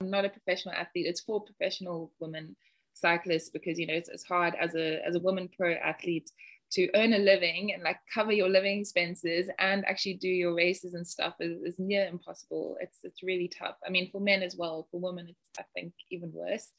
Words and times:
I'm 0.00 0.10
not 0.10 0.24
a 0.24 0.28
professional 0.28 0.74
athlete. 0.74 1.06
It's 1.06 1.20
for 1.20 1.42
professional 1.42 2.12
women 2.20 2.54
cyclists 2.94 3.48
because 3.48 3.78
you 3.78 3.86
know 3.86 3.94
it's, 3.94 4.08
it's 4.08 4.24
hard 4.24 4.54
as 4.60 4.74
a 4.74 5.04
as 5.06 5.14
a 5.14 5.20
woman 5.20 5.48
pro 5.56 5.72
athlete 5.74 6.30
to 6.70 6.88
earn 6.94 7.14
a 7.14 7.18
living 7.18 7.72
and 7.72 7.82
like 7.82 7.98
cover 8.12 8.32
your 8.32 8.48
living 8.48 8.80
expenses 8.80 9.48
and 9.58 9.84
actually 9.86 10.14
do 10.14 10.28
your 10.28 10.54
races 10.54 10.94
and 10.94 11.06
stuff 11.06 11.34
is, 11.40 11.62
is 11.62 11.78
near 11.78 12.06
impossible. 12.06 12.76
It's 12.80 13.00
it's 13.02 13.22
really 13.22 13.48
tough. 13.48 13.76
I 13.86 13.90
mean, 13.90 14.10
for 14.10 14.20
men 14.20 14.42
as 14.42 14.54
well. 14.56 14.86
For 14.90 15.00
women, 15.00 15.28
it's 15.28 15.50
I 15.58 15.64
think 15.74 15.92
even 16.10 16.32
worse. 16.32 16.70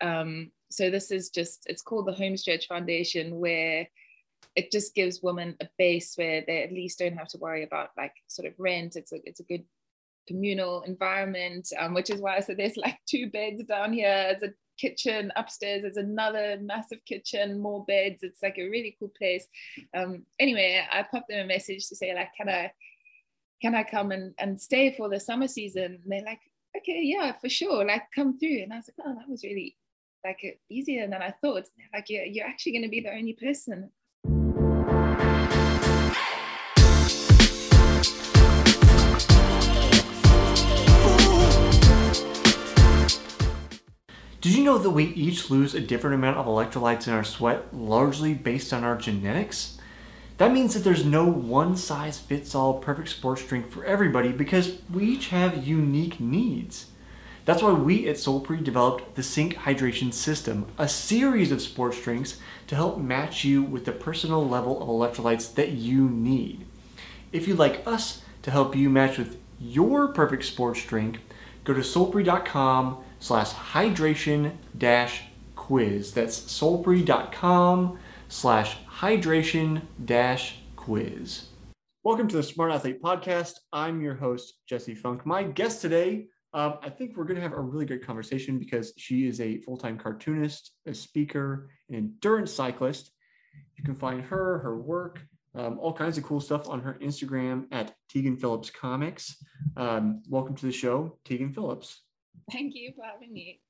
Um, 0.00 0.50
so 0.70 0.90
this 0.90 1.10
is 1.10 1.30
just 1.30 1.66
it's 1.68 1.82
called 1.82 2.06
the 2.06 2.14
Homestretch 2.14 2.66
Foundation, 2.66 3.38
where 3.38 3.86
it 4.56 4.72
just 4.72 4.94
gives 4.94 5.22
women 5.22 5.56
a 5.60 5.68
base 5.78 6.14
where 6.16 6.42
they 6.46 6.62
at 6.62 6.72
least 6.72 6.98
don't 6.98 7.16
have 7.16 7.28
to 7.28 7.38
worry 7.38 7.62
about 7.62 7.90
like 7.96 8.14
sort 8.26 8.48
of 8.48 8.54
rent. 8.58 8.96
It's 8.96 9.12
a 9.12 9.18
it's 9.24 9.40
a 9.40 9.44
good 9.44 9.64
communal 10.26 10.82
environment, 10.82 11.68
um, 11.78 11.94
which 11.94 12.10
is 12.10 12.20
why 12.20 12.36
I 12.36 12.40
said 12.40 12.56
there's 12.56 12.76
like 12.76 12.98
two 13.06 13.30
beds 13.30 13.62
down 13.64 13.92
here. 13.92 14.36
There's 14.38 14.50
a 14.50 14.54
kitchen 14.76 15.32
upstairs 15.36 15.82
there's 15.82 15.96
another 15.96 16.58
massive 16.60 16.98
kitchen 17.04 17.58
more 17.58 17.84
beds. 17.84 18.22
It's 18.22 18.42
like 18.42 18.58
a 18.58 18.68
really 18.68 18.96
cool 18.98 19.12
place. 19.16 19.46
Um, 19.94 20.24
anyway 20.38 20.84
i 20.90 21.02
popped 21.02 21.28
them 21.28 21.44
a 21.44 21.46
message 21.46 21.88
to 21.88 21.96
say 21.96 22.14
like 22.14 22.28
can 22.36 22.48
i 22.48 22.72
can 23.62 23.74
i 23.74 23.82
come 23.82 24.12
and, 24.12 24.34
and 24.38 24.60
stay 24.60 24.94
for 24.96 25.08
the 25.08 25.20
summer 25.20 25.48
season? 25.48 25.98
And 26.02 26.12
they're 26.12 26.22
like 26.22 26.40
okay 26.76 27.00
yeah 27.02 27.32
for 27.40 27.48
sure 27.48 27.84
like 27.84 28.04
come 28.14 28.38
through. 28.38 28.62
And 28.62 28.72
i 28.72 28.76
was 28.76 28.90
like 28.98 29.06
oh 29.06 29.14
that 29.14 29.28
was 29.28 29.44
really 29.44 29.76
like 30.24 30.60
easier 30.68 31.06
than 31.08 31.22
i 31.22 31.34
thought. 31.42 31.64
Like 31.92 32.10
you're, 32.10 32.24
you're 32.24 32.46
actually 32.46 32.72
going 32.72 32.82
to 32.82 32.88
be 32.88 33.00
the 33.00 33.14
only 33.14 33.34
person 33.34 33.90
Did 44.46 44.54
you 44.54 44.62
know 44.62 44.78
that 44.78 44.90
we 44.90 45.06
each 45.06 45.50
lose 45.50 45.74
a 45.74 45.80
different 45.80 46.14
amount 46.14 46.36
of 46.36 46.46
electrolytes 46.46 47.08
in 47.08 47.12
our 47.12 47.24
sweat 47.24 47.74
largely 47.74 48.32
based 48.32 48.72
on 48.72 48.84
our 48.84 48.96
genetics? 48.96 49.76
That 50.38 50.52
means 50.52 50.72
that 50.72 50.84
there's 50.84 51.04
no 51.04 51.24
one 51.24 51.76
size 51.76 52.20
fits 52.20 52.54
all 52.54 52.78
perfect 52.78 53.08
sports 53.08 53.44
drink 53.44 53.68
for 53.68 53.84
everybody 53.84 54.30
because 54.30 54.78
we 54.88 55.02
each 55.02 55.30
have 55.30 55.66
unique 55.66 56.20
needs. 56.20 56.86
That's 57.44 57.60
why 57.60 57.72
we 57.72 58.06
at 58.08 58.18
Solpre 58.18 58.62
developed 58.62 59.16
the 59.16 59.24
Sync 59.24 59.56
Hydration 59.56 60.12
System, 60.12 60.68
a 60.78 60.88
series 60.88 61.50
of 61.50 61.60
sports 61.60 62.00
drinks 62.00 62.38
to 62.68 62.76
help 62.76 62.98
match 62.98 63.42
you 63.42 63.64
with 63.64 63.84
the 63.84 63.90
personal 63.90 64.48
level 64.48 64.80
of 64.80 64.86
electrolytes 64.86 65.52
that 65.56 65.70
you 65.70 66.08
need. 66.08 66.64
If 67.32 67.48
you'd 67.48 67.58
like 67.58 67.84
us 67.84 68.22
to 68.42 68.52
help 68.52 68.76
you 68.76 68.90
match 68.90 69.18
with 69.18 69.40
your 69.58 70.06
perfect 70.06 70.44
sports 70.44 70.84
drink, 70.84 71.18
go 71.64 71.74
to 71.74 71.80
solpre.com 71.80 73.02
slash 73.18 73.50
hydration 73.50 74.52
dash 74.76 75.24
quiz. 75.54 76.12
That's 76.12 76.38
solpre.com 76.38 77.98
slash 78.28 78.78
hydration 78.86 79.82
dash 80.04 80.58
quiz. 80.76 81.48
Welcome 82.04 82.28
to 82.28 82.36
the 82.36 82.42
Smart 82.42 82.70
Athlete 82.70 83.02
Podcast. 83.02 83.54
I'm 83.72 84.00
your 84.00 84.14
host, 84.14 84.54
Jesse 84.68 84.94
Funk. 84.94 85.26
My 85.26 85.42
guest 85.42 85.80
today, 85.82 86.26
um, 86.52 86.74
I 86.80 86.88
think 86.88 87.16
we're 87.16 87.24
going 87.24 87.36
to 87.36 87.42
have 87.42 87.52
a 87.52 87.60
really 87.60 87.84
good 87.84 88.06
conversation 88.06 88.58
because 88.58 88.92
she 88.96 89.26
is 89.26 89.40
a 89.40 89.58
full 89.58 89.76
time 89.76 89.98
cartoonist, 89.98 90.72
a 90.86 90.94
speaker, 90.94 91.68
an 91.88 91.96
endurance 91.96 92.52
cyclist. 92.52 93.10
You 93.76 93.82
can 93.82 93.96
find 93.96 94.22
her, 94.22 94.58
her 94.60 94.78
work, 94.78 95.20
um, 95.56 95.78
all 95.80 95.92
kinds 95.92 96.16
of 96.16 96.24
cool 96.24 96.40
stuff 96.40 96.68
on 96.68 96.80
her 96.80 96.96
Instagram 97.02 97.66
at 97.72 97.94
Tegan 98.08 98.36
Phillips 98.36 98.70
Comics. 98.70 99.36
Um, 99.76 100.22
welcome 100.28 100.54
to 100.54 100.66
the 100.66 100.72
show, 100.72 101.18
Tegan 101.24 101.52
Phillips. 101.52 102.02
Thank 102.52 102.74
you 102.74 102.92
for 102.96 103.04
having 103.04 103.32
me. 103.32 103.60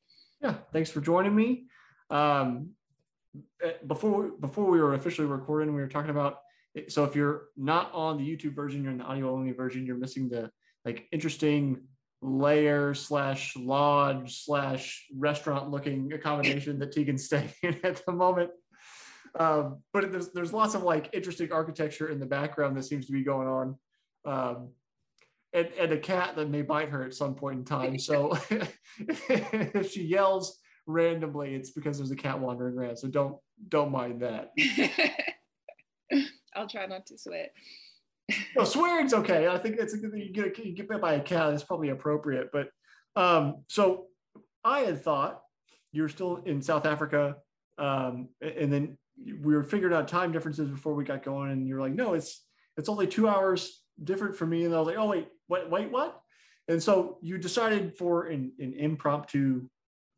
Yeah, 0.43 0.55
thanks 0.73 0.91
for 0.91 1.01
joining 1.01 1.35
me. 1.35 1.65
Um, 2.11 2.71
eh, 3.63 3.73
before 3.87 4.33
before 4.39 4.67
we 4.71 4.81
were 4.81 4.95
officially 4.95 5.27
recording, 5.27 5.75
we 5.75 5.81
were 5.81 5.89
talking 5.89 6.11
about. 6.11 6.41
So 6.89 7.05
if 7.05 7.17
you're 7.17 7.45
not 7.57 7.91
on 7.95 8.19
the 8.19 8.25
YouTube 8.25 8.55
version, 8.55 8.83
you're 8.83 8.93
in 8.93 8.99
the 8.99 9.05
audio 9.05 9.33
only 9.33 9.53
version. 9.53 9.87
You're 9.87 9.97
missing 9.97 10.29
the 10.29 10.51
like 10.85 11.09
interesting 11.11 11.85
layer 12.21 12.93
slash 12.93 13.57
lodge 13.57 14.45
slash 14.45 15.07
restaurant 15.17 15.71
looking 15.71 16.13
accommodation 16.13 16.79
that 16.81 16.93
Tegan's 16.93 17.25
staying 17.25 17.51
in 17.63 17.81
at 17.83 18.05
the 18.05 18.13
moment. 18.13 18.51
Um, 19.39 19.83
but 19.93 20.11
there's 20.13 20.33
there's 20.33 20.53
lots 20.53 20.75
of 20.75 20.83
like 20.83 21.11
interesting 21.15 21.51
architecture 21.51 22.09
in 22.09 22.21
the 22.21 22.27
background 22.27 22.77
that 22.77 22.85
seems 22.85 23.07
to 23.07 23.13
be 23.13 23.23
going 23.23 23.49
on. 23.49 23.77
Um, 24.27 24.69
and, 25.57 25.69
and 25.79 25.93
a 25.93 25.99
cat 25.99 26.37
that 26.37 26.51
may 26.51 26.61
bite 26.63 26.91
her 26.91 27.03
at 27.03 27.15
some 27.15 27.35
point 27.35 27.59
in 27.59 27.65
time. 27.65 27.97
So 28.07 28.39
if 29.09 29.91
she 29.91 30.03
yells 30.03 30.59
randomly, 30.87 31.55
it's 31.55 31.71
because 31.71 31.97
there's 31.99 32.11
a 32.11 32.17
cat 32.17 32.39
wandering 32.39 32.77
around. 32.77 32.99
So 32.99 33.09
don't 33.09 33.37
don't 33.69 33.91
mind 33.91 34.23
that. 34.23 34.51
I'll 36.55 36.69
try 36.69 36.87
not 36.87 37.07
to 37.07 37.19
sweat. 37.19 37.53
no, 38.57 38.65
swearing's 38.65 39.15
okay. 39.15 39.49
I 39.49 39.59
think 39.59 39.77
it's 39.79 39.95
a 39.95 39.99
good 39.99 40.13
thing 40.13 40.21
you 40.21 40.33
get 40.33 40.59
you 40.59 40.75
get 40.75 40.89
bit 40.89 41.01
by 41.01 41.15
a 41.15 41.21
cat. 41.21 41.53
It's 41.53 41.65
probably 41.65 41.89
appropriate. 41.89 42.51
But 42.53 42.69
um, 43.17 43.65
so 43.69 44.07
I 44.63 44.81
had 44.81 45.03
thought 45.03 45.41
you 45.93 46.03
were 46.03 46.09
still 46.09 46.43
in 46.45 46.61
South 46.61 46.87
Africa, 46.87 47.37
um, 47.79 48.29
and 48.41 48.73
then 48.73 48.99
we 49.27 49.55
were 49.55 49.65
figuring 49.65 49.95
out 49.95 50.09
time 50.09 50.33
differences 50.33 50.69
before 50.69 50.95
we 50.95 51.05
got 51.05 51.25
going, 51.25 51.51
and 51.51 51.67
you're 51.67 51.81
like, 51.81 51.95
no, 51.95 52.15
it's 52.15 52.45
it's 52.77 52.89
only 52.89 53.07
two 53.07 53.27
hours 53.29 53.83
different 54.03 54.37
for 54.37 54.47
me. 54.47 54.65
And 54.65 54.75
I 54.75 54.79
was 54.79 54.87
like, 54.87 54.99
oh 54.99 55.07
wait, 55.07 55.29
wait, 55.49 55.71
wait, 55.71 55.91
what? 55.91 56.21
And 56.69 56.83
so 56.83 57.19
you 57.23 57.39
decided 57.39 57.97
for 57.97 58.27
an, 58.27 58.53
an 58.59 58.75
impromptu, 58.75 59.69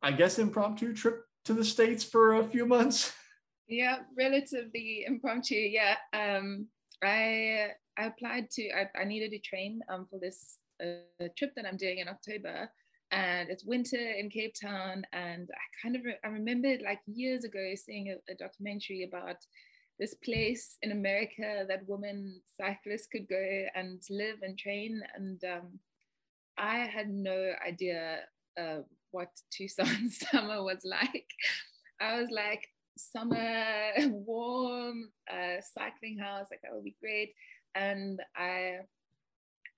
I 0.03 0.12
guess 0.12 0.39
impromptu 0.39 0.94
trip 0.94 1.25
to 1.44 1.55
the 1.55 1.65
States 1.65 2.03
for 2.03 2.37
a 2.37 2.44
few 2.44 2.66
months. 2.66 3.12
Yeah, 3.71 3.99
relatively 4.16 5.05
impromptu. 5.06 5.56
Yeah. 5.56 5.97
Um, 6.15 6.69
I 7.05 7.72
I 7.99 8.05
applied 8.06 8.49
to 8.53 8.71
I, 8.71 8.89
I 8.99 9.05
needed 9.05 9.31
to 9.33 9.39
train 9.41 9.81
um 9.93 10.06
for 10.09 10.19
this 10.19 10.56
uh, 10.83 11.28
trip 11.37 11.53
that 11.55 11.66
I'm 11.66 11.77
doing 11.77 11.99
in 11.99 12.09
October 12.09 12.71
and 13.10 13.49
it's 13.49 13.65
winter 13.65 13.97
in 13.97 14.31
Cape 14.31 14.55
Town. 14.60 15.03
And 15.12 15.49
I 15.53 15.83
kind 15.83 15.97
of 15.97 16.05
re- 16.05 16.19
I 16.25 16.28
remembered 16.28 16.83
like 16.83 17.00
years 17.06 17.45
ago 17.45 17.72
seeing 17.75 18.09
a, 18.09 18.33
a, 18.33 18.34
documentary 18.34 19.05
about 19.05 19.37
this 19.98 20.14
place 20.14 20.76
in 20.82 20.92
America 20.92 21.64
that 21.69 21.88
women 21.88 22.41
cyclists 22.56 23.09
could 23.10 23.28
go 23.28 23.66
and 23.75 24.00
live 24.10 24.36
and 24.42 24.56
train. 24.56 25.03
And 25.14 25.42
um, 25.44 25.78
I 26.56 26.78
had 26.78 27.09
no 27.09 27.53
idea 27.66 28.20
uh, 28.59 28.81
what 29.10 29.31
Tucson 29.50 30.10
summer 30.10 30.62
was 30.62 30.82
like. 30.84 31.26
I 32.00 32.20
was 32.20 32.28
like, 32.31 32.69
summer, 32.97 33.91
warm, 34.09 35.10
uh, 35.31 35.60
cycling 35.75 36.19
house, 36.19 36.47
like 36.50 36.60
that 36.62 36.72
would 36.72 36.84
be 36.84 36.97
great. 37.00 37.34
And 37.75 38.20
I, 38.36 38.78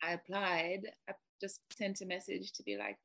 I 0.02 0.12
applied. 0.12 0.82
I 1.08 1.14
just 1.40 1.60
sent 1.72 2.02
a 2.02 2.06
message 2.06 2.52
to 2.52 2.62
be 2.62 2.76
like, 2.76 2.98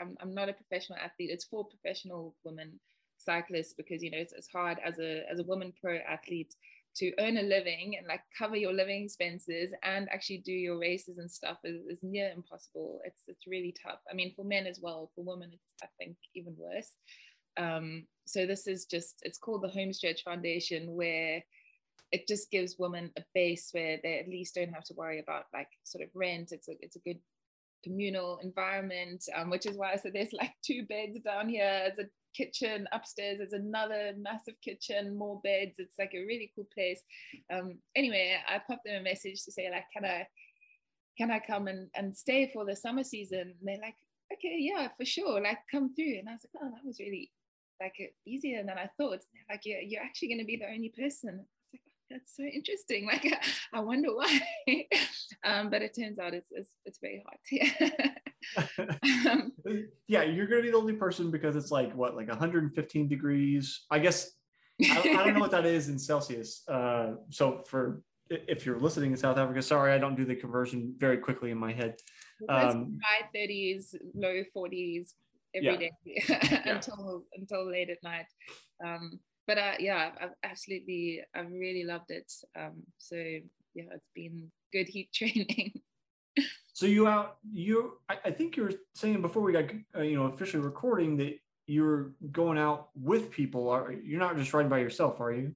I'm, 0.00 0.16
I'm 0.20 0.34
not 0.34 0.48
a 0.48 0.52
professional 0.52 0.98
athlete. 0.98 1.30
It's 1.30 1.44
for 1.44 1.66
professional 1.66 2.34
women 2.44 2.78
cyclists 3.24 3.74
because 3.74 4.02
you 4.02 4.10
know 4.10 4.18
it's, 4.18 4.32
it's 4.32 4.48
hard 4.48 4.78
as 4.84 4.98
a 4.98 5.22
as 5.30 5.38
a 5.38 5.44
woman 5.44 5.72
pro 5.80 5.98
athlete 6.08 6.54
to 6.94 7.12
earn 7.18 7.38
a 7.38 7.42
living 7.42 7.96
and 7.96 8.06
like 8.06 8.20
cover 8.36 8.56
your 8.56 8.72
living 8.72 9.04
expenses 9.04 9.72
and 9.82 10.08
actually 10.10 10.38
do 10.38 10.52
your 10.52 10.78
races 10.78 11.18
and 11.18 11.30
stuff 11.30 11.56
is, 11.64 11.80
is 11.86 12.02
near 12.02 12.30
impossible. 12.30 13.00
It's 13.04 13.22
it's 13.28 13.46
really 13.46 13.74
tough. 13.82 14.00
I 14.10 14.14
mean 14.14 14.32
for 14.34 14.44
men 14.44 14.66
as 14.66 14.80
well 14.80 15.10
for 15.14 15.24
women 15.24 15.50
it's 15.52 15.74
i 15.82 15.86
think 15.98 16.16
even 16.34 16.54
worse. 16.58 16.92
Um, 17.56 18.06
so 18.24 18.46
this 18.46 18.66
is 18.66 18.86
just 18.86 19.20
it's 19.22 19.38
called 19.38 19.62
the 19.62 19.68
homestretch 19.68 20.24
foundation 20.24 20.94
where 20.94 21.42
it 22.10 22.28
just 22.28 22.50
gives 22.50 22.78
women 22.78 23.10
a 23.16 23.22
base 23.34 23.70
where 23.72 23.98
they 24.02 24.18
at 24.18 24.28
least 24.28 24.54
don't 24.54 24.72
have 24.72 24.84
to 24.84 24.94
worry 24.94 25.18
about 25.18 25.46
like 25.54 25.68
sort 25.84 26.04
of 26.04 26.10
rent. 26.14 26.52
It's 26.52 26.68
a 26.68 26.72
it's 26.80 26.96
a 26.96 27.00
good 27.00 27.18
communal 27.82 28.38
environment 28.44 29.24
um, 29.34 29.50
which 29.50 29.66
is 29.66 29.76
why 29.76 29.92
i 29.92 29.96
said 29.96 30.12
there's 30.14 30.32
like 30.32 30.52
two 30.62 30.84
beds 30.86 31.18
down 31.24 31.48
here. 31.48 31.82
It's 31.86 31.98
a 31.98 32.04
kitchen 32.34 32.86
upstairs 32.92 33.38
there's 33.38 33.52
another 33.52 34.12
massive 34.18 34.54
kitchen 34.62 35.16
more 35.16 35.40
beds 35.42 35.74
it's 35.78 35.98
like 35.98 36.12
a 36.14 36.24
really 36.24 36.50
cool 36.54 36.66
place 36.72 37.02
um, 37.52 37.78
anyway 37.96 38.36
i 38.48 38.58
popped 38.58 38.84
them 38.84 39.00
a 39.00 39.02
message 39.02 39.44
to 39.44 39.52
say 39.52 39.70
like 39.70 39.84
can 39.92 40.04
i 40.04 40.26
can 41.16 41.30
i 41.30 41.38
come 41.38 41.68
and, 41.68 41.88
and 41.94 42.16
stay 42.16 42.50
for 42.52 42.64
the 42.64 42.76
summer 42.76 43.04
season 43.04 43.40
and 43.40 43.54
they're 43.62 43.78
like 43.78 43.96
okay 44.32 44.56
yeah 44.58 44.88
for 44.96 45.04
sure 45.04 45.40
like 45.40 45.58
come 45.70 45.94
through 45.94 46.18
and 46.18 46.28
i 46.28 46.32
was 46.32 46.46
like 46.54 46.62
oh 46.62 46.70
that 46.74 46.86
was 46.86 46.98
really 46.98 47.30
like 47.80 48.14
easier 48.26 48.62
than 48.62 48.78
i 48.78 48.88
thought 48.96 49.20
like 49.50 49.62
you're, 49.64 49.80
you're 49.80 50.02
actually 50.02 50.28
going 50.28 50.38
to 50.38 50.44
be 50.44 50.56
the 50.56 50.70
only 50.70 50.88
person 50.88 51.44
that's 52.12 52.36
so 52.36 52.42
interesting. 52.42 53.06
Like, 53.12 53.26
I 53.72 53.80
wonder 53.80 54.14
why. 54.14 54.40
um, 55.44 55.70
but 55.70 55.82
it 55.82 55.94
turns 55.94 56.18
out 56.18 56.34
it's 56.34 56.52
it's, 56.52 56.70
it's 56.84 56.98
very 56.98 57.24
hot. 57.26 58.12
um, 59.30 59.52
yeah, 60.08 60.22
you're 60.22 60.46
gonna 60.46 60.62
be 60.62 60.70
the 60.70 60.76
only 60.76 60.94
person 60.94 61.30
because 61.30 61.56
it's 61.56 61.70
like 61.70 61.94
what, 61.94 62.16
like 62.16 62.28
115 62.28 63.08
degrees. 63.08 63.84
I 63.90 63.98
guess 63.98 64.30
I, 64.82 64.98
I 64.98 65.24
don't 65.24 65.34
know 65.34 65.40
what 65.40 65.50
that 65.52 65.66
is 65.66 65.88
in 65.88 65.98
Celsius. 65.98 66.62
Uh, 66.68 67.14
so 67.30 67.62
for 67.66 68.02
if 68.30 68.64
you're 68.64 68.78
listening 68.78 69.12
in 69.12 69.16
South 69.16 69.36
Africa, 69.36 69.62
sorry, 69.62 69.92
I 69.92 69.98
don't 69.98 70.16
do 70.16 70.24
the 70.24 70.34
conversion 70.34 70.94
very 70.98 71.18
quickly 71.18 71.50
in 71.50 71.58
my 71.58 71.72
head. 71.72 71.96
Um, 72.48 72.98
high 73.02 73.28
30s, 73.34 73.94
low 74.14 74.42
40s, 74.56 75.10
every 75.54 75.90
yeah. 76.04 76.22
day 76.26 76.62
until 76.70 77.24
yeah. 77.32 77.40
until 77.40 77.70
late 77.70 77.90
at 77.90 78.02
night. 78.02 78.26
Um, 78.84 79.20
but 79.46 79.58
uh, 79.58 79.72
yeah, 79.78 80.10
I've 80.20 80.30
absolutely, 80.44 81.22
I've 81.34 81.50
really 81.50 81.84
loved 81.84 82.10
it. 82.10 82.32
Um, 82.58 82.82
so 82.98 83.16
yeah, 83.16 83.84
it's 83.92 84.10
been 84.14 84.50
good 84.72 84.88
heat 84.88 85.10
training. 85.14 85.81
So 86.82 86.88
you 86.88 87.06
out, 87.06 87.36
you, 87.52 87.92
I, 88.08 88.32
think 88.32 88.56
you 88.56 88.64
were 88.64 88.72
saying 88.96 89.22
before 89.22 89.40
we 89.40 89.52
got, 89.52 89.66
uh, 89.96 90.02
you 90.02 90.16
know, 90.16 90.24
officially 90.24 90.64
recording 90.64 91.16
that 91.18 91.38
you're 91.68 92.10
going 92.32 92.58
out 92.58 92.88
with 92.96 93.30
people. 93.30 93.68
Are 93.68 93.92
you're 93.92 94.18
not 94.18 94.36
just 94.36 94.52
riding 94.52 94.68
by 94.68 94.80
yourself, 94.80 95.20
are 95.20 95.30
you? 95.30 95.54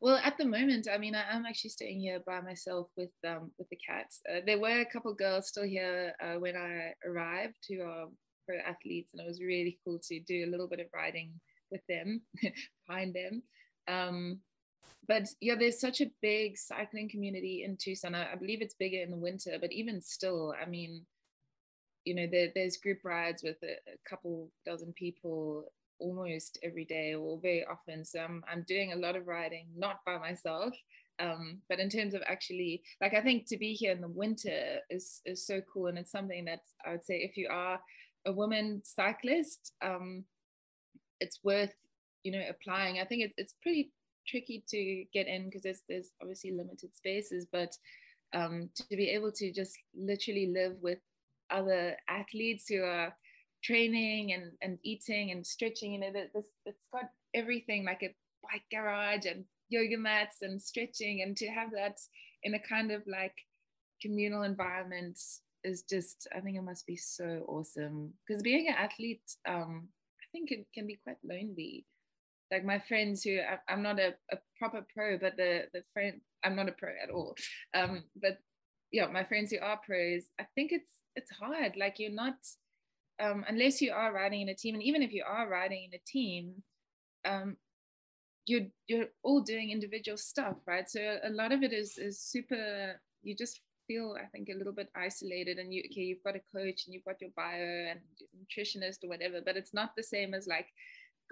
Well, 0.00 0.18
at 0.24 0.38
the 0.38 0.46
moment, 0.46 0.88
I 0.90 0.96
mean, 0.96 1.14
I, 1.14 1.36
am 1.36 1.44
actually 1.44 1.68
staying 1.68 2.00
here 2.00 2.20
by 2.26 2.40
myself 2.40 2.88
with 2.96 3.10
um 3.28 3.50
with 3.58 3.68
the 3.68 3.76
cats. 3.76 4.22
Uh, 4.26 4.40
there 4.46 4.58
were 4.58 4.80
a 4.80 4.86
couple 4.86 5.12
girls 5.12 5.48
still 5.48 5.64
here 5.64 6.14
uh, 6.22 6.38
when 6.38 6.56
I 6.56 6.94
arrived 7.06 7.58
who 7.68 7.82
are 7.82 8.06
pro 8.48 8.56
athletes, 8.66 9.12
and 9.12 9.20
it 9.20 9.28
was 9.28 9.42
really 9.42 9.78
cool 9.84 9.98
to 10.08 10.20
do 10.20 10.46
a 10.46 10.50
little 10.50 10.66
bit 10.66 10.80
of 10.80 10.86
riding 10.94 11.30
with 11.70 11.82
them, 11.90 12.22
find 12.86 13.14
them. 13.14 13.42
Um, 13.86 14.40
but 15.06 15.28
yeah, 15.40 15.54
there's 15.58 15.80
such 15.80 16.00
a 16.00 16.10
big 16.22 16.56
cycling 16.56 17.08
community 17.08 17.64
in 17.64 17.76
Tucson. 17.76 18.14
I, 18.14 18.32
I, 18.32 18.36
believe 18.36 18.62
it's 18.62 18.74
bigger 18.74 19.02
in 19.02 19.10
the 19.10 19.16
winter, 19.16 19.56
but 19.60 19.72
even 19.72 20.00
still, 20.00 20.54
I 20.60 20.68
mean, 20.68 21.04
you 22.04 22.14
know, 22.14 22.26
there, 22.30 22.48
there's 22.54 22.76
group 22.76 22.98
rides 23.04 23.42
with 23.42 23.56
a, 23.62 23.72
a, 23.90 24.08
couple 24.08 24.50
dozen 24.64 24.92
people 24.92 25.64
almost 25.98 26.58
every 26.62 26.84
day 26.84 27.14
or 27.14 27.38
very 27.40 27.64
often. 27.64 28.04
So 28.04 28.20
I'm, 28.20 28.42
I'm 28.50 28.64
doing 28.68 28.92
a 28.92 28.96
lot 28.96 29.16
of 29.16 29.26
riding, 29.26 29.66
not 29.76 30.00
by 30.04 30.18
myself. 30.18 30.74
Um, 31.20 31.58
but 31.68 31.78
in 31.78 31.88
terms 31.88 32.14
of 32.14 32.22
actually, 32.26 32.82
like 33.00 33.14
I 33.14 33.20
think 33.20 33.46
to 33.48 33.56
be 33.56 33.72
here 33.72 33.92
in 33.92 34.00
the 34.00 34.08
winter 34.08 34.78
is 34.90 35.20
is 35.24 35.46
so 35.46 35.60
cool, 35.72 35.86
and 35.86 35.96
it's 35.96 36.10
something 36.10 36.44
that 36.46 36.62
I 36.84 36.90
would 36.90 37.04
say 37.04 37.18
if 37.18 37.36
you 37.36 37.48
are 37.52 37.78
a 38.26 38.32
woman 38.32 38.82
cyclist, 38.84 39.74
um, 39.80 40.24
it's 41.20 41.38
worth 41.44 41.72
you 42.24 42.32
know 42.32 42.42
applying. 42.50 42.98
I 42.98 43.04
think 43.04 43.22
it, 43.22 43.32
it's 43.36 43.54
pretty 43.62 43.92
tricky 44.26 44.64
to 44.68 45.04
get 45.12 45.26
in 45.26 45.46
because 45.46 45.62
there's 45.62 45.82
there's 45.88 46.10
obviously 46.20 46.52
limited 46.52 46.94
spaces, 46.94 47.46
but 47.50 47.76
um, 48.34 48.68
to 48.74 48.96
be 48.96 49.10
able 49.10 49.32
to 49.32 49.52
just 49.52 49.76
literally 49.96 50.50
live 50.52 50.76
with 50.82 50.98
other 51.50 51.96
athletes 52.08 52.66
who 52.68 52.82
are 52.82 53.14
training 53.62 54.32
and, 54.32 54.52
and 54.60 54.78
eating 54.82 55.30
and 55.30 55.46
stretching, 55.46 55.94
you 55.94 56.00
know, 56.00 56.12
this 56.12 56.46
it's 56.66 56.84
got 56.92 57.10
everything 57.34 57.84
like 57.84 58.02
a 58.02 58.14
bike 58.42 58.64
garage 58.70 59.24
and 59.26 59.44
yoga 59.68 59.96
mats 59.96 60.42
and 60.42 60.60
stretching 60.60 61.22
and 61.22 61.36
to 61.36 61.46
have 61.46 61.70
that 61.72 61.98
in 62.42 62.54
a 62.54 62.58
kind 62.58 62.90
of 62.92 63.02
like 63.06 63.34
communal 64.02 64.42
environment 64.42 65.18
is 65.64 65.82
just 65.82 66.28
I 66.36 66.40
think 66.40 66.58
it 66.58 66.62
must 66.62 66.86
be 66.86 66.96
so 66.96 67.44
awesome. 67.48 68.12
Because 68.26 68.42
being 68.42 68.68
an 68.68 68.74
athlete 68.74 69.22
um 69.48 69.88
I 70.20 70.26
think 70.32 70.50
it 70.50 70.66
can 70.74 70.86
be 70.86 70.98
quite 71.02 71.16
lonely 71.24 71.86
like 72.50 72.64
my 72.64 72.78
friends 72.78 73.22
who 73.22 73.38
I, 73.38 73.72
am 73.72 73.82
not 73.82 73.98
a, 73.98 74.14
a, 74.32 74.38
proper 74.58 74.86
pro 74.94 75.18
but 75.18 75.36
the 75.36 75.64
the 75.72 75.82
friend 75.92 76.20
I'm 76.44 76.56
not 76.56 76.68
a 76.68 76.72
pro 76.72 76.90
at 77.02 77.10
all. 77.10 77.34
Um 77.74 78.04
but 78.20 78.38
yeah 78.92 79.06
my 79.06 79.24
friends 79.24 79.50
who 79.50 79.58
are 79.60 79.80
pros 79.84 80.24
I 80.40 80.46
think 80.54 80.72
it's 80.72 80.90
it's 81.16 81.30
hard. 81.30 81.76
Like 81.76 81.98
you're 81.98 82.10
not 82.10 82.36
um 83.20 83.44
unless 83.48 83.80
you 83.80 83.92
are 83.92 84.12
riding 84.12 84.42
in 84.42 84.48
a 84.48 84.54
team 84.54 84.74
and 84.74 84.82
even 84.82 85.02
if 85.02 85.12
you 85.12 85.24
are 85.26 85.48
riding 85.48 85.84
in 85.84 85.94
a 85.94 86.02
team 86.06 86.62
um 87.24 87.56
you're 88.46 88.66
you're 88.86 89.06
all 89.22 89.40
doing 89.40 89.70
individual 89.70 90.18
stuff 90.18 90.56
right? 90.66 90.88
So 90.88 91.18
a 91.22 91.30
lot 91.30 91.52
of 91.52 91.62
it 91.62 91.72
is 91.72 91.98
is 91.98 92.20
super 92.20 93.00
you 93.22 93.34
just 93.34 93.60
feel 93.86 94.16
i 94.20 94.26
think 94.26 94.48
a 94.48 94.56
little 94.56 94.72
bit 94.72 94.88
isolated 94.96 95.58
and 95.58 95.72
you 95.72 95.82
okay 95.90 96.02
you've 96.02 96.22
got 96.22 96.36
a 96.36 96.56
coach 96.56 96.84
and 96.86 96.94
you've 96.94 97.04
got 97.04 97.20
your 97.20 97.30
bio 97.36 97.90
and 97.90 98.00
nutritionist 98.36 99.04
or 99.04 99.08
whatever 99.08 99.40
but 99.44 99.56
it's 99.56 99.74
not 99.74 99.90
the 99.96 100.02
same 100.02 100.34
as 100.34 100.46
like 100.46 100.66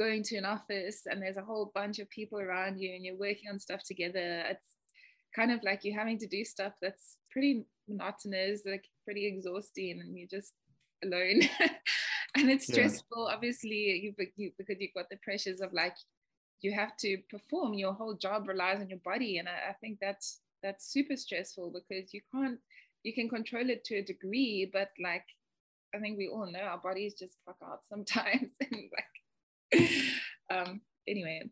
going 0.02 0.22
to 0.22 0.36
an 0.36 0.44
office 0.44 1.02
and 1.06 1.22
there's 1.22 1.36
a 1.36 1.48
whole 1.50 1.70
bunch 1.74 1.98
of 1.98 2.10
people 2.10 2.40
around 2.40 2.78
you 2.80 2.94
and 2.94 3.04
you're 3.04 3.16
working 3.28 3.48
on 3.50 3.58
stuff 3.58 3.82
together 3.84 4.44
it's 4.50 4.76
kind 5.34 5.52
of 5.52 5.60
like 5.62 5.80
you're 5.84 5.98
having 5.98 6.18
to 6.18 6.26
do 6.26 6.44
stuff 6.44 6.72
that's 6.82 7.16
pretty 7.30 7.64
monotonous 7.88 8.62
like 8.66 8.84
pretty 9.04 9.26
exhausting 9.26 10.00
and 10.00 10.16
you're 10.16 10.28
just 10.28 10.52
alone 11.04 11.40
and 12.36 12.50
it's 12.50 12.66
stressful 12.66 13.26
yeah. 13.26 13.34
obviously 13.34 13.80
you, 14.02 14.26
you 14.36 14.50
because 14.58 14.76
you've 14.80 14.94
got 14.94 15.08
the 15.10 15.22
pressures 15.22 15.60
of 15.60 15.72
like 15.72 15.96
you 16.62 16.72
have 16.72 16.96
to 16.96 17.18
perform 17.30 17.74
your 17.74 17.92
whole 17.92 18.14
job 18.14 18.48
relies 18.48 18.80
on 18.80 18.88
your 18.88 19.04
body 19.04 19.38
and 19.38 19.48
I, 19.48 19.70
I 19.70 19.72
think 19.80 19.98
that's 20.00 20.40
that's 20.62 20.92
super 20.92 21.16
stressful 21.16 21.72
because 21.72 22.14
you 22.14 22.20
can't 22.34 22.58
you 23.02 23.12
can 23.12 23.28
control 23.28 23.68
it 23.68 23.84
to 23.84 23.96
a 23.96 24.02
degree 24.02 24.70
but 24.72 24.90
like 25.02 25.24
i 25.94 25.98
think 25.98 26.16
we 26.16 26.28
all 26.28 26.50
know 26.50 26.60
our 26.60 26.78
bodies 26.78 27.14
just 27.14 27.36
fuck 27.44 27.56
out 27.64 27.80
sometimes 27.88 28.48
and 28.60 28.82
like 28.96 29.21
um 30.50 30.80
anyway 31.08 31.42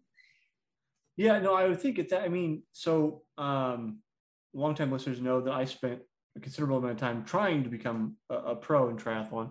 yeah 1.16 1.38
no 1.38 1.54
i 1.54 1.66
would 1.66 1.80
think 1.80 1.98
at 1.98 2.08
that 2.08 2.22
i 2.22 2.28
mean 2.28 2.62
so 2.72 3.22
um 3.38 3.98
longtime 4.52 4.92
listeners 4.92 5.20
know 5.20 5.40
that 5.40 5.52
i 5.52 5.64
spent 5.64 6.00
a 6.36 6.40
considerable 6.40 6.78
amount 6.78 6.92
of 6.92 6.98
time 6.98 7.24
trying 7.24 7.62
to 7.62 7.68
become 7.68 8.16
a, 8.30 8.34
a 8.34 8.56
pro 8.56 8.88
in 8.88 8.96
triathlon 8.96 9.50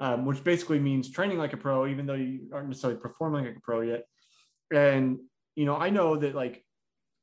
um, 0.00 0.24
which 0.24 0.42
basically 0.42 0.78
means 0.78 1.10
training 1.10 1.38
like 1.38 1.52
a 1.52 1.58
pro 1.58 1.86
even 1.86 2.06
though 2.06 2.14
you 2.14 2.48
aren't 2.52 2.68
necessarily 2.68 2.98
performing 2.98 3.44
like 3.44 3.56
a 3.56 3.60
pro 3.60 3.80
yet 3.80 4.04
and 4.72 5.18
you 5.56 5.64
know 5.64 5.76
i 5.76 5.90
know 5.90 6.16
that 6.16 6.34
like 6.34 6.64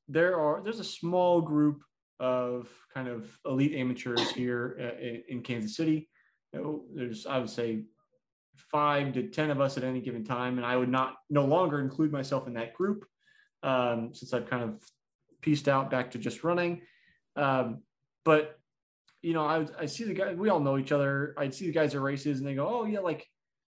there 0.07 0.39
are 0.39 0.61
there's 0.63 0.79
a 0.79 0.85
small 0.85 1.41
group 1.41 1.81
of 2.19 2.69
kind 2.93 3.07
of 3.07 3.29
elite 3.45 3.73
amateurs 3.73 4.31
here 4.31 4.77
uh, 4.79 5.01
in, 5.01 5.23
in 5.29 5.41
Kansas 5.41 5.75
City. 5.75 6.09
There's 6.53 7.25
I 7.25 7.39
would 7.39 7.49
say 7.49 7.83
five 8.71 9.13
to 9.13 9.29
ten 9.29 9.49
of 9.49 9.61
us 9.61 9.77
at 9.77 9.83
any 9.83 10.01
given 10.01 10.23
time, 10.23 10.57
and 10.57 10.65
I 10.65 10.75
would 10.75 10.89
not 10.89 11.15
no 11.29 11.45
longer 11.45 11.79
include 11.79 12.11
myself 12.11 12.47
in 12.47 12.53
that 12.53 12.73
group 12.73 13.05
um, 13.63 14.13
since 14.13 14.33
I've 14.33 14.49
kind 14.49 14.63
of 14.63 14.81
pieced 15.41 15.67
out 15.67 15.89
back 15.89 16.11
to 16.11 16.17
just 16.17 16.43
running. 16.43 16.81
Um, 17.35 17.83
but 18.25 18.59
you 19.21 19.33
know, 19.33 19.45
I 19.45 19.65
I 19.79 19.85
see 19.85 20.03
the 20.03 20.13
guys. 20.13 20.35
We 20.35 20.49
all 20.49 20.59
know 20.59 20.77
each 20.77 20.91
other. 20.91 21.33
I'd 21.37 21.53
see 21.53 21.67
the 21.67 21.73
guys 21.73 21.95
at 21.95 22.01
races, 22.01 22.39
and 22.39 22.47
they 22.47 22.55
go, 22.55 22.67
"Oh 22.67 22.85
yeah, 22.85 22.99
like 22.99 23.27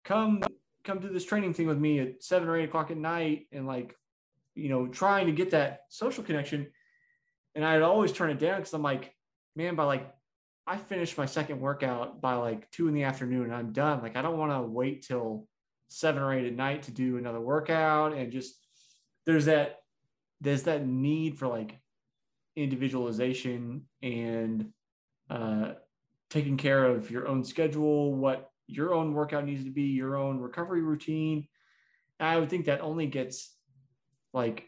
come 0.05 0.43
come 0.85 1.01
do 1.01 1.09
this 1.11 1.25
training 1.25 1.55
thing 1.55 1.67
with 1.67 1.79
me 1.79 2.01
at 2.01 2.23
seven 2.23 2.49
or 2.49 2.57
eight 2.57 2.69
o'clock 2.69 2.91
at 2.91 2.97
night," 2.97 3.47
and 3.53 3.67
like 3.67 3.95
you 4.55 4.69
know, 4.69 4.87
trying 4.87 5.27
to 5.27 5.33
get 5.33 5.51
that 5.53 5.85
social 5.89 6.25
connection. 6.25 6.69
And 7.55 7.65
I'd 7.65 7.83
always 7.83 8.13
turn 8.13 8.31
it 8.31 8.39
down 8.39 8.59
because 8.59 8.75
I'm 8.75 8.83
like, 8.83 9.15
man, 9.57 9.75
by 9.75 9.85
like, 9.85 10.13
I 10.67 10.77
finish 10.77 11.17
my 11.17 11.27
second 11.27 11.61
workout 11.61 12.21
by 12.21 12.35
like 12.35 12.71
two 12.71 12.89
in 12.89 12.95
the 12.95 13.05
afternoon 13.05 13.45
and 13.45 13.55
I'm 13.55 13.73
done. 13.73 14.03
Like, 14.03 14.17
I 14.17 14.23
don't 14.23 14.39
want 14.39 14.53
to 14.53 14.63
wait 14.63 15.07
till 15.07 15.47
seven 15.89 16.23
or 16.23 16.33
eight 16.33 16.47
at 16.47 16.55
night 16.55 16.85
to 16.85 16.93
do 16.93 17.17
another 17.17 17.41
workout. 17.41 18.13
And 18.13 18.31
just 18.31 18.55
there's 19.27 19.47
that, 19.47 19.77
there's 20.41 20.65
that 20.65 20.87
need 20.87 21.39
for 21.39 21.49
like 21.49 21.79
individualization 22.57 23.87
and 24.03 24.73
uh, 25.29 25.73
taking 26.31 26.57
care 26.57 26.85
of 26.87 27.11
your 27.11 27.27
own 27.27 27.45
schedule, 27.45 28.15
what 28.15 28.51
your 28.67 28.95
own 28.95 29.13
workout 29.13 29.45
needs 29.45 29.65
to 29.65 29.71
be, 29.71 29.83
your 29.83 30.17
own 30.17 30.39
recovery 30.39 30.83
routine. 30.83 31.49
I 32.21 32.39
would 32.39 32.51
think 32.51 32.67
that 32.67 32.81
only 32.81 33.07
gets 33.07 33.57
like 34.33 34.67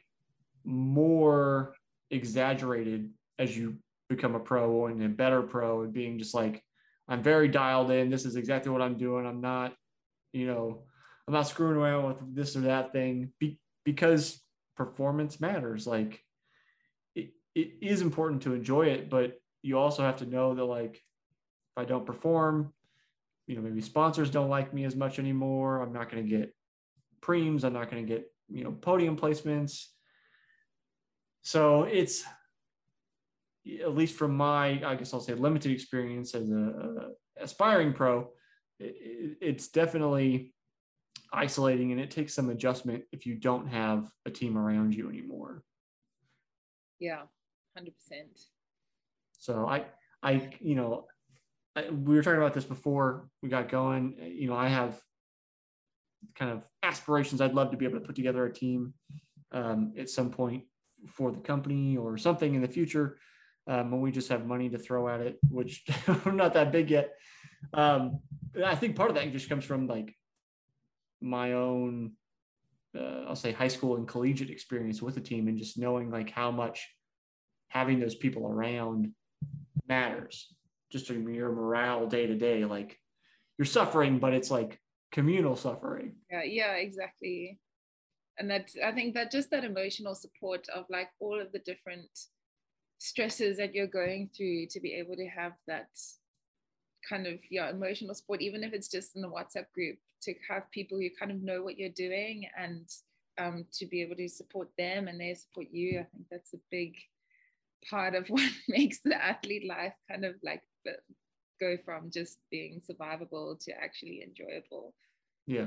more 0.65 1.75
exaggerated 2.11 3.11
as 3.39 3.57
you 3.57 3.77
become 4.15 4.35
a 4.35 4.41
pro 4.41 4.87
and 4.87 5.03
a 5.03 5.09
better 5.09 5.43
pro 5.43 5.83
and 5.83 5.93
being 5.93 6.19
just 6.19 6.35
like 6.35 6.63
i'm 7.09 7.23
very 7.23 7.49
dialed 7.49 7.91
in. 7.91 8.11
This 8.11 8.25
is 8.25 8.37
exactly 8.37 8.71
what 8.71 8.83
i'm 8.83 8.97
doing. 8.97 9.27
I'm 9.27 9.41
not 9.41 9.75
you 10.33 10.47
know 10.47 10.85
i'm 11.27 11.35
not 11.35 11.49
screwing 11.49 11.77
around 11.77 12.07
with 12.07 12.35
this 12.35 12.57
or 12.57 12.61
that 12.63 12.93
thing 12.93 13.33
be, 13.39 13.59
because 13.85 14.41
performance 14.77 15.41
matters. 15.41 15.87
Like 15.87 16.23
it, 17.15 17.33
it 17.55 17.73
is 17.83 18.01
important 18.01 18.43
to 18.43 18.55
enjoy 18.55 18.87
it 18.87 19.11
but 19.11 19.39
you 19.63 19.79
also 19.79 20.03
have 20.03 20.17
to 20.17 20.27
know 20.27 20.55
that 20.55 20.65
like 20.65 20.95
if 20.97 21.79
i 21.79 21.85
don't 21.85 22.07
perform 22.07 22.73
you 23.47 23.57
know 23.57 23.63
maybe 23.63 23.81
sponsors 23.81 24.31
don't 24.31 24.49
like 24.49 24.73
me 24.73 24.85
as 24.85 24.97
much 24.97 25.19
anymore. 25.19 25.83
I'm 25.83 25.93
not 25.93 26.11
going 26.11 26.25
to 26.25 26.29
get 26.29 26.55
primes. 27.21 27.65
I'm 27.65 27.73
not 27.73 27.91
going 27.91 28.05
to 28.05 28.11
get 28.11 28.31
you 28.51 28.65
know 28.65 28.73
podium 28.73 29.17
placements. 29.17 29.87
So 31.43 31.83
it's 31.85 32.25
at 33.81 33.95
least 33.95 34.17
from 34.17 34.37
my 34.37 34.83
i 34.85 34.95
guess 34.95 35.15
i'll 35.15 35.21
say 35.21 35.35
limited 35.35 35.71
experience 35.71 36.35
as 36.35 36.51
a, 36.51 36.55
a 36.57 37.43
aspiring 37.43 37.93
pro 37.93 38.29
it, 38.81 39.37
it's 39.41 39.69
definitely 39.69 40.53
isolating 41.33 41.93
and 41.93 42.01
it 42.01 42.11
takes 42.11 42.35
some 42.35 42.51
adjustment 42.51 43.05
if 43.13 43.25
you 43.25 43.35
don't 43.35 43.67
have 43.69 44.11
a 44.27 44.31
team 44.31 44.59
around 44.59 44.95
you 44.95 45.09
anymore. 45.09 45.63
Yeah 46.99 47.23
100% 47.79 47.89
so 49.39 49.67
i 49.67 49.87
i 50.23 50.51
you 50.61 50.75
know 50.75 51.07
I, 51.75 51.89
we 51.89 52.15
were 52.15 52.23
talking 52.23 52.39
about 52.39 52.53
this 52.53 52.67
before 52.67 53.29
we 53.43 53.49
got 53.49 53.71
going. 53.71 54.17
You 54.21 54.49
know 54.49 54.57
i 54.57 54.69
have 54.69 55.01
kind 56.37 56.51
of 56.51 56.63
aspirations. 56.83 57.41
I'd 57.41 57.55
love 57.55 57.71
to 57.71 57.77
be 57.77 57.85
able 57.85 57.99
to 57.99 58.07
put 58.07 58.15
together 58.15 58.45
a 58.45 58.53
team 58.53 58.95
um, 59.53 59.93
at 59.99 60.09
some 60.09 60.31
point 60.31 60.65
for 61.09 61.33
the 61.33 61.41
company 61.41 61.97
or 61.97 62.17
something 62.17 62.55
in 62.55 62.63
the 62.63 62.69
future 62.69 63.19
um, 63.67 63.91
when 63.91 64.01
we 64.01 64.11
just 64.11 64.29
have 64.29 64.47
money 64.47 64.69
to 64.71 64.79
throw 64.79 65.09
at 65.09 65.21
it, 65.21 65.39
which 65.49 65.85
we're 66.25 66.33
not 66.33 66.55
that 66.55 66.73
big 66.73 66.91
yet. 66.91 67.13
Um, 67.73 68.21
I 68.65 68.75
think 68.75 68.97
part 68.97 69.11
of 69.11 69.17
that 69.17 69.31
just 69.33 69.49
comes 69.49 69.65
from 69.65 69.87
like 69.87 70.15
my 71.21 71.53
own, 71.53 72.13
uh, 72.99 73.25
I'll 73.29 73.37
say 73.37 73.53
high 73.53 73.69
school 73.69 73.97
and 73.97 74.07
collegiate 74.07 74.51
experience 74.51 75.01
with 75.01 75.15
the 75.15 75.21
team 75.21 75.49
and 75.49 75.57
just 75.57 75.79
knowing 75.79 76.11
like 76.11 76.31
how 76.31 76.51
much 76.51 76.89
having 77.69 78.01
those 78.01 78.15
people 78.15 78.47
around 78.47 79.13
matters 79.89 80.55
just 80.93 81.09
your 81.09 81.53
morale 81.53 82.07
day 82.07 82.27
to 82.27 82.37
day. 82.37 82.65
Like 82.65 82.99
you're 83.59 83.67
suffering, 83.67 84.19
but 84.19 84.35
it's 84.35 84.51
like 84.51 84.79
communal 85.11 85.57
suffering. 85.57 86.17
Yeah, 86.31 86.43
yeah, 86.45 86.73
exactly. 86.75 87.59
And 88.39 88.51
that 88.51 88.71
I 88.85 88.93
think 88.93 89.15
that 89.15 89.31
just 89.31 89.51
that 89.51 89.65
emotional 89.65 90.15
support 90.15 90.69
of 90.69 90.85
like 90.91 91.09
all 91.21 91.41
of 91.41 91.53
the 91.53 91.61
different 91.61 92.09
stresses 93.03 93.57
that 93.57 93.75
you're 93.75 93.87
going 93.89 94.31
through 94.37 94.65
to 94.67 94.79
be 94.79 94.95
able 94.95 95.17
to 95.17 95.27
have 95.27 95.53
that 95.67 95.89
kind 97.09 97.27
of 97.27 97.35
yeah 97.51 97.69
emotional 97.69 98.15
support 98.15 98.41
even 98.41 98.63
if 98.63 98.73
it's 98.73 98.87
just 98.87 99.17
in 99.17 99.23
the 99.23 99.29
whatsapp 99.29 99.67
group 99.75 99.99
to 100.23 100.33
have 100.49 100.71
people 100.71 100.97
who 100.97 101.09
kind 101.19 101.33
of 101.33 101.43
know 101.43 101.65
what 101.65 101.77
you're 101.77 101.89
doing 101.89 102.47
and 102.57 102.89
um, 103.39 103.65
to 103.73 103.87
be 103.87 104.03
able 104.03 104.15
to 104.15 104.29
support 104.29 104.69
them 104.79 105.09
and 105.09 105.21
they 105.21 105.35
support 105.35 105.67
you. 105.73 105.99
I 105.99 106.07
think 106.13 106.27
that's 106.31 106.55
a 106.55 106.59
big 106.71 106.95
part 107.91 108.15
of 108.15 108.27
what 108.29 108.49
makes 108.69 109.01
the 109.01 109.21
athlete 109.21 109.67
life 109.69 109.95
kind 110.09 110.25
of 110.25 110.37
like 110.45 110.63
go 111.61 111.77
from 111.85 112.09
just 112.09 112.39
being 112.53 112.81
survivable 112.81 113.59
to 113.65 113.73
actually 113.73 114.23
enjoyable. 114.23 114.95
Yeah. 115.47 115.67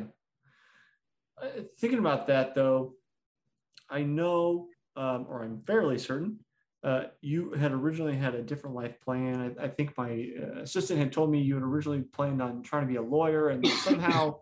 Uh, 1.41 1.63
thinking 1.79 1.99
about 1.99 2.27
that 2.27 2.55
though 2.55 2.93
i 3.89 4.01
know 4.01 4.69
um, 4.95 5.25
or 5.29 5.43
i'm 5.43 5.61
fairly 5.67 5.97
certain 5.97 6.39
uh, 6.85 7.05
you 7.19 7.51
had 7.53 7.71
originally 7.71 8.15
had 8.15 8.35
a 8.35 8.43
different 8.43 8.75
life 8.75 9.01
plan. 9.01 9.55
I, 9.59 9.63
I 9.63 9.67
think 9.67 9.97
my 9.97 10.29
uh, 10.39 10.61
assistant 10.61 10.99
had 10.99 11.11
told 11.11 11.31
me 11.31 11.41
you 11.41 11.55
had 11.55 11.63
originally 11.63 12.01
planned 12.01 12.43
on 12.43 12.61
trying 12.61 12.83
to 12.83 12.87
be 12.87 12.97
a 12.97 13.01
lawyer, 13.01 13.49
and 13.49 13.67
somehow 13.83 14.41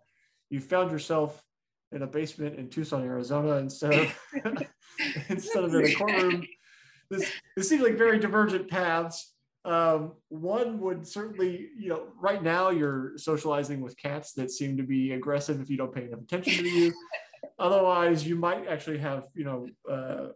you 0.49 0.59
found 0.59 0.91
yourself 0.91 1.41
in 1.93 2.01
a 2.01 2.07
basement 2.07 2.59
in 2.59 2.69
Tucson, 2.69 3.01
Arizona, 3.03 3.55
instead 3.55 3.93
of 3.93 4.13
instead 5.29 5.63
of 5.63 5.73
in 5.73 5.85
a 5.85 5.95
courtroom. 5.95 6.45
This 7.09 7.31
this 7.55 7.69
seems 7.69 7.81
like 7.81 7.97
very 7.97 8.19
divergent 8.19 8.69
paths. 8.69 9.33
Um, 9.63 10.15
one 10.27 10.81
would 10.81 11.07
certainly, 11.07 11.69
you 11.77 11.87
know, 11.87 12.07
right 12.19 12.43
now 12.43 12.71
you're 12.71 13.17
socializing 13.17 13.79
with 13.79 13.95
cats 13.95 14.33
that 14.33 14.51
seem 14.51 14.75
to 14.75 14.83
be 14.83 15.13
aggressive 15.13 15.61
if 15.61 15.69
you 15.69 15.77
don't 15.77 15.95
pay 15.95 16.03
enough 16.03 16.19
attention 16.19 16.65
to 16.65 16.69
you. 16.69 16.93
Otherwise, 17.57 18.27
you 18.27 18.35
might 18.35 18.67
actually 18.67 18.97
have, 18.97 19.27
you 19.33 19.45
know, 19.45 19.67
uh, 19.89 20.29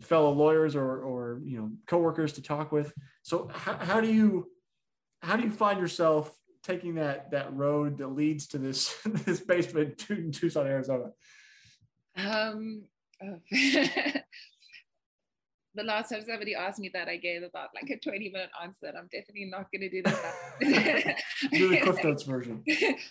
fellow 0.00 0.32
lawyers 0.32 0.74
or 0.74 1.02
or 1.02 1.40
you 1.44 1.58
know 1.58 1.70
coworkers 1.86 2.32
to 2.34 2.42
talk 2.42 2.72
with. 2.72 2.92
So 3.22 3.48
how, 3.52 3.74
how 3.74 4.00
do 4.00 4.12
you 4.12 4.50
how 5.22 5.36
do 5.36 5.42
you 5.42 5.50
find 5.50 5.80
yourself 5.80 6.34
taking 6.62 6.94
that 6.96 7.30
that 7.30 7.54
road 7.54 7.98
that 7.98 8.08
leads 8.08 8.46
to 8.48 8.58
this 8.58 8.94
this 9.04 9.40
basement 9.40 10.04
in 10.10 10.32
Tucson, 10.32 10.66
Arizona? 10.66 11.12
Um, 12.16 12.82
oh. 13.22 13.40
the 15.74 15.84
last 15.84 16.10
time 16.10 16.22
somebody 16.26 16.54
asked 16.54 16.80
me 16.80 16.90
that, 16.92 17.08
I 17.08 17.16
gave 17.16 17.42
about 17.42 17.68
like 17.74 17.90
a 17.90 17.98
20 17.98 18.30
minute 18.30 18.50
answer. 18.62 18.88
I'm 18.88 19.08
definitely 19.12 19.46
not 19.46 19.68
going 19.72 19.82
to 19.82 19.90
do 19.90 20.02
that. 20.02 21.16
do 21.52 21.68
the 21.68 21.80
Cliff 21.80 22.02
Notes 22.02 22.24
version. 22.24 22.62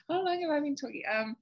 How 0.10 0.24
long 0.24 0.42
have 0.42 0.52
I 0.52 0.60
been 0.60 0.76
talking? 0.76 1.04
Um, 1.12 1.36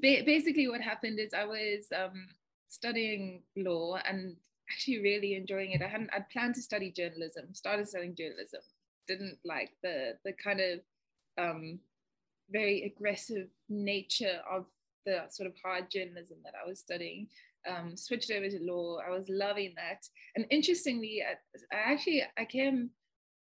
basically, 0.00 0.68
what 0.68 0.80
happened 0.80 1.18
is 1.18 1.34
I 1.34 1.44
was 1.44 1.86
um, 1.94 2.28
studying 2.74 3.42
law 3.56 3.98
and 4.08 4.36
actually 4.70 5.00
really 5.00 5.34
enjoying 5.34 5.72
it. 5.72 5.82
I 5.82 5.88
hadn't 5.88 6.10
I'd 6.12 6.28
planned 6.30 6.54
to 6.56 6.62
study 6.62 6.90
journalism, 6.90 7.54
started 7.54 7.88
studying 7.88 8.14
journalism, 8.14 8.60
didn't 9.06 9.38
like 9.44 9.70
the 9.82 10.14
the 10.24 10.32
kind 10.32 10.60
of 10.60 10.80
um, 11.38 11.78
very 12.50 12.84
aggressive 12.84 13.48
nature 13.68 14.40
of 14.50 14.66
the 15.06 15.24
sort 15.30 15.48
of 15.48 15.54
hard 15.62 15.90
journalism 15.90 16.38
that 16.44 16.54
I 16.62 16.68
was 16.68 16.80
studying. 16.80 17.28
Um, 17.66 17.96
switched 17.96 18.30
over 18.30 18.48
to 18.48 18.58
law. 18.60 18.98
I 19.06 19.10
was 19.10 19.26
loving 19.28 19.72
that. 19.76 20.06
And 20.36 20.44
interestingly, 20.50 21.22
I, 21.22 21.34
I 21.74 21.92
actually 21.92 22.22
I 22.36 22.44
came 22.44 22.90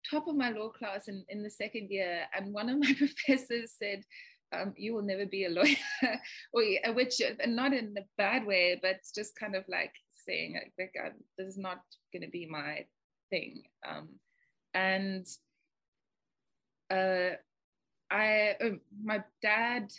top 0.08 0.28
of 0.28 0.36
my 0.36 0.50
law 0.50 0.68
class 0.68 1.08
in, 1.08 1.24
in 1.28 1.42
the 1.42 1.50
second 1.50 1.90
year, 1.90 2.22
and 2.36 2.52
one 2.52 2.68
of 2.68 2.78
my 2.78 2.94
professors 2.98 3.72
said, 3.78 4.04
um, 4.52 4.74
you 4.76 4.94
will 4.94 5.02
never 5.02 5.26
be 5.26 5.44
a 5.44 5.50
lawyer, 5.50 5.76
or, 6.52 6.62
which, 6.94 7.20
and 7.20 7.56
not 7.56 7.72
in 7.72 7.94
a 7.98 8.04
bad 8.18 8.46
way, 8.46 8.78
but 8.80 8.96
just 9.14 9.38
kind 9.38 9.56
of 9.56 9.64
like 9.68 9.92
saying 10.26 10.60
like, 10.78 10.92
uh, 11.02 11.10
this 11.38 11.48
is 11.48 11.58
not 11.58 11.80
going 12.12 12.22
to 12.22 12.30
be 12.30 12.46
my 12.46 12.84
thing. 13.30 13.62
Um, 13.86 14.08
and 14.74 15.26
uh, 16.90 17.36
I, 18.10 18.56
uh, 18.62 18.76
my 19.02 19.24
dad 19.40 19.90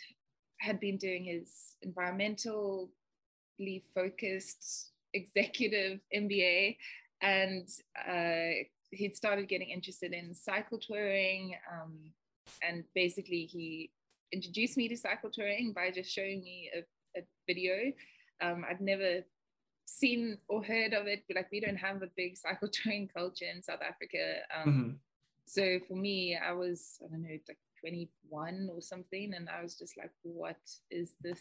had 0.60 0.80
been 0.80 0.96
doing 0.96 1.24
his 1.24 1.76
environmentally 1.86 2.88
focused 3.94 4.92
executive 5.12 6.00
MBA, 6.14 6.76
and 7.20 7.68
uh, 8.08 8.64
he'd 8.90 9.16
started 9.16 9.48
getting 9.48 9.70
interested 9.70 10.12
in 10.12 10.34
cycle 10.34 10.78
touring. 10.78 11.56
Um, 11.72 12.12
and 12.62 12.84
basically, 12.94 13.46
he 13.46 13.90
introduced 14.32 14.76
me 14.76 14.88
to 14.88 14.96
cycle 14.96 15.30
touring 15.30 15.72
by 15.72 15.90
just 15.90 16.10
showing 16.10 16.42
me 16.42 16.70
a, 16.76 17.18
a 17.18 17.22
video. 17.46 17.92
Um, 18.42 18.64
I'd 18.68 18.80
never 18.80 19.24
seen 19.86 20.38
or 20.48 20.62
heard 20.64 20.92
of 20.92 21.06
it, 21.06 21.24
but 21.28 21.36
like 21.36 21.50
we 21.52 21.60
don't 21.60 21.76
have 21.76 22.02
a 22.02 22.08
big 22.16 22.36
cycle 22.44 22.68
touring 22.68 23.08
culture 23.08 23.46
in 23.52 23.62
South 23.62 23.80
Africa. 23.86 24.40
Um, 24.54 24.68
mm-hmm. 24.68 24.90
So 25.46 25.78
for 25.86 25.94
me, 25.94 26.36
I 26.36 26.52
was, 26.52 26.98
I 27.04 27.08
don't 27.08 27.22
know, 27.22 27.38
like 27.48 27.58
21 27.80 28.70
or 28.72 28.80
something. 28.80 29.34
And 29.34 29.48
I 29.48 29.62
was 29.62 29.76
just 29.76 29.96
like, 29.98 30.10
what 30.22 30.56
is 30.90 31.14
this 31.22 31.40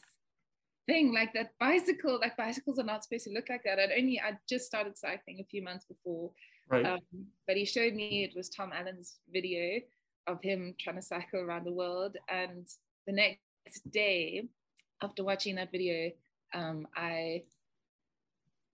thing? 0.88 1.14
Like 1.14 1.34
that 1.34 1.52
bicycle, 1.60 2.20
like 2.20 2.36
bicycles 2.36 2.80
are 2.80 2.84
not 2.84 3.04
supposed 3.04 3.26
to 3.26 3.32
look 3.32 3.48
like 3.50 3.64
that. 3.64 3.80
I'd 3.80 3.98
only, 3.98 4.20
I 4.20 4.38
just 4.48 4.66
started 4.66 4.98
cycling 4.98 5.40
a 5.40 5.46
few 5.46 5.64
months 5.64 5.86
before. 5.86 6.32
Right. 6.70 6.86
Um, 6.86 7.00
but 7.48 7.56
he 7.56 7.66
showed 7.66 7.94
me 7.94 8.24
it 8.24 8.36
was 8.36 8.50
Tom 8.50 8.72
Allen's 8.74 9.20
video 9.32 9.80
of 10.28 10.42
him 10.42 10.76
trying 10.80 10.96
to 10.98 11.02
cycle 11.02 11.40
around 11.40 11.66
the 11.66 11.74
world. 11.74 12.18
And 12.30 12.68
the 13.08 13.14
next 13.14 13.92
day, 13.92 14.48
after 15.02 15.24
watching 15.24 15.56
that 15.56 15.72
video, 15.72 16.12
um, 16.54 16.88
I 16.96 17.44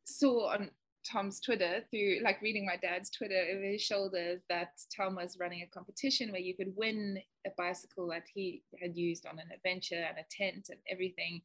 saw 0.05 0.49
on 0.49 0.69
Tom's 1.09 1.39
Twitter 1.39 1.83
through 1.89 2.19
like 2.23 2.41
reading 2.41 2.65
my 2.65 2.75
dad's 2.75 3.09
Twitter 3.09 3.41
over 3.51 3.63
his 3.63 3.81
shoulder 3.81 4.41
that 4.49 4.73
Tom 4.95 5.15
was 5.15 5.37
running 5.39 5.63
a 5.63 5.67
competition 5.67 6.31
where 6.31 6.41
you 6.41 6.55
could 6.55 6.73
win 6.75 7.19
a 7.47 7.49
bicycle 7.57 8.07
that 8.09 8.23
he 8.33 8.61
had 8.81 8.95
used 8.95 9.25
on 9.25 9.39
an 9.39 9.49
adventure 9.53 9.95
and 10.07 10.17
a 10.17 10.25
tent 10.29 10.67
and 10.69 10.79
everything. 10.89 11.41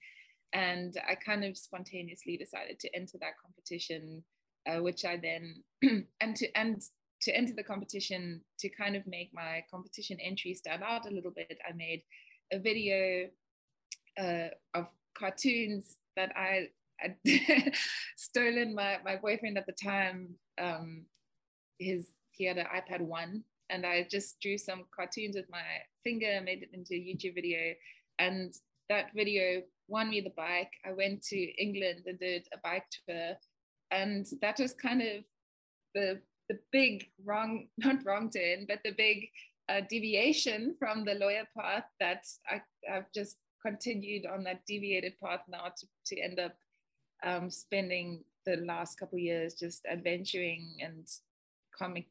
And 0.52 0.96
I 1.08 1.14
kind 1.14 1.44
of 1.44 1.56
spontaneously 1.56 2.36
decided 2.36 2.78
to 2.80 2.94
enter 2.94 3.18
that 3.18 3.38
competition, 3.42 4.22
uh, 4.68 4.82
which 4.82 5.04
I 5.04 5.16
then 5.16 5.62
and 6.20 6.36
to 6.36 6.58
and 6.58 6.82
to 7.24 7.36
enter 7.36 7.54
the 7.54 7.62
competition 7.62 8.40
to 8.58 8.68
kind 8.68 8.96
of 8.96 9.06
make 9.06 9.30
my 9.32 9.64
competition 9.70 10.18
entry 10.20 10.54
stand 10.54 10.82
out 10.82 11.10
a 11.10 11.14
little 11.14 11.30
bit. 11.30 11.58
I 11.68 11.72
made 11.72 12.02
a 12.52 12.58
video 12.58 13.28
uh, 14.18 14.48
of 14.74 14.86
cartoons 15.16 15.96
that 16.16 16.32
I 16.36 16.68
had 16.98 17.16
stolen 18.16 18.74
my, 18.74 18.98
my 19.04 19.16
boyfriend 19.16 19.56
at 19.56 19.66
the 19.66 19.72
time. 19.72 20.34
Um, 20.60 21.06
his 21.78 22.10
he 22.30 22.44
had 22.44 22.58
an 22.58 22.66
iPad 22.66 23.00
one, 23.00 23.44
and 23.70 23.86
I 23.86 24.06
just 24.10 24.40
drew 24.40 24.58
some 24.58 24.84
cartoons 24.94 25.36
with 25.36 25.46
my 25.50 25.62
finger, 26.02 26.40
made 26.44 26.62
it 26.62 26.70
into 26.72 26.94
a 26.94 26.98
YouTube 26.98 27.34
video, 27.34 27.74
and 28.18 28.52
that 28.88 29.12
video 29.14 29.62
won 29.88 30.10
me 30.10 30.20
the 30.20 30.32
bike. 30.36 30.70
I 30.84 30.92
went 30.92 31.22
to 31.24 31.36
England 31.36 32.02
and 32.06 32.18
did 32.18 32.46
a 32.52 32.58
bike 32.58 32.86
tour, 33.06 33.36
and 33.90 34.26
that 34.42 34.58
was 34.58 34.74
kind 34.74 35.00
of 35.00 35.24
the 35.94 36.20
the 36.48 36.58
big 36.72 37.06
wrong, 37.24 37.68
not 37.78 38.04
wrong 38.04 38.30
turn, 38.30 38.66
but 38.68 38.80
the 38.84 38.92
big 38.92 39.28
uh, 39.68 39.80
deviation 39.88 40.74
from 40.78 41.04
the 41.04 41.14
lawyer 41.14 41.46
path 41.58 41.84
that 42.00 42.24
I, 42.48 42.60
have 42.86 43.06
just 43.14 43.36
continued 43.64 44.26
on 44.26 44.44
that 44.44 44.60
deviated 44.66 45.14
path 45.22 45.40
now 45.48 45.72
to, 45.76 45.86
to 46.06 46.20
end 46.20 46.38
up 46.38 46.54
um, 47.24 47.50
spending 47.50 48.24
the 48.44 48.56
last 48.56 48.98
couple 48.98 49.18
years 49.18 49.54
just 49.54 49.86
adventuring 49.90 50.76
and 50.82 51.08
comic 51.76 52.06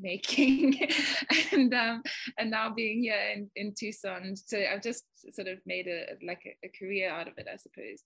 making 0.00 0.78
and 1.52 1.74
um, 1.74 2.02
and 2.38 2.50
now 2.50 2.70
being 2.72 3.02
here 3.02 3.20
in, 3.34 3.50
in 3.56 3.74
Tucson. 3.76 4.36
So 4.36 4.58
I've 4.72 4.82
just 4.82 5.04
sort 5.34 5.48
of 5.48 5.58
made 5.66 5.88
a 5.88 6.14
like 6.24 6.42
a, 6.46 6.66
a 6.66 6.70
career 6.78 7.10
out 7.10 7.28
of 7.28 7.34
it, 7.36 7.46
I 7.52 7.56
suppose. 7.56 8.04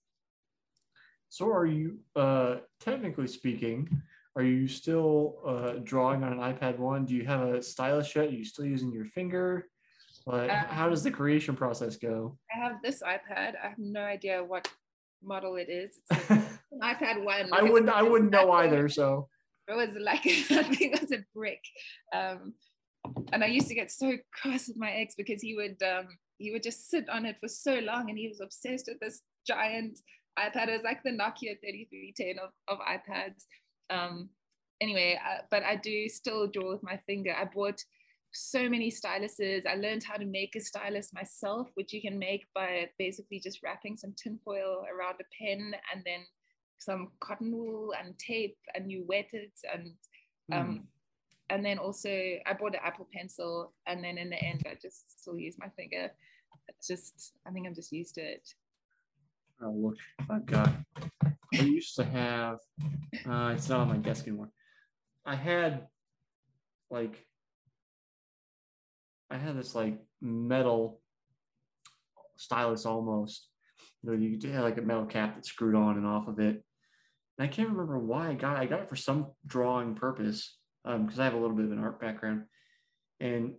So 1.29 1.51
are 1.51 1.67
you 1.67 1.99
uh, 2.17 2.57
technically 2.81 3.27
speaking, 3.27 4.03
are 4.35 4.43
you 4.43 4.67
still 4.67 5.39
uh, 5.47 5.73
drawing 5.83 6.25
on 6.25 6.33
an 6.33 6.39
iPad 6.39 6.79
one? 6.79 7.05
Do 7.05 7.15
you 7.15 7.25
have 7.27 7.43
a 7.43 7.63
stylus 7.63 8.15
yet? 8.15 8.27
Are 8.27 8.31
you 8.31 8.45
still 8.45 8.65
using 8.65 8.93
your 8.93 9.05
finger? 9.05 9.67
But 10.27 10.51
um, 10.51 10.65
how 10.69 10.89
does 10.89 11.03
the 11.03 11.11
creation 11.11 11.55
process 11.55 11.97
go? 11.97 12.39
I 12.55 12.59
have 12.59 12.77
this 12.83 13.03
iPad. 13.03 13.55
I 13.63 13.69
have 13.69 13.79
no 13.79 14.01
idea 14.01 14.43
what 14.43 14.69
model 15.23 15.57
it 15.57 15.69
is. 15.69 15.99
It's 16.11 16.31
an 16.31 16.81
iPad 16.81 17.25
one. 17.25 17.51
I 17.53 17.63
wouldn't. 17.63 17.91
I 17.91 18.03
wouldn't 18.03 18.31
know 18.31 18.51
either. 18.53 18.89
So 18.89 19.29
it 19.69 19.77
was 19.77 19.97
like 20.01 20.21
I 20.27 20.63
think 20.63 20.81
it 20.81 21.01
was 21.01 21.13
a 21.13 21.25
brick. 21.35 21.63
Um, 22.15 22.55
and 23.33 23.43
I 23.43 23.49
used 23.49 23.69
to 23.69 23.75
get 23.75 23.91
so 23.91 24.17
cross 24.33 24.69
with 24.69 24.77
my 24.77 24.93
ex 24.93 25.15
because 25.17 25.43
he 25.43 25.55
would 25.57 25.83
um, 25.83 26.09
he 26.39 26.53
would 26.53 26.63
just 26.63 26.91
sit 26.91 27.09
on 27.09 27.27
it 27.27 27.37
for 27.41 27.49
so 27.49 27.81
long 27.81 28.09
and 28.09 28.19
he 28.19 28.29
was 28.29 28.41
obsessed 28.41 28.87
with 28.89 29.01
this 29.01 29.23
giant 29.47 29.99
iPad. 30.39 30.69
It 30.69 30.73
was 30.73 30.83
like 30.85 31.03
the 31.03 31.11
Nokia 31.11 31.59
3310 31.61 32.37
of, 32.39 32.51
of 32.69 32.79
iPads. 32.79 33.45
Um, 33.93 34.31
anyway, 34.81 35.19
uh, 35.25 35.43
but 35.51 35.63
I 35.63 35.77
do 35.77 36.09
still 36.09 36.47
draw 36.47 36.73
with 36.73 36.83
my 36.83 36.99
finger. 37.07 37.35
I 37.39 37.45
bought 37.45 37.83
so 38.33 38.69
many 38.69 38.91
styluses. 38.91 39.67
I 39.67 39.75
learned 39.75 40.05
how 40.05 40.17
to 40.17 40.25
make 40.25 40.57
a 40.57 40.61
stylus 40.61 41.13
myself, 41.13 41.69
which 41.75 41.93
you 41.93 42.01
can 42.01 42.19
make 42.19 42.47
by 42.55 42.89
basically 42.99 43.41
just 43.41 43.63
wrapping 43.63 43.97
some 43.97 44.15
tinfoil 44.17 44.85
around 44.93 45.17
a 45.21 45.25
pen 45.39 45.75
and 45.93 46.03
then 46.05 46.25
some 46.79 47.09
cotton 47.21 47.53
wool 47.53 47.93
and 47.99 48.19
tape 48.19 48.57
and 48.75 48.91
you 48.91 49.05
wet 49.07 49.29
it 49.33 49.53
and 49.73 49.93
um, 50.53 50.67
mm. 50.67 50.83
and 51.51 51.65
then 51.65 51.79
also 51.79 52.11
I 52.11 52.55
bought 52.55 52.75
an 52.75 52.81
Apple 52.83 53.07
pencil 53.15 53.73
and 53.87 54.03
then 54.03 54.19
in 54.19 54.31
the 54.31 54.43
end 54.43 54.67
I 54.67 54.77
just 54.81 55.21
still 55.21 55.39
use 55.39 55.57
my 55.59 55.69
finger. 55.77 56.11
It's 56.69 56.89
just 56.89 57.35
I 57.47 57.51
think 57.51 57.67
I'm 57.67 57.75
just 57.75 57.93
used 57.93 58.17
to 58.17 58.23
it. 58.23 58.49
Oh 59.65 59.71
look, 59.71 59.97
I've 60.29 60.47
got 60.47 60.73
I 61.55 61.63
used 61.63 61.97
to 61.97 62.05
have 62.05 62.59
uh, 63.29 63.53
it's 63.55 63.69
not 63.69 63.81
on 63.81 63.89
my 63.89 63.97
desk 63.97 64.27
anymore. 64.27 64.51
I 65.25 65.37
had 65.37 65.87
like 66.91 67.25
I 69.31 69.37
had 69.37 69.57
this 69.57 69.75
like 69.75 69.99
metal 70.21 71.01
stylus 72.37 72.87
almost. 72.87 73.49
You 74.03 74.11
know, 74.11 74.17
you 74.17 74.53
had 74.53 74.63
like 74.63 74.79
a 74.79 74.83
metal 74.83 75.07
cap 75.07 75.37
that 75.37 75.47
screwed 75.47 75.75
on 75.75 75.97
and 75.97 76.07
off 76.07 76.27
of 76.27 76.39
it. 76.41 76.65
And 77.39 77.45
I 77.45 77.47
can't 77.47 77.71
remember 77.71 77.99
why 77.99 78.31
I 78.31 78.35
got 78.35 78.57
it. 78.57 78.61
I 78.61 78.67
got 78.67 78.81
it 78.81 78.89
for 78.89 78.97
some 78.97 79.29
drawing 79.47 79.95
purpose 79.95 80.57
because 80.85 81.19
um, 81.19 81.21
I 81.21 81.25
have 81.25 81.35
a 81.35 81.39
little 81.39 81.57
bit 81.57 81.67
of 81.67 81.73
an 81.73 81.79
art 81.79 82.01
background. 82.01 82.45
And 83.21 83.55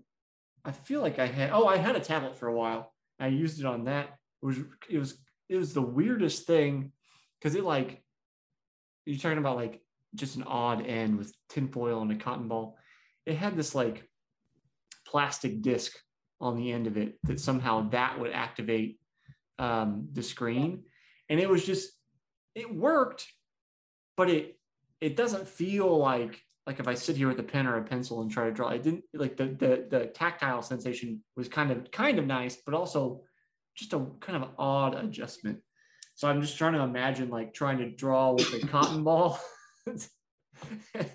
I 0.65 0.71
feel 0.71 1.01
like 1.01 1.19
I 1.19 1.27
had 1.27 1.51
oh, 1.53 1.65
I 1.65 1.77
had 1.77 1.95
a 1.95 2.01
tablet 2.01 2.37
for 2.37 2.47
a 2.47 2.55
while. 2.55 2.93
I 3.19 3.27
used 3.27 3.59
it 3.59 3.65
on 3.65 3.85
that. 3.85 4.17
It 4.41 4.45
was 4.45 4.57
it 4.89 4.99
was 4.99 5.17
it 5.53 5.57
was 5.57 5.73
the 5.73 5.81
weirdest 5.81 6.47
thing 6.47 6.91
because 7.39 7.53
it 7.53 7.63
like 7.63 8.01
you're 9.05 9.19
talking 9.19 9.37
about 9.37 9.55
like 9.55 9.81
just 10.15 10.35
an 10.35 10.43
odd 10.43 10.83
end 10.83 11.15
with 11.15 11.31
tinfoil 11.47 12.01
and 12.01 12.11
a 12.11 12.15
cotton 12.15 12.47
ball. 12.47 12.75
It 13.27 13.35
had 13.35 13.55
this 13.55 13.75
like 13.75 14.09
plastic 15.05 15.61
disc 15.61 15.95
on 16.41 16.57
the 16.57 16.71
end 16.71 16.87
of 16.87 16.97
it 16.97 17.19
that 17.23 17.39
somehow 17.39 17.87
that 17.89 18.19
would 18.19 18.31
activate 18.31 18.99
um, 19.59 20.07
the 20.11 20.23
screen, 20.23 20.85
and 21.29 21.39
it 21.39 21.47
was 21.47 21.63
just 21.63 21.91
it 22.55 22.73
worked, 22.73 23.27
but 24.17 24.31
it 24.31 24.57
it 25.01 25.15
doesn't 25.15 25.47
feel 25.47 25.99
like 25.99 26.41
like 26.65 26.79
if 26.79 26.87
I 26.87 26.95
sit 26.95 27.15
here 27.15 27.27
with 27.27 27.39
a 27.39 27.43
pen 27.43 27.67
or 27.67 27.77
a 27.77 27.83
pencil 27.83 28.21
and 28.21 28.31
try 28.31 28.45
to 28.45 28.51
draw, 28.51 28.69
it 28.69 28.81
didn't 28.81 29.03
like 29.13 29.37
the 29.37 29.45
the 29.45 29.87
the 29.87 30.05
tactile 30.07 30.63
sensation 30.63 31.23
was 31.35 31.47
kind 31.47 31.69
of 31.69 31.91
kind 31.91 32.17
of 32.17 32.25
nice, 32.25 32.57
but 32.65 32.73
also 32.73 33.21
just 33.75 33.93
a 33.93 34.05
kind 34.19 34.43
of 34.43 34.49
odd 34.57 34.95
adjustment. 34.95 35.59
So 36.15 36.29
I'm 36.29 36.41
just 36.41 36.57
trying 36.57 36.73
to 36.73 36.81
imagine 36.81 37.29
like 37.29 37.53
trying 37.53 37.79
to 37.79 37.89
draw 37.89 38.33
with 38.33 38.53
a 38.53 38.65
cotton 38.67 39.03
ball. 39.07 39.39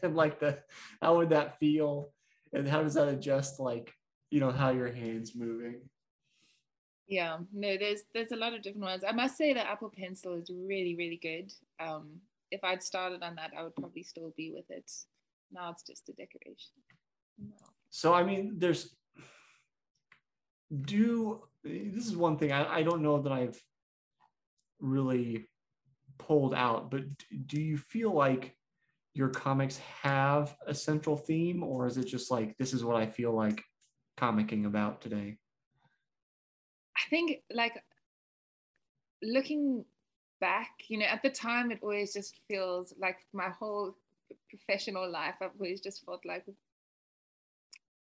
and 0.03 0.17
like 0.17 0.41
the 0.41 0.59
how 1.01 1.17
would 1.17 1.31
that 1.31 1.59
feel? 1.59 2.11
And 2.53 2.69
how 2.69 2.83
does 2.83 2.95
that 2.95 3.09
adjust 3.09 3.61
like, 3.61 3.93
you 4.31 4.41
know, 4.41 4.51
how 4.51 4.71
your 4.71 4.93
hands 4.93 5.33
moving? 5.37 5.81
Yeah, 7.07 7.39
no, 7.53 7.77
there's 7.79 8.03
there's 8.13 8.33
a 8.33 8.37
lot 8.37 8.55
of 8.55 8.63
different 8.63 8.85
ones. 8.85 9.05
I 9.07 9.13
must 9.13 9.37
say 9.37 9.55
that 9.55 9.67
Apple 9.67 9.93
Pencil 9.97 10.35
is 10.35 10.51
really, 10.51 10.95
really 10.97 11.19
good. 11.23 11.53
Um, 11.81 12.21
if 12.51 12.63
I'd 12.65 12.83
started 12.83 13.23
on 13.23 13.37
that, 13.37 13.53
I 13.57 13.63
would 13.63 13.75
probably 13.77 14.03
still 14.03 14.33
be 14.37 14.53
with 14.55 14.71
it. 14.71 14.91
Now 15.51 15.71
it's 15.71 15.83
just 15.83 16.09
a 16.09 16.13
decoration. 16.13 16.73
No. 17.39 17.55
So 17.91 18.13
I 18.13 18.25
mean, 18.25 18.57
there's 18.59 18.95
do 20.83 21.43
this 21.65 22.07
is 22.07 22.17
one 22.17 22.39
thing 22.39 22.53
I, 22.53 22.79
I 22.79 22.83
don't 22.83 23.03
know 23.03 23.21
that 23.23 23.33
I've 23.33 23.61
really 24.81 25.49
pulled 26.19 26.55
out, 26.55 26.91
but 26.91 27.03
do 27.47 27.61
you 27.61 27.77
feel 27.77 28.13
like 28.13 28.55
your 29.15 29.29
comics 29.29 29.79
have 30.03 30.57
a 30.67 30.75
central 30.75 31.17
theme, 31.17 31.63
or 31.63 31.87
is 31.87 31.97
it 31.97 32.07
just 32.07 32.31
like 32.31 32.57
this 32.59 32.73
is 32.73 32.85
what 32.85 32.97
I 32.97 33.07
feel 33.07 33.33
like 33.33 33.63
comicking 34.19 34.67
about 34.67 35.01
today? 35.01 35.39
I 36.97 37.11
think 37.11 37.43
like 37.51 37.83
looking 39.23 39.85
back, 40.41 40.71
you 40.89 40.99
know, 40.99 41.07
at 41.07 41.23
the 41.23 41.31
time 41.31 41.71
it 41.71 41.81
always 41.83 42.13
just 42.13 42.39
feels 42.49 42.95
like 42.99 43.19
my 43.33 43.49
whole 43.49 43.97
professional 44.49 45.11
life, 45.11 45.35
I've 45.41 45.51
always 45.59 45.81
just 45.81 46.05
felt 46.05 46.25
like 46.25 46.45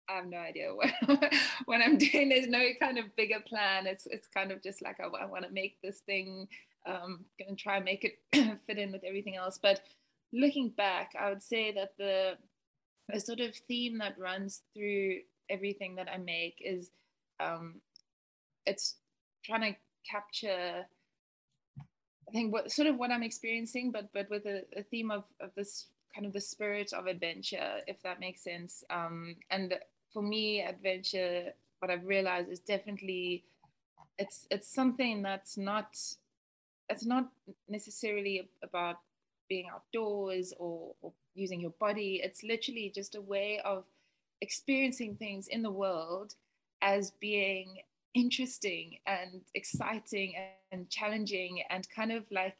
I 0.09 0.13
have 0.13 0.25
no 0.27 0.37
idea 0.37 0.73
what, 0.73 0.91
what 1.65 1.81
I'm 1.81 1.97
doing. 1.97 2.29
There's 2.29 2.47
no 2.47 2.65
kind 2.79 2.97
of 2.97 3.15
bigger 3.15 3.39
plan. 3.47 3.87
It's 3.87 4.05
it's 4.05 4.27
kind 4.27 4.51
of 4.51 4.61
just 4.61 4.81
like 4.81 4.99
I, 4.99 5.05
I 5.05 5.25
want 5.25 5.45
to 5.45 5.51
make 5.51 5.81
this 5.81 5.99
thing, 5.99 6.47
um, 6.85 7.25
gonna 7.39 7.55
try 7.55 7.77
and 7.77 7.85
make 7.85 8.03
it 8.03 8.19
fit 8.67 8.77
in 8.77 8.91
with 8.91 9.03
everything 9.03 9.35
else. 9.35 9.59
But 9.61 9.81
looking 10.33 10.69
back, 10.69 11.13
I 11.19 11.29
would 11.29 11.43
say 11.43 11.71
that 11.73 11.93
the 11.97 12.37
a 13.11 13.19
sort 13.19 13.39
of 13.39 13.55
theme 13.55 13.97
that 13.97 14.17
runs 14.17 14.61
through 14.73 15.19
everything 15.49 15.95
that 15.95 16.07
I 16.09 16.17
make 16.17 16.61
is 16.63 16.91
um, 17.39 17.81
it's 18.65 18.95
trying 19.43 19.73
to 19.73 19.79
capture 20.09 20.85
I 22.27 22.31
think 22.31 22.53
what 22.53 22.71
sort 22.71 22.87
of 22.87 22.97
what 22.97 23.11
I'm 23.11 23.23
experiencing, 23.23 23.91
but 23.91 24.09
but 24.13 24.29
with 24.29 24.45
a, 24.45 24.63
a 24.75 24.83
theme 24.83 25.11
of, 25.11 25.23
of 25.39 25.51
this 25.55 25.87
kind 26.13 26.25
of 26.25 26.33
the 26.33 26.41
spirit 26.41 26.93
of 26.93 27.07
adventure, 27.07 27.79
if 27.87 28.01
that 28.03 28.19
makes 28.19 28.43
sense. 28.43 28.83
Um, 28.89 29.35
and 29.49 29.75
for 30.13 30.21
me, 30.21 30.61
adventure, 30.61 31.53
what 31.79 31.91
I've 31.91 32.05
realized 32.05 32.49
is 32.49 32.59
definitely 32.59 33.43
it's 34.17 34.47
it's 34.51 34.73
something 34.73 35.21
that's 35.21 35.57
not 35.57 35.97
it's 36.89 37.05
not 37.05 37.29
necessarily 37.67 38.47
about 38.61 38.97
being 39.49 39.67
outdoors 39.73 40.53
or, 40.57 40.93
or 41.01 41.11
using 41.35 41.59
your 41.59 41.73
body. 41.79 42.21
It's 42.23 42.43
literally 42.43 42.91
just 42.93 43.15
a 43.15 43.21
way 43.21 43.59
of 43.65 43.83
experiencing 44.41 45.15
things 45.15 45.47
in 45.47 45.63
the 45.63 45.71
world 45.71 46.35
as 46.81 47.11
being 47.19 47.77
interesting 48.13 48.97
and 49.07 49.41
exciting 49.55 50.35
and 50.71 50.89
challenging 50.89 51.63
and 51.69 51.87
kind 51.89 52.11
of 52.11 52.23
like 52.31 52.57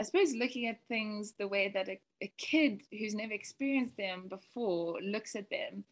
I 0.00 0.04
suppose 0.04 0.34
looking 0.34 0.66
at 0.66 0.78
things 0.88 1.34
the 1.38 1.48
way 1.48 1.70
that 1.74 1.88
a, 1.88 2.00
a 2.22 2.32
kid 2.38 2.82
who's 2.90 3.14
never 3.14 3.32
experienced 3.32 3.96
them 3.96 4.24
before 4.28 4.98
looks 5.02 5.34
at 5.34 5.50
them 5.50 5.84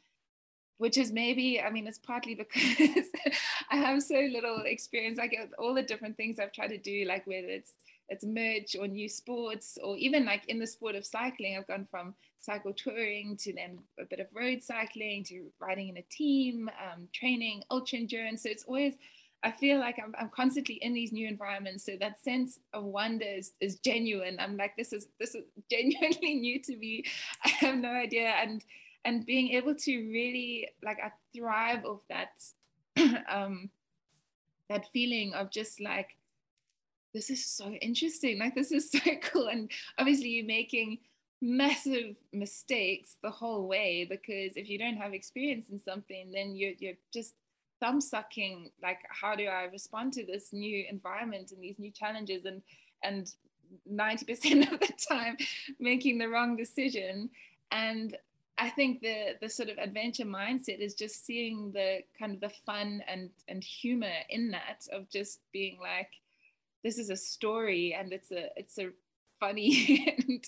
which 0.79 0.99
is 0.99 1.13
maybe 1.13 1.61
i 1.61 1.71
mean 1.71 1.87
it's 1.87 1.99
partly 1.99 2.35
because 2.37 3.07
i 3.71 3.77
have 3.77 4.03
so 4.03 4.15
little 4.33 4.63
experience 4.65 5.19
like 5.19 5.37
all 5.59 5.75
the 5.75 5.83
different 5.83 6.17
things 6.17 6.39
i've 6.39 6.53
tried 6.53 6.69
to 6.69 6.79
do 6.79 7.05
like 7.07 7.27
whether 7.27 7.49
it's 7.49 7.73
it's 8.09 8.25
merch 8.25 8.77
or 8.79 8.87
new 8.87 9.09
sports 9.09 9.79
or 9.83 9.97
even 9.97 10.25
like 10.25 10.45
in 10.49 10.59
the 10.59 10.67
sport 10.67 10.95
of 10.95 11.05
cycling 11.05 11.57
i've 11.57 11.67
gone 11.67 11.87
from 11.91 12.15
cycle 12.47 12.73
touring 12.73 13.37
to 13.37 13.53
then 13.53 13.79
a 14.01 14.05
bit 14.05 14.21
of 14.21 14.29
road 14.33 14.63
cycling 14.63 15.25
to 15.25 15.47
riding 15.61 15.89
in 15.89 15.97
a 15.97 16.03
team 16.03 16.71
um, 16.81 17.09
training 17.13 17.63
ultra 17.71 17.99
endurance. 17.99 18.45
So 18.45 18.49
it's 18.49 18.65
always 18.65 18.95
i 19.43 19.51
feel 19.51 19.79
like 19.79 19.97
I'm, 20.03 20.15
I'm 20.19 20.31
constantly 20.31 20.77
in 20.77 20.95
these 20.95 21.13
new 21.13 21.29
environments. 21.29 21.85
So 21.85 21.93
that 22.01 22.19
sense 22.21 22.59
of 22.73 22.85
wonder 22.85 23.27
is, 23.27 23.53
is 23.61 23.77
genuine. 23.81 24.39
I'm 24.41 24.57
like 24.57 24.77
this 24.77 24.93
is 24.93 25.09
this 25.21 25.35
is 25.35 25.45
genuinely 25.71 26.37
new 26.37 26.63
to 26.63 26.77
me. 26.77 27.05
I 27.45 27.49
have 27.49 27.77
no 27.77 27.91
idea. 27.91 28.29
And 28.29 28.65
and 29.07 29.25
being 29.25 29.53
able 29.53 29.75
to 29.75 29.97
really 30.11 30.69
like 30.83 30.99
I 31.03 31.13
thrive 31.35 31.85
of 31.85 32.01
that 32.09 32.33
um 33.31 33.71
that 34.69 34.87
feeling 34.93 35.33
of 35.33 35.51
just 35.51 35.81
like 35.81 36.17
this 37.15 37.31
is 37.31 37.47
so 37.47 37.71
interesting. 37.71 38.39
Like 38.39 38.55
this 38.55 38.73
is 38.73 38.91
so 38.93 38.99
cool. 39.23 39.47
And 39.49 39.71
obviously 39.99 40.29
you're 40.29 40.45
making 40.45 40.99
massive 41.41 42.17
mistakes 42.33 43.17
the 43.23 43.31
whole 43.31 43.67
way 43.69 44.07
because 44.09 44.57
if 44.57 44.69
you 44.69 44.79
don't 44.79 44.97
have 44.97 45.13
experience 45.15 45.69
in 45.71 45.79
something 45.79 46.33
then 46.33 46.57
you're, 46.57 46.73
you're 46.79 46.95
just 47.13 47.35
thumb 47.79 48.01
sucking 48.01 48.71
like 48.83 49.01
how 49.11 49.37
do 49.37 49.45
i 49.45 49.65
respond 49.65 50.11
to 50.11 50.25
this 50.25 50.51
new 50.55 50.87
environment 50.89 51.53
and 51.53 51.63
these 51.63 51.79
new 51.79 51.91
challenges? 51.91 52.45
And 52.45 52.63
and 53.03 53.31
90% 53.91 54.73
of 54.73 54.81
the 54.81 54.93
time 55.09 55.37
making 55.79 56.19
the 56.19 56.29
wrong 56.29 56.57
decision. 56.57 57.31
And 57.71 58.17
I 58.59 58.71
think 58.71 59.01
the 59.01 59.37
the 59.41 59.49
sort 59.49 59.69
of 59.69 59.79
adventure 59.79 60.25
mindset 60.25 60.79
is 60.81 60.95
just 60.95 61.27
seeing 61.27 61.73
the 61.73 61.99
kind 62.19 62.35
of 62.35 62.41
the 62.41 62.55
fun 62.65 63.03
and 63.07 63.31
and 63.49 63.63
humor 63.63 64.13
in 64.31 64.51
that 64.53 64.87
of 64.93 65.11
just 65.11 65.41
being 65.53 65.79
like, 65.81 66.11
this 66.83 66.99
is 66.99 67.11
a 67.11 67.17
story 67.17 67.95
and 67.99 68.13
it's 68.13 68.33
a 68.33 68.49
it's 68.57 68.79
a 68.79 68.91
funny 69.39 70.17
and 70.29 70.45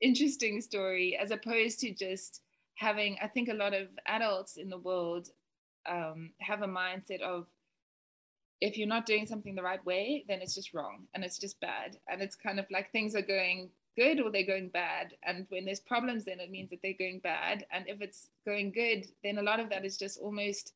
interesting 0.00 0.60
story 0.60 1.18
as 1.20 1.30
opposed 1.30 1.80
to 1.80 1.92
just 1.92 2.40
having. 2.76 3.16
I 3.20 3.26
think 3.26 3.48
a 3.48 3.54
lot 3.54 3.74
of 3.74 3.88
adults 4.06 4.56
in 4.56 4.68
the 4.68 4.78
world 4.78 5.28
um, 5.88 6.30
have 6.40 6.62
a 6.62 6.68
mindset 6.68 7.20
of 7.20 7.46
if 8.60 8.78
you're 8.78 8.86
not 8.86 9.06
doing 9.06 9.26
something 9.26 9.56
the 9.56 9.62
right 9.62 9.84
way, 9.84 10.24
then 10.28 10.40
it's 10.40 10.54
just 10.54 10.72
wrong 10.72 11.08
and 11.14 11.24
it's 11.24 11.38
just 11.38 11.60
bad 11.60 11.96
and 12.08 12.22
it's 12.22 12.36
kind 12.36 12.60
of 12.60 12.66
like 12.70 12.92
things 12.92 13.16
are 13.16 13.22
going 13.22 13.70
good 13.96 14.20
or 14.20 14.30
they're 14.30 14.46
going 14.46 14.68
bad. 14.68 15.14
And 15.22 15.46
when 15.48 15.64
there's 15.64 15.80
problems, 15.80 16.24
then 16.24 16.40
it 16.40 16.50
means 16.50 16.70
that 16.70 16.80
they're 16.82 16.94
going 16.98 17.20
bad. 17.20 17.66
And 17.70 17.88
if 17.88 18.00
it's 18.00 18.28
going 18.46 18.72
good, 18.72 19.06
then 19.22 19.38
a 19.38 19.42
lot 19.42 19.60
of 19.60 19.70
that 19.70 19.84
is 19.84 19.96
just 19.96 20.18
almost 20.20 20.72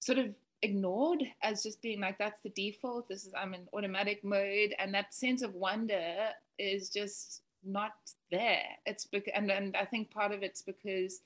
sort 0.00 0.18
of 0.18 0.34
ignored 0.62 1.22
as 1.42 1.62
just 1.62 1.80
being 1.82 2.00
like 2.00 2.18
that's 2.18 2.40
the 2.42 2.50
default 2.50 3.08
this 3.08 3.24
is 3.24 3.32
i'm 3.40 3.54
in 3.54 3.68
automatic 3.72 4.24
mode 4.24 4.74
and 4.78 4.92
that 4.92 5.14
sense 5.14 5.42
of 5.42 5.54
wonder 5.54 6.30
is 6.58 6.88
just 6.88 7.42
not 7.64 7.92
there 8.30 8.64
it's 8.84 9.06
because 9.06 9.32
and, 9.34 9.50
and 9.50 9.76
i 9.76 9.84
think 9.84 10.10
part 10.10 10.32
of 10.32 10.42
it's 10.42 10.62
because 10.62 11.20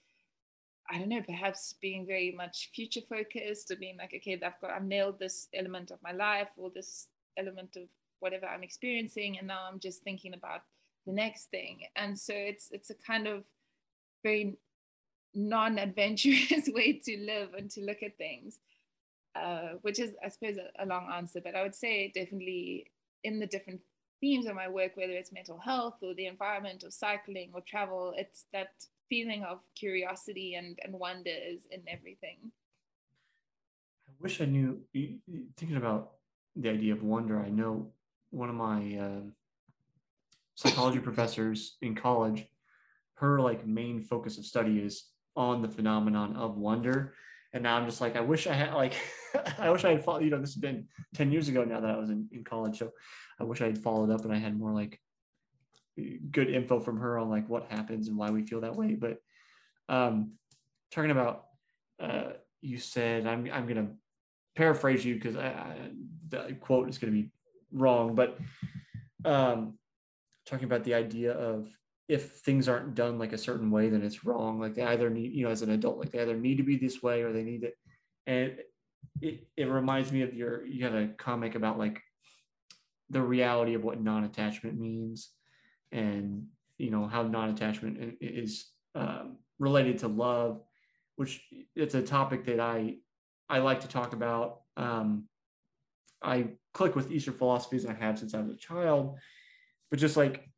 i 0.90 0.98
don't 0.98 1.08
know 1.08 1.22
perhaps 1.22 1.74
being 1.80 2.06
very 2.06 2.30
much 2.30 2.70
future 2.74 3.00
focused 3.08 3.70
or 3.70 3.76
being 3.76 3.96
like 3.96 4.12
okay 4.14 4.34
i've 4.34 4.60
got 4.60 4.70
i've 4.70 4.84
nailed 4.84 5.18
this 5.18 5.48
element 5.54 5.90
of 5.90 5.98
my 6.02 6.12
life 6.12 6.48
or 6.58 6.70
this 6.70 7.08
element 7.38 7.76
of 7.76 7.84
whatever 8.20 8.46
i'm 8.46 8.62
experiencing 8.62 9.38
and 9.38 9.46
now 9.46 9.60
i'm 9.70 9.78
just 9.78 10.02
thinking 10.02 10.34
about 10.34 10.60
the 11.06 11.12
next 11.12 11.46
thing 11.50 11.80
and 11.96 12.18
so 12.18 12.32
it's 12.34 12.70
it's 12.70 12.90
a 12.90 12.94
kind 12.94 13.26
of 13.26 13.44
very 14.22 14.56
non-adventurous 15.34 16.68
way 16.72 16.92
to 16.92 17.16
live 17.18 17.54
and 17.54 17.70
to 17.70 17.80
look 17.80 18.02
at 18.02 18.16
things 18.18 18.58
uh, 19.34 19.70
which 19.82 19.98
is, 19.98 20.14
I 20.24 20.28
suppose, 20.28 20.56
a, 20.58 20.84
a, 20.84 20.86
long 20.86 21.10
answer, 21.10 21.40
but 21.42 21.54
I 21.54 21.62
would 21.62 21.74
say 21.74 22.12
definitely 22.14 22.90
in 23.24 23.38
the 23.38 23.46
different 23.46 23.80
themes 24.20 24.46
of 24.46 24.54
my 24.54 24.68
work, 24.68 24.92
whether 24.94 25.12
it's 25.12 25.32
mental 25.32 25.58
health 25.58 25.96
or 26.02 26.14
the 26.14 26.26
environment 26.26 26.84
or 26.84 26.90
cycling 26.90 27.50
or 27.54 27.62
travel, 27.62 28.12
it's 28.16 28.44
that 28.52 28.72
feeling 29.08 29.42
of 29.42 29.60
curiosity 29.74 30.54
and, 30.54 30.78
and 30.84 30.92
wonder 30.92 31.30
is 31.30 31.66
in 31.70 31.82
everything. 31.88 32.38
I 34.08 34.12
wish 34.20 34.40
I 34.40 34.44
knew, 34.44 34.80
thinking 35.56 35.76
about 35.76 36.12
the 36.54 36.68
idea 36.68 36.92
of 36.92 37.02
wonder, 37.02 37.40
I 37.40 37.48
know 37.48 37.90
one 38.30 38.48
of 38.48 38.54
my 38.54 38.98
uh, 38.98 39.20
psychology 40.54 40.98
professors 40.98 41.76
in 41.82 41.94
college, 41.94 42.46
her 43.14 43.40
like 43.40 43.66
main 43.66 44.02
focus 44.02 44.38
of 44.38 44.46
study 44.46 44.78
is 44.78 45.04
on 45.36 45.62
the 45.62 45.68
phenomenon 45.68 46.36
of 46.36 46.56
wonder 46.56 47.14
and 47.52 47.62
now 47.62 47.76
I'm 47.76 47.86
just 47.86 48.00
like, 48.00 48.16
I 48.16 48.20
wish 48.20 48.46
I 48.46 48.54
had 48.54 48.72
like, 48.72 48.94
I 49.58 49.70
wish 49.70 49.84
I 49.84 49.90
had 49.90 50.04
followed. 50.04 50.24
You 50.24 50.30
know, 50.30 50.40
this 50.40 50.54
has 50.54 50.60
been 50.60 50.86
ten 51.14 51.30
years 51.30 51.48
ago 51.48 51.64
now 51.64 51.80
that 51.80 51.90
I 51.90 51.98
was 51.98 52.10
in, 52.10 52.28
in 52.32 52.44
college, 52.44 52.78
so 52.78 52.92
I 53.38 53.44
wish 53.44 53.60
I 53.60 53.66
had 53.66 53.78
followed 53.78 54.10
up 54.10 54.24
and 54.24 54.32
I 54.32 54.38
had 54.38 54.58
more 54.58 54.72
like 54.72 54.98
good 56.30 56.48
info 56.48 56.80
from 56.80 56.98
her 56.98 57.18
on 57.18 57.28
like 57.28 57.48
what 57.48 57.70
happens 57.70 58.08
and 58.08 58.16
why 58.16 58.30
we 58.30 58.42
feel 58.42 58.62
that 58.62 58.76
way. 58.76 58.94
But 58.94 59.18
um, 59.88 60.32
talking 60.90 61.10
about, 61.10 61.44
uh, 62.00 62.30
you 62.62 62.78
said 62.78 63.26
I'm 63.26 63.48
I'm 63.52 63.66
gonna 63.66 63.90
paraphrase 64.56 65.04
you 65.04 65.14
because 65.16 65.36
I, 65.36 65.48
I, 65.48 65.76
the 66.28 66.56
quote 66.60 66.88
is 66.88 66.96
gonna 66.96 67.12
be 67.12 67.30
wrong, 67.70 68.14
but 68.14 68.38
um, 69.26 69.74
talking 70.46 70.64
about 70.64 70.84
the 70.84 70.94
idea 70.94 71.32
of 71.32 71.68
if 72.08 72.32
things 72.38 72.68
aren't 72.68 72.94
done 72.94 73.18
like 73.18 73.32
a 73.32 73.38
certain 73.38 73.70
way, 73.70 73.88
then 73.88 74.02
it's 74.02 74.24
wrong. 74.24 74.60
Like 74.60 74.74
they 74.74 74.82
either 74.82 75.08
need, 75.08 75.32
you 75.32 75.44
know, 75.44 75.50
as 75.50 75.62
an 75.62 75.70
adult, 75.70 75.98
like 75.98 76.10
they 76.10 76.20
either 76.20 76.36
need 76.36 76.56
to 76.56 76.62
be 76.62 76.76
this 76.76 77.02
way 77.02 77.22
or 77.22 77.32
they 77.32 77.42
need 77.42 77.62
it. 77.64 77.74
And 78.26 78.56
it, 79.20 79.46
it 79.56 79.64
reminds 79.64 80.12
me 80.12 80.22
of 80.22 80.34
your, 80.34 80.66
you 80.66 80.84
had 80.84 80.94
a 80.94 81.08
comic 81.08 81.54
about 81.54 81.78
like 81.78 82.02
the 83.10 83.22
reality 83.22 83.74
of 83.74 83.84
what 83.84 84.02
non-attachment 84.02 84.78
means 84.78 85.30
and, 85.90 86.46
you 86.78 86.90
know, 86.90 87.06
how 87.06 87.22
non-attachment 87.22 88.16
is 88.20 88.66
um, 88.94 89.36
related 89.58 89.98
to 89.98 90.08
love, 90.08 90.60
which 91.16 91.42
it's 91.76 91.94
a 91.94 92.02
topic 92.02 92.44
that 92.46 92.60
I, 92.60 92.96
I 93.48 93.58
like 93.58 93.80
to 93.82 93.88
talk 93.88 94.12
about. 94.12 94.60
Um, 94.76 95.28
I 96.22 96.48
click 96.74 96.96
with 96.96 97.10
Eastern 97.12 97.34
philosophies 97.34 97.86
I 97.86 97.94
have 97.94 98.18
since 98.18 98.34
I 98.34 98.40
was 98.40 98.50
a 98.50 98.56
child, 98.56 99.18
but 99.92 99.98
just 99.98 100.16
like 100.16 100.48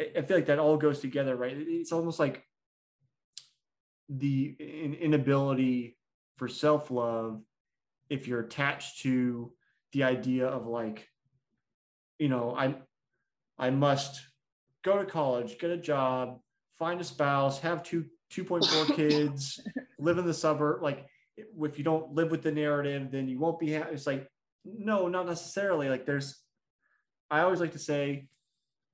I 0.00 0.22
feel 0.22 0.36
like 0.36 0.46
that 0.46 0.60
all 0.60 0.76
goes 0.76 1.00
together, 1.00 1.34
right? 1.34 1.56
It's 1.58 1.90
almost 1.90 2.20
like 2.20 2.44
the 4.08 4.54
inability 5.00 5.98
for 6.36 6.46
self 6.46 6.92
love 6.92 7.42
if 8.08 8.28
you're 8.28 8.40
attached 8.40 9.02
to 9.02 9.52
the 9.92 10.04
idea 10.04 10.46
of 10.46 10.68
like, 10.68 11.08
you 12.20 12.28
know, 12.28 12.54
I 12.56 12.76
I 13.58 13.70
must 13.70 14.20
go 14.84 14.98
to 14.98 15.04
college, 15.04 15.58
get 15.58 15.70
a 15.70 15.76
job, 15.76 16.38
find 16.78 17.00
a 17.00 17.04
spouse, 17.04 17.58
have 17.58 17.82
two 17.82 18.04
2.4 18.32 18.94
kids, 18.94 19.60
live 19.98 20.18
in 20.18 20.26
the 20.26 20.34
suburb. 20.34 20.80
Like, 20.80 21.06
if 21.36 21.76
you 21.76 21.82
don't 21.82 22.14
live 22.14 22.30
with 22.30 22.42
the 22.42 22.52
narrative, 22.52 23.10
then 23.10 23.26
you 23.28 23.40
won't 23.40 23.58
be 23.58 23.72
happy. 23.72 23.94
It's 23.94 24.06
like, 24.06 24.28
no, 24.64 25.08
not 25.08 25.26
necessarily. 25.26 25.88
Like, 25.88 26.06
there's, 26.06 26.36
I 27.32 27.40
always 27.40 27.60
like 27.60 27.72
to 27.72 27.80
say, 27.80 28.28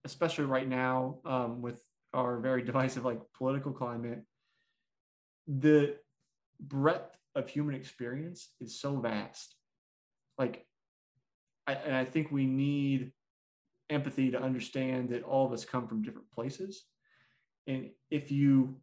especially 0.05 0.45
right 0.45 0.69
now 0.69 1.19
um, 1.25 1.63
with 1.63 1.83
our 2.13 2.39
very 2.39 2.63
divisive 2.71 3.05
like 3.05 3.21
political 3.37 3.73
climate, 3.73 4.23
the 5.47 5.97
breadth 6.61 7.17
of 7.35 7.49
human 7.49 7.75
experience 7.75 8.51
is 8.61 8.79
so 8.81 8.99
vast. 8.99 9.55
Like, 10.39 10.67
I, 11.67 11.75
and 11.75 11.95
I 11.95 12.05
think 12.05 12.31
we 12.31 12.47
need 12.47 13.13
empathy 13.91 14.31
to 14.31 14.43
understand 14.43 15.11
that 15.11 15.23
all 15.23 15.47
of 15.47 15.53
us 15.53 15.65
come 15.65 15.87
from 15.87 16.03
different 16.03 16.31
places. 16.31 16.85
And 17.67 17.91
if 18.11 18.31
you 18.31 18.77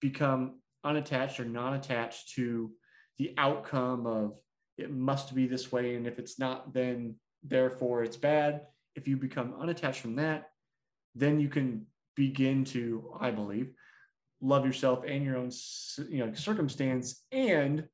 become 0.00 0.60
unattached 0.84 1.40
or 1.40 1.44
non 1.44 1.74
attached 1.74 2.34
to 2.34 2.70
the 3.18 3.34
outcome 3.36 4.06
of 4.06 4.38
it 4.76 4.92
must 4.92 5.34
be 5.34 5.46
this 5.46 5.72
way, 5.72 5.96
and 5.96 6.06
if 6.06 6.18
it's 6.18 6.38
not, 6.38 6.72
then 6.72 7.16
therefore 7.42 8.04
it's 8.04 8.16
bad, 8.16 8.62
if 8.98 9.06
you 9.06 9.16
become 9.16 9.54
unattached 9.60 10.00
from 10.00 10.16
that, 10.16 10.50
then 11.14 11.38
you 11.38 11.48
can 11.48 11.86
begin 12.16 12.64
to, 12.64 13.14
I 13.20 13.30
believe, 13.30 13.70
love 14.40 14.66
yourself 14.66 15.04
and 15.06 15.24
your 15.24 15.36
own 15.36 15.50
you 16.10 16.18
know 16.18 16.32
circumstance 16.34 17.22
and 17.32 17.84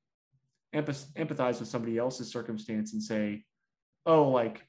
empathize 0.75 1.61
with 1.61 1.69
somebody 1.69 1.99
else's 1.99 2.33
circumstance 2.33 2.95
and 2.95 3.03
say, 3.03 3.45
oh, 4.07 4.31
like 4.31 4.67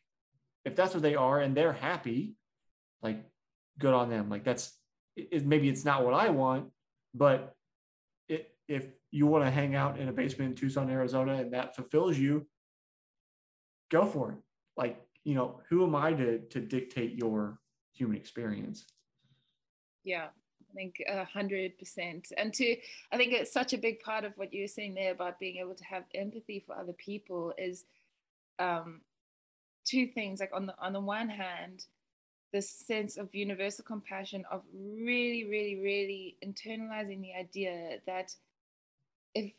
if 0.65 0.75
that's 0.75 0.93
what 0.93 1.03
they 1.03 1.15
are 1.15 1.39
and 1.39 1.55
they're 1.55 1.73
happy, 1.73 2.35
like 3.01 3.23
good 3.79 3.93
on 3.93 4.09
them. 4.09 4.29
Like 4.29 4.43
that's 4.43 4.77
it, 5.15 5.45
maybe 5.45 5.69
it's 5.69 5.85
not 5.85 6.03
what 6.03 6.13
I 6.13 6.29
want, 6.29 6.69
but 7.13 7.55
it, 8.27 8.51
if 8.67 8.87
you 9.11 9.25
want 9.25 9.45
to 9.45 9.51
hang 9.51 9.73
out 9.73 9.99
in 9.99 10.09
a 10.09 10.13
basement 10.13 10.51
in 10.51 10.55
Tucson, 10.57 10.89
Arizona, 10.89 11.35
and 11.35 11.53
that 11.53 11.75
fulfills 11.77 12.17
you, 12.17 12.45
go 13.89 14.05
for 14.05 14.33
it. 14.33 14.37
Like 14.75 15.01
you 15.25 15.33
know, 15.33 15.59
who 15.67 15.83
am 15.83 15.95
I 15.95 16.13
to 16.13 16.39
to 16.39 16.61
dictate 16.61 17.15
your 17.15 17.59
human 17.91 18.15
experience? 18.15 18.85
Yeah, 20.03 20.27
I 20.61 20.73
think 20.73 21.03
a 21.07 21.25
hundred 21.25 21.77
percent. 21.77 22.31
And 22.37 22.53
to, 22.53 22.77
I 23.11 23.17
think 23.17 23.33
it's 23.33 23.51
such 23.51 23.73
a 23.73 23.77
big 23.77 23.99
part 23.99 24.23
of 24.23 24.33
what 24.37 24.53
you 24.53 24.63
were 24.63 24.67
saying 24.67 24.93
there 24.93 25.11
about 25.11 25.39
being 25.39 25.57
able 25.57 25.75
to 25.75 25.83
have 25.83 26.03
empathy 26.13 26.63
for 26.65 26.77
other 26.77 26.93
people 26.93 27.53
is 27.57 27.85
um, 28.59 29.01
two 29.83 30.07
things. 30.07 30.39
Like 30.39 30.51
on 30.53 30.67
the 30.67 30.75
on 30.79 30.93
the 30.93 31.01
one 31.01 31.29
hand, 31.29 31.85
this 32.53 32.69
sense 32.69 33.17
of 33.17 33.33
universal 33.33 33.83
compassion 33.83 34.45
of 34.51 34.61
really, 34.73 35.43
really, 35.43 35.75
really 35.81 36.37
internalizing 36.45 37.21
the 37.21 37.33
idea 37.33 37.97
that 38.05 38.31
if 39.33 39.51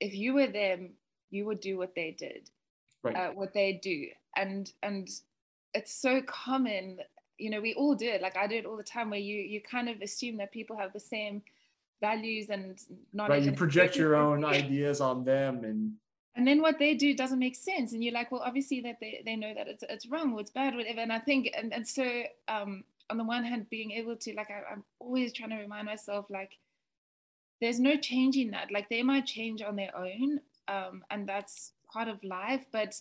if 0.00 0.14
you 0.14 0.32
were 0.32 0.46
them, 0.46 0.94
you 1.30 1.44
would 1.44 1.60
do 1.60 1.76
what 1.76 1.94
they 1.94 2.10
did, 2.10 2.48
right. 3.02 3.16
uh, 3.16 3.30
what 3.32 3.52
they 3.52 3.74
do, 3.82 4.06
and 4.36 4.72
and 4.82 5.08
it's 5.74 5.94
so 5.94 6.22
common 6.22 6.98
you 7.38 7.50
know 7.50 7.60
we 7.60 7.74
all 7.74 7.94
do 7.94 8.06
it 8.06 8.22
like 8.22 8.36
i 8.36 8.46
do 8.46 8.56
it 8.56 8.66
all 8.66 8.76
the 8.76 8.82
time 8.82 9.10
where 9.10 9.18
you 9.18 9.36
you 9.36 9.60
kind 9.60 9.88
of 9.88 10.00
assume 10.00 10.36
that 10.36 10.52
people 10.52 10.76
have 10.76 10.92
the 10.92 11.00
same 11.00 11.42
values 12.00 12.50
and 12.50 12.78
knowledge 13.12 13.30
right 13.30 13.42
you 13.42 13.52
project 13.52 13.96
your 13.96 14.14
own 14.14 14.44
ideas 14.60 15.00
on 15.00 15.24
them 15.24 15.64
and 15.64 15.92
and 16.36 16.46
then 16.46 16.60
what 16.60 16.78
they 16.78 16.94
do 16.94 17.14
doesn't 17.14 17.38
make 17.38 17.54
sense 17.54 17.92
and 17.92 18.02
you're 18.02 18.12
like 18.12 18.30
well 18.30 18.42
obviously 18.44 18.80
that 18.80 18.98
they, 19.00 19.22
they 19.24 19.36
know 19.36 19.54
that 19.54 19.68
it's, 19.68 19.84
it's 19.88 20.06
wrong 20.06 20.32
or 20.32 20.40
it's 20.40 20.50
bad 20.50 20.74
whatever 20.74 21.00
and 21.00 21.12
i 21.12 21.18
think 21.18 21.50
and, 21.56 21.72
and 21.72 21.86
so 21.86 22.22
um 22.48 22.84
on 23.10 23.16
the 23.16 23.24
one 23.24 23.44
hand 23.44 23.68
being 23.70 23.92
able 23.92 24.16
to 24.16 24.34
like 24.34 24.50
I, 24.50 24.72
i'm 24.72 24.84
always 24.98 25.32
trying 25.32 25.50
to 25.50 25.56
remind 25.56 25.86
myself 25.86 26.26
like 26.30 26.58
there's 27.60 27.80
no 27.80 27.96
changing 27.96 28.50
that 28.50 28.70
like 28.72 28.88
they 28.88 29.02
might 29.02 29.26
change 29.26 29.62
on 29.62 29.76
their 29.76 29.96
own 29.96 30.40
um 30.68 31.04
and 31.10 31.28
that's 31.28 31.72
part 31.92 32.08
of 32.08 32.22
life 32.24 32.66
but 32.72 33.00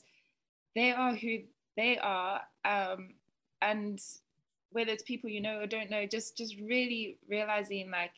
they 0.75 0.91
are 0.91 1.15
who 1.15 1.39
they 1.77 1.97
are 1.97 2.41
um, 2.65 3.13
and 3.61 3.99
whether 4.71 4.91
it's 4.91 5.03
people 5.03 5.29
you 5.29 5.41
know 5.41 5.59
or 5.59 5.67
don't 5.67 5.89
know 5.89 6.05
just 6.05 6.37
just 6.37 6.55
really 6.59 7.17
realizing 7.29 7.91
like 7.91 8.11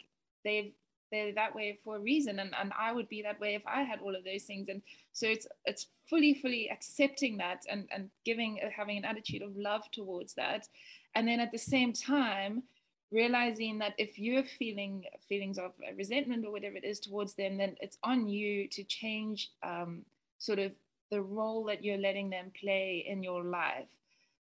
they've 0.44 0.72
they're 1.12 1.34
that 1.34 1.54
way 1.54 1.78
for 1.84 1.98
a 1.98 2.00
reason 2.00 2.40
and, 2.40 2.54
and 2.60 2.74
i 2.80 2.92
would 2.92 3.08
be 3.10 3.22
that 3.22 3.40
way 3.40 3.54
if 3.56 3.62
i 3.68 3.84
had 3.84 4.00
all 4.00 4.16
of 4.16 4.24
those 4.24 4.44
things. 4.44 4.70
And 4.70 4.82
so 5.14 5.28
it's 5.28 5.48
it's 5.66 5.88
fully 6.10 6.34
fully 6.36 6.70
accepting 6.70 7.38
that 7.38 7.64
and 7.70 7.88
and 7.92 8.10
giving 8.26 8.60
having 8.76 8.98
an 8.98 9.06
attitude 9.06 9.42
of 9.42 9.56
love 9.56 9.90
towards 9.92 10.34
that. 10.36 10.68
And 11.16 11.28
then 11.28 11.40
at 11.40 11.52
the 11.52 11.58
same 11.58 11.94
time 11.94 12.64
realizing 13.12 13.78
that 13.80 13.94
if 13.98 14.18
you're 14.18 14.44
feeling 14.44 15.06
feelings 15.30 15.58
of 15.58 15.72
resentment 15.96 16.46
or 16.46 16.52
whatever 16.52 16.76
it 16.76 16.84
is 16.84 17.00
towards 17.00 17.36
them 17.36 17.58
then 17.58 17.76
it's 17.80 17.98
on 18.04 18.28
you 18.28 18.68
to 18.68 18.84
change 18.84 19.52
um, 19.64 20.02
sort 20.40 20.60
of 20.60 20.72
the 21.12 21.22
role 21.22 21.66
that 21.66 21.84
you're 21.84 21.98
letting 21.98 22.30
them 22.30 22.52
play 22.60 23.06
in 23.08 23.24
your 23.24 23.44
life. 23.44 23.88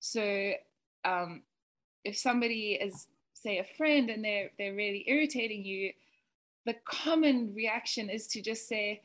So 0.01 0.53
um, 1.05 1.42
if 2.05 2.16
somebody 2.16 2.79
is, 2.81 3.07
say, 3.35 3.59
a 3.59 3.66
friend 3.77 4.11
and 4.11 4.25
they're 4.25 4.51
they're 4.59 4.75
really 4.75 5.05
irritating 5.07 5.64
you, 5.64 5.92
the 6.66 6.75
common 6.85 7.53
reaction 7.55 8.11
is 8.11 8.27
to 8.29 8.42
just 8.42 8.68
say, 8.68 9.03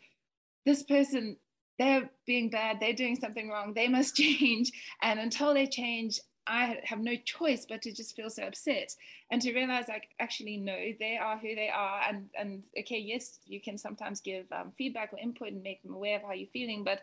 this 0.66 0.84
person 0.84 1.38
they're 1.80 2.10
being 2.28 2.50
bad, 2.50 2.78
they're 2.80 2.94
doing 2.94 3.16
something 3.16 3.50
wrong, 3.50 3.74
they 3.74 3.88
must 3.88 4.16
change. 4.18 4.72
And 5.02 5.20
until 5.20 5.54
they 5.54 5.68
change, 5.68 6.20
I 6.46 6.80
have 6.84 7.00
no 7.00 7.16
choice 7.16 7.66
but 7.68 7.82
to 7.84 7.94
just 7.94 8.16
feel 8.16 8.30
so 8.30 8.44
upset 8.44 8.94
and 9.32 9.42
to 9.42 9.54
realize 9.54 9.86
like 9.88 10.10
actually 10.20 10.58
no 10.58 10.76
they 11.00 11.18
are 11.18 11.38
who 11.38 11.56
they 11.56 11.70
are 11.74 12.02
and 12.08 12.30
and 12.38 12.64
okay 12.78 12.98
yes 12.98 13.40
you 13.46 13.62
can 13.62 13.78
sometimes 13.78 14.20
give 14.20 14.46
um, 14.52 14.74
feedback 14.78 15.14
or 15.14 15.20
input 15.20 15.50
and 15.50 15.64
make 15.64 15.82
them 15.84 15.94
aware 15.94 16.18
of 16.18 16.24
how 16.24 16.34
you're 16.34 16.50
feeling 16.52 16.84
but 16.84 17.00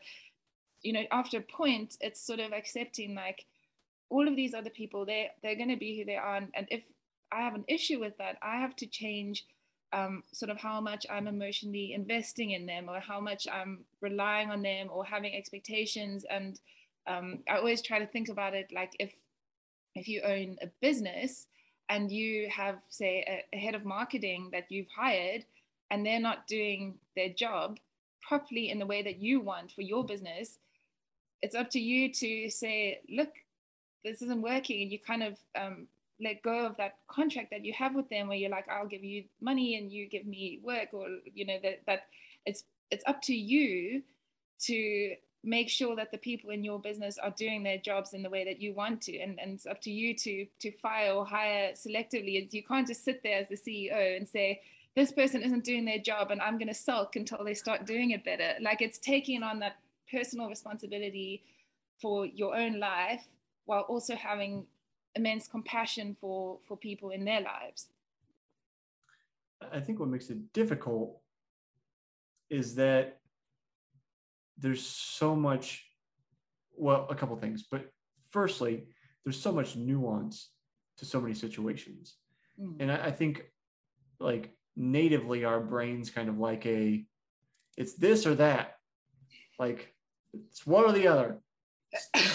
you 0.82 0.92
know 0.92 1.04
after 1.10 1.38
a 1.38 1.42
point 1.42 1.96
it's 2.00 2.20
sort 2.20 2.40
of 2.40 2.52
accepting 2.52 3.14
like 3.14 3.44
all 4.08 4.26
of 4.26 4.36
these 4.36 4.54
other 4.54 4.70
people 4.70 5.04
they 5.04 5.30
they're 5.42 5.56
going 5.56 5.68
to 5.68 5.76
be 5.76 5.98
who 5.98 6.04
they 6.04 6.16
are. 6.16 6.36
And, 6.36 6.66
if 6.70 6.82
I 7.32 7.42
have 7.42 7.54
an 7.54 7.64
issue 7.68 8.00
with 8.00 8.16
that 8.18 8.38
I 8.42 8.56
have 8.56 8.74
to 8.76 8.86
change 8.86 9.44
um, 9.92 10.22
sort 10.32 10.50
of 10.50 10.58
how 10.58 10.80
much 10.80 11.06
I'm 11.10 11.26
emotionally 11.26 11.92
investing 11.92 12.50
in 12.52 12.66
them 12.66 12.88
or 12.88 13.00
how 13.00 13.20
much 13.20 13.46
I'm 13.52 13.84
relying 14.00 14.50
on 14.50 14.62
them 14.62 14.88
or 14.92 15.04
having 15.04 15.34
expectations. 15.34 16.24
And 16.28 16.60
um, 17.06 17.40
I 17.48 17.56
always 17.56 17.82
try 17.82 17.98
to 17.98 18.06
think 18.06 18.28
about 18.28 18.54
it 18.54 18.70
like 18.72 18.92
if 18.98 19.12
if 19.94 20.06
you 20.08 20.22
own 20.22 20.56
a 20.62 20.68
business 20.80 21.46
and 21.88 22.12
you 22.12 22.48
have, 22.48 22.78
say, 22.88 23.24
a, 23.26 23.56
a 23.56 23.58
head 23.58 23.74
of 23.74 23.84
marketing 23.84 24.50
that 24.52 24.66
you've 24.68 24.86
hired 24.96 25.44
and 25.90 26.06
they're 26.06 26.20
not 26.20 26.46
doing 26.46 26.94
their 27.16 27.28
job 27.28 27.78
properly 28.26 28.70
in 28.70 28.78
the 28.78 28.86
way 28.86 29.02
that 29.02 29.18
you 29.18 29.40
want 29.40 29.72
for 29.72 29.82
your 29.82 30.04
business, 30.04 30.58
it's 31.42 31.54
up 31.54 31.70
to 31.70 31.80
you 31.80 32.12
to 32.12 32.50
say, 32.50 33.00
look, 33.08 33.30
this 34.04 34.22
isn't 34.22 34.42
working. 34.42 34.82
And 34.82 34.92
you 34.92 34.98
kind 34.98 35.22
of 35.22 35.38
um, 35.58 35.86
let 36.20 36.42
go 36.42 36.66
of 36.66 36.76
that 36.76 36.98
contract 37.08 37.50
that 37.50 37.64
you 37.64 37.72
have 37.72 37.94
with 37.94 38.08
them 38.08 38.28
where 38.28 38.36
you're 38.36 38.50
like, 38.50 38.68
I'll 38.68 38.86
give 38.86 39.04
you 39.04 39.24
money 39.40 39.76
and 39.76 39.90
you 39.90 40.08
give 40.08 40.26
me 40.26 40.60
work 40.62 40.88
or, 40.92 41.06
you 41.34 41.46
know, 41.46 41.58
that, 41.62 41.80
that 41.86 42.04
it's, 42.44 42.64
it's 42.90 43.04
up 43.06 43.22
to 43.22 43.34
you 43.34 44.02
to 44.62 45.14
make 45.42 45.70
sure 45.70 45.96
that 45.96 46.10
the 46.10 46.18
people 46.18 46.50
in 46.50 46.62
your 46.62 46.78
business 46.78 47.16
are 47.18 47.30
doing 47.30 47.62
their 47.62 47.78
jobs 47.78 48.12
in 48.12 48.22
the 48.22 48.28
way 48.28 48.44
that 48.44 48.60
you 48.60 48.74
want 48.74 49.00
to 49.00 49.18
and, 49.18 49.40
and 49.40 49.54
it's 49.54 49.66
up 49.66 49.80
to 49.80 49.90
you 49.90 50.14
to 50.14 50.46
to 50.60 50.70
fire 50.70 51.12
or 51.12 51.24
hire 51.24 51.72
selectively 51.72 52.52
you 52.52 52.62
can't 52.62 52.86
just 52.86 53.04
sit 53.04 53.22
there 53.22 53.38
as 53.38 53.48
the 53.48 53.56
ceo 53.56 54.16
and 54.16 54.28
say 54.28 54.60
this 54.96 55.12
person 55.12 55.42
isn't 55.42 55.64
doing 55.64 55.86
their 55.86 55.98
job 55.98 56.30
and 56.30 56.42
i'm 56.42 56.58
going 56.58 56.68
to 56.68 56.74
sulk 56.74 57.16
until 57.16 57.42
they 57.42 57.54
start 57.54 57.86
doing 57.86 58.10
it 58.10 58.22
better 58.22 58.52
like 58.60 58.82
it's 58.82 58.98
taking 58.98 59.42
on 59.42 59.58
that 59.58 59.76
personal 60.10 60.48
responsibility 60.48 61.42
for 62.00 62.26
your 62.26 62.56
own 62.56 62.78
life 62.78 63.26
while 63.64 63.82
also 63.82 64.16
having 64.16 64.66
immense 65.14 65.48
compassion 65.48 66.16
for 66.20 66.58
for 66.66 66.76
people 66.76 67.10
in 67.10 67.24
their 67.24 67.40
lives. 67.40 67.88
I 69.72 69.80
think 69.80 70.00
what 70.00 70.08
makes 70.08 70.30
it 70.30 70.52
difficult 70.52 71.20
is 72.48 72.74
that 72.76 73.18
there's 74.58 74.84
so 74.84 75.34
much 75.36 75.84
well 76.76 77.06
a 77.10 77.14
couple 77.14 77.36
things 77.36 77.64
but 77.70 77.90
firstly 78.30 78.84
there's 79.24 79.40
so 79.40 79.52
much 79.52 79.76
nuance 79.76 80.50
to 80.96 81.04
so 81.04 81.20
many 81.20 81.34
situations. 81.34 82.16
Mm. 82.60 82.76
and 82.80 82.92
I, 82.92 83.06
I, 83.06 83.10
think 83.10 83.44
like 84.18 84.54
natively 84.76 85.44
our 85.44 85.60
brains 85.60 86.10
kind 86.10 86.28
of 86.28 86.38
like 86.38 86.66
a 86.66 87.04
it's 87.76 87.94
this 87.94 88.26
or 88.26 88.34
that. 88.36 88.76
Like 89.58 89.94
it's 90.34 90.66
one 90.66 90.84
or 90.84 90.92
the 90.92 91.08
other. 91.08 91.38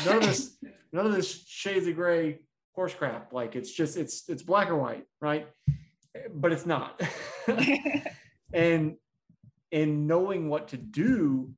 None 0.06 0.18
of 0.18 0.24
this 0.24 0.58
none 0.92 1.06
of 1.06 1.14
this 1.14 1.46
shades 1.48 1.88
of 1.88 1.96
gray 1.96 2.40
horse 2.74 2.94
crap. 2.94 3.34
Like 3.34 3.56
it's 3.56 3.72
just 3.72 3.98
it's 3.98 4.28
it's 4.28 4.44
black 4.44 4.70
or 4.70 4.76
white 4.76 5.06
right? 5.22 5.48
But 6.34 6.52
it's 6.52 6.66
not. 6.66 7.02
And 8.56 8.96
and 9.72 10.08
knowing 10.08 10.48
what 10.48 10.70
to 10.70 10.78
do 10.78 11.52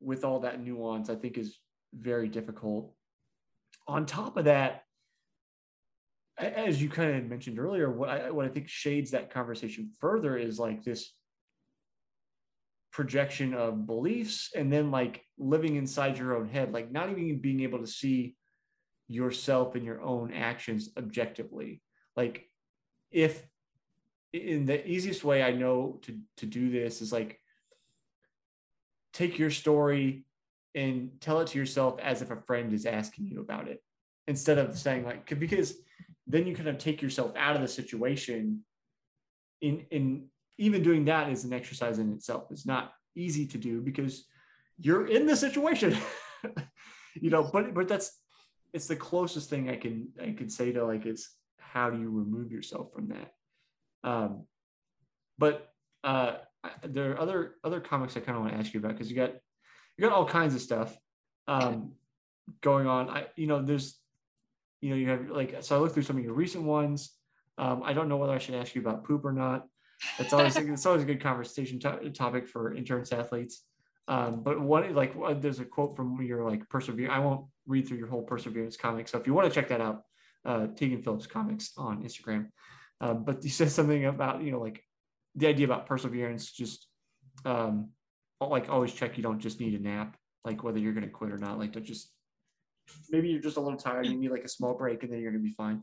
with 0.00 0.24
all 0.24 0.40
that 0.40 0.60
nuance, 0.60 1.08
I 1.08 1.14
think 1.14 1.38
is 1.38 1.56
very 1.94 2.28
difficult. 2.28 2.92
On 3.86 4.04
top 4.04 4.36
of 4.36 4.46
that, 4.46 4.82
as 6.38 6.82
you 6.82 6.88
kind 6.88 7.14
of 7.14 7.24
mentioned 7.26 7.60
earlier, 7.60 7.88
what 7.88 8.08
I, 8.08 8.30
what 8.30 8.46
I 8.46 8.48
think 8.48 8.68
shades 8.68 9.12
that 9.12 9.30
conversation 9.30 9.92
further 10.00 10.36
is 10.36 10.58
like 10.58 10.82
this 10.82 11.12
projection 12.92 13.54
of 13.54 13.86
beliefs 13.86 14.50
and 14.54 14.72
then 14.72 14.90
like 14.90 15.24
living 15.38 15.76
inside 15.76 16.18
your 16.18 16.36
own 16.36 16.48
head, 16.48 16.72
like 16.72 16.92
not 16.92 17.10
even 17.10 17.38
being 17.40 17.60
able 17.60 17.78
to 17.78 17.86
see 17.86 18.36
yourself 19.08 19.74
and 19.74 19.84
your 19.84 20.02
own 20.02 20.32
actions 20.32 20.90
objectively. 20.96 21.80
Like 22.16 22.48
if 23.10 23.46
in 24.32 24.66
the 24.66 24.86
easiest 24.88 25.24
way 25.24 25.42
I 25.42 25.52
know 25.52 26.00
to 26.02 26.18
to 26.38 26.46
do 26.46 26.70
this 26.70 27.02
is 27.02 27.12
like 27.12 27.38
take 29.12 29.38
your 29.38 29.50
story 29.50 30.24
and 30.74 31.10
tell 31.20 31.40
it 31.40 31.48
to 31.48 31.58
yourself 31.58 31.98
as 32.00 32.22
if 32.22 32.30
a 32.30 32.40
friend 32.42 32.72
is 32.72 32.86
asking 32.86 33.26
you 33.26 33.40
about 33.40 33.68
it 33.68 33.82
instead 34.26 34.56
of 34.56 34.78
saying 34.78 35.04
like 35.04 35.38
because 35.38 35.74
then 36.26 36.46
you 36.46 36.54
kind 36.54 36.68
of 36.68 36.78
take 36.78 37.02
yourself 37.02 37.32
out 37.36 37.56
of 37.56 37.62
the 37.62 37.68
situation 37.68 38.64
in 39.60 39.84
in 39.90 40.28
even 40.58 40.82
doing 40.82 41.04
that 41.04 41.30
is 41.30 41.44
an 41.44 41.52
exercise 41.52 41.98
in 41.98 42.12
itself 42.12 42.44
it's 42.50 42.66
not 42.66 42.92
easy 43.16 43.46
to 43.46 43.58
do 43.58 43.80
because 43.80 44.26
you're 44.78 45.06
in 45.06 45.26
the 45.26 45.36
situation 45.36 45.96
you 47.14 47.30
know 47.30 47.48
but 47.52 47.74
but 47.74 47.88
that's 47.88 48.18
it's 48.72 48.86
the 48.86 48.96
closest 48.96 49.50
thing 49.50 49.68
i 49.68 49.76
can 49.76 50.08
i 50.22 50.32
can 50.32 50.48
say 50.48 50.72
to 50.72 50.84
like 50.84 51.06
is 51.06 51.30
how 51.58 51.90
do 51.90 51.98
you 51.98 52.10
remove 52.10 52.50
yourself 52.50 52.92
from 52.92 53.08
that 53.08 53.32
um 54.04 54.44
but 55.38 55.68
uh 56.04 56.34
there 56.84 57.12
are 57.12 57.20
other 57.20 57.54
other 57.64 57.80
comics 57.80 58.16
I 58.16 58.20
kind 58.20 58.36
of 58.36 58.44
want 58.44 58.54
to 58.54 58.58
ask 58.58 58.72
you 58.72 58.80
about 58.80 58.92
because 58.92 59.10
you 59.10 59.16
got 59.16 59.32
you 59.96 60.08
got 60.08 60.12
all 60.12 60.26
kinds 60.26 60.54
of 60.54 60.60
stuff 60.60 60.96
um, 61.48 61.92
going 62.60 62.86
on. 62.86 63.08
I 63.08 63.26
you 63.36 63.46
know 63.46 63.62
there's 63.62 63.98
you 64.80 64.90
know 64.90 64.96
you 64.96 65.08
have 65.10 65.30
like 65.30 65.56
so 65.60 65.76
I 65.76 65.80
looked 65.80 65.94
through 65.94 66.04
some 66.04 66.16
of 66.16 66.24
your 66.24 66.34
recent 66.34 66.64
ones. 66.64 67.14
Um, 67.58 67.82
I 67.84 67.92
don't 67.92 68.08
know 68.08 68.16
whether 68.16 68.32
I 68.32 68.38
should 68.38 68.54
ask 68.54 68.74
you 68.74 68.80
about 68.80 69.04
poop 69.04 69.24
or 69.24 69.32
not. 69.32 69.66
It's 70.18 70.32
always 70.32 70.56
it's 70.56 70.86
always 70.86 71.02
a 71.02 71.06
good 71.06 71.20
conversation 71.20 71.78
to- 71.80 72.10
topic 72.10 72.48
for 72.48 72.74
endurance 72.74 73.12
athletes. 73.12 73.64
Um, 74.08 74.42
but 74.42 74.60
what 74.60 74.92
like 74.92 75.14
there's 75.40 75.60
a 75.60 75.64
quote 75.64 75.96
from 75.96 76.20
your 76.22 76.48
like 76.48 76.68
perseverance. 76.68 77.12
I 77.12 77.18
won't 77.20 77.46
read 77.66 77.86
through 77.86 77.98
your 77.98 78.08
whole 78.08 78.22
perseverance 78.22 78.76
comic. 78.76 79.08
So 79.08 79.18
if 79.18 79.26
you 79.26 79.34
want 79.34 79.48
to 79.48 79.54
check 79.54 79.68
that 79.68 79.80
out, 79.80 80.02
uh, 80.44 80.66
Tegan 80.68 81.02
Phillips 81.02 81.26
comics 81.26 81.72
on 81.76 82.02
Instagram. 82.02 82.48
Um, 83.00 83.24
but 83.24 83.42
you 83.44 83.50
said 83.50 83.70
something 83.70 84.04
about 84.06 84.42
you 84.42 84.52
know 84.52 84.60
like 84.60 84.82
the 85.34 85.46
idea 85.46 85.66
about 85.66 85.86
perseverance, 85.86 86.50
just 86.50 86.86
um, 87.44 87.90
like 88.40 88.68
always 88.68 88.92
check 88.92 89.16
you 89.16 89.22
don't 89.22 89.40
just 89.40 89.60
need 89.60 89.78
a 89.78 89.82
nap, 89.82 90.16
like 90.44 90.62
whether 90.62 90.78
you're 90.78 90.92
going 90.92 91.06
to 91.06 91.10
quit 91.10 91.32
or 91.32 91.38
not. 91.38 91.58
Like 91.58 91.72
to 91.74 91.80
just 91.80 92.12
maybe 93.10 93.28
you're 93.28 93.40
just 93.40 93.56
a 93.56 93.60
little 93.60 93.78
tired, 93.78 94.06
you 94.06 94.16
need 94.16 94.30
like 94.30 94.44
a 94.44 94.48
small 94.48 94.74
break, 94.74 95.02
and 95.02 95.12
then 95.12 95.20
you're 95.20 95.30
going 95.30 95.42
to 95.42 95.48
be 95.48 95.54
fine. 95.54 95.82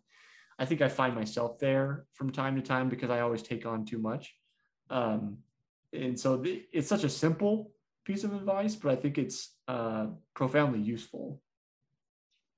I 0.59 0.65
think 0.65 0.81
I 0.81 0.89
find 0.89 1.15
myself 1.15 1.57
there 1.57 2.05
from 2.13 2.31
time 2.31 2.57
to 2.57 2.61
time 2.61 2.89
because 2.89 3.09
I 3.09 3.21
always 3.21 3.41
take 3.41 3.65
on 3.65 3.85
too 3.85 3.97
much. 3.97 4.35
Um, 4.89 5.37
and 5.93 6.19
so 6.19 6.35
the, 6.35 6.65
it's 6.73 6.89
such 6.89 7.05
a 7.05 7.09
simple 7.09 7.71
piece 8.03 8.25
of 8.25 8.33
advice, 8.33 8.75
but 8.75 8.91
I 8.91 8.97
think 8.97 9.17
it's 9.17 9.55
uh, 9.69 10.07
profoundly 10.35 10.81
useful. 10.81 11.41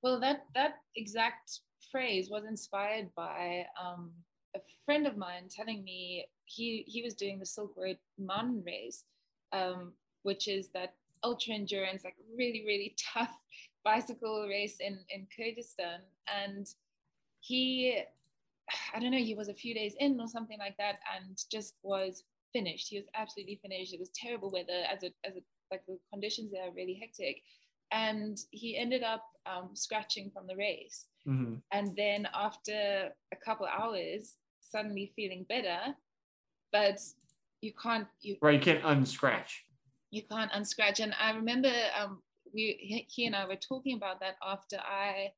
Well, 0.02 0.18
that 0.20 0.46
that 0.56 0.80
exact 0.96 1.60
phrase 1.92 2.28
was 2.28 2.44
inspired 2.44 3.10
by 3.14 3.66
um, 3.80 4.10
a 4.56 4.60
friend 4.84 5.06
of 5.06 5.16
mine 5.16 5.44
telling 5.48 5.84
me 5.84 6.26
he 6.44 6.84
he 6.88 7.02
was 7.02 7.14
doing 7.14 7.38
the 7.38 7.46
Silk 7.46 7.72
Road 7.76 7.98
mountain 8.18 8.64
race, 8.66 9.04
um, 9.52 9.92
which 10.24 10.48
is 10.48 10.70
that 10.70 10.94
ultra 11.22 11.54
endurance, 11.54 12.02
like 12.02 12.16
really 12.36 12.64
really 12.66 12.96
tough 13.14 13.38
bicycle 13.84 14.48
race 14.48 14.78
in 14.80 14.98
in 15.10 15.28
Kyrgyzstan, 15.38 16.00
and 16.26 16.66
he, 17.42 18.00
I 18.94 19.00
don't 19.00 19.10
know, 19.10 19.18
he 19.18 19.34
was 19.34 19.48
a 19.48 19.54
few 19.54 19.74
days 19.74 19.94
in 19.98 20.18
or 20.20 20.28
something 20.28 20.58
like 20.58 20.76
that, 20.78 21.00
and 21.14 21.36
just 21.50 21.74
was 21.82 22.24
finished. 22.52 22.88
He 22.88 22.98
was 22.98 23.06
absolutely 23.14 23.58
finished. 23.60 23.92
It 23.92 24.00
was 24.00 24.10
terrible 24.14 24.50
weather, 24.50 24.84
as 24.90 25.02
a 25.02 25.10
as 25.24 25.36
a 25.36 25.40
like 25.70 25.84
the 25.86 25.98
conditions 26.12 26.52
there 26.52 26.68
are 26.68 26.72
really 26.72 26.94
hectic, 26.94 27.42
and 27.90 28.38
he 28.50 28.76
ended 28.76 29.02
up 29.02 29.24
um, 29.44 29.70
scratching 29.74 30.30
from 30.30 30.46
the 30.46 30.56
race. 30.56 31.06
Mm-hmm. 31.26 31.54
And 31.72 31.96
then 31.96 32.28
after 32.32 33.10
a 33.32 33.36
couple 33.44 33.66
hours, 33.66 34.34
suddenly 34.60 35.12
feeling 35.16 35.44
better, 35.48 35.78
but 36.70 37.00
you 37.60 37.72
can't 37.80 38.06
you 38.20 38.36
right 38.40 38.54
you 38.54 38.60
can't 38.60 38.84
unscratch. 38.84 39.64
You 40.10 40.22
can't 40.30 40.50
unscratch. 40.54 41.00
And 41.00 41.14
I 41.20 41.32
remember 41.32 41.72
um, 41.98 42.22
we 42.54 43.06
he 43.08 43.26
and 43.26 43.34
I 43.34 43.46
were 43.48 43.56
talking 43.56 43.96
about 43.96 44.20
that 44.20 44.36
after 44.46 44.76
I 44.78 45.32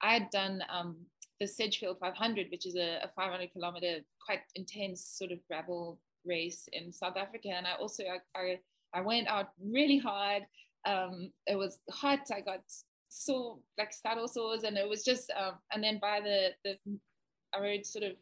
I 0.00 0.14
had 0.14 0.30
done 0.30 0.62
um, 0.72 0.96
the 1.40 1.46
Sedgefield 1.46 1.98
500, 1.98 2.48
which 2.50 2.66
is 2.66 2.76
a, 2.76 3.00
a 3.02 3.10
500 3.16 3.52
kilometer 3.52 4.00
quite 4.24 4.40
intense 4.54 5.02
sort 5.02 5.32
of 5.32 5.38
gravel 5.48 5.98
race 6.26 6.68
in 6.72 6.92
South 6.92 7.16
Africa, 7.16 7.48
and 7.48 7.66
I 7.66 7.72
also 7.80 8.04
I, 8.04 8.38
I, 8.38 8.58
I 8.94 9.00
went 9.00 9.28
out 9.28 9.50
really 9.62 9.98
hard. 9.98 10.42
Um, 10.86 11.32
it 11.46 11.56
was 11.56 11.78
hot. 11.90 12.20
I 12.32 12.40
got 12.40 12.60
sore 13.08 13.58
like 13.78 13.92
saddle 13.92 14.28
sores, 14.28 14.64
and 14.64 14.76
it 14.76 14.88
was 14.88 15.02
just 15.02 15.32
um, 15.38 15.54
and 15.72 15.82
then 15.82 15.98
by 16.00 16.20
the 16.20 16.50
the 16.64 16.76
I 17.54 17.60
rode 17.60 17.86
sort 17.86 18.04
of 18.04 18.12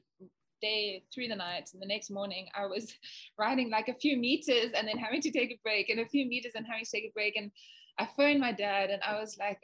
day 0.62 1.04
through 1.14 1.28
the 1.28 1.36
night. 1.36 1.70
And 1.72 1.82
the 1.82 1.86
next 1.86 2.10
morning, 2.10 2.48
I 2.54 2.66
was 2.66 2.92
riding 3.38 3.70
like 3.70 3.88
a 3.88 3.94
few 3.94 4.16
meters 4.16 4.72
and 4.74 4.86
then 4.86 4.98
having 4.98 5.20
to 5.22 5.30
take 5.30 5.50
a 5.50 5.60
break, 5.64 5.88
and 5.88 6.00
a 6.00 6.06
few 6.06 6.26
meters 6.26 6.52
and 6.54 6.66
having 6.66 6.84
to 6.84 6.90
take 6.90 7.04
a 7.04 7.12
break. 7.14 7.36
And 7.36 7.50
I 7.98 8.08
phoned 8.16 8.40
my 8.40 8.52
dad, 8.52 8.90
and 8.90 9.02
I 9.02 9.18
was 9.18 9.36
like, 9.38 9.58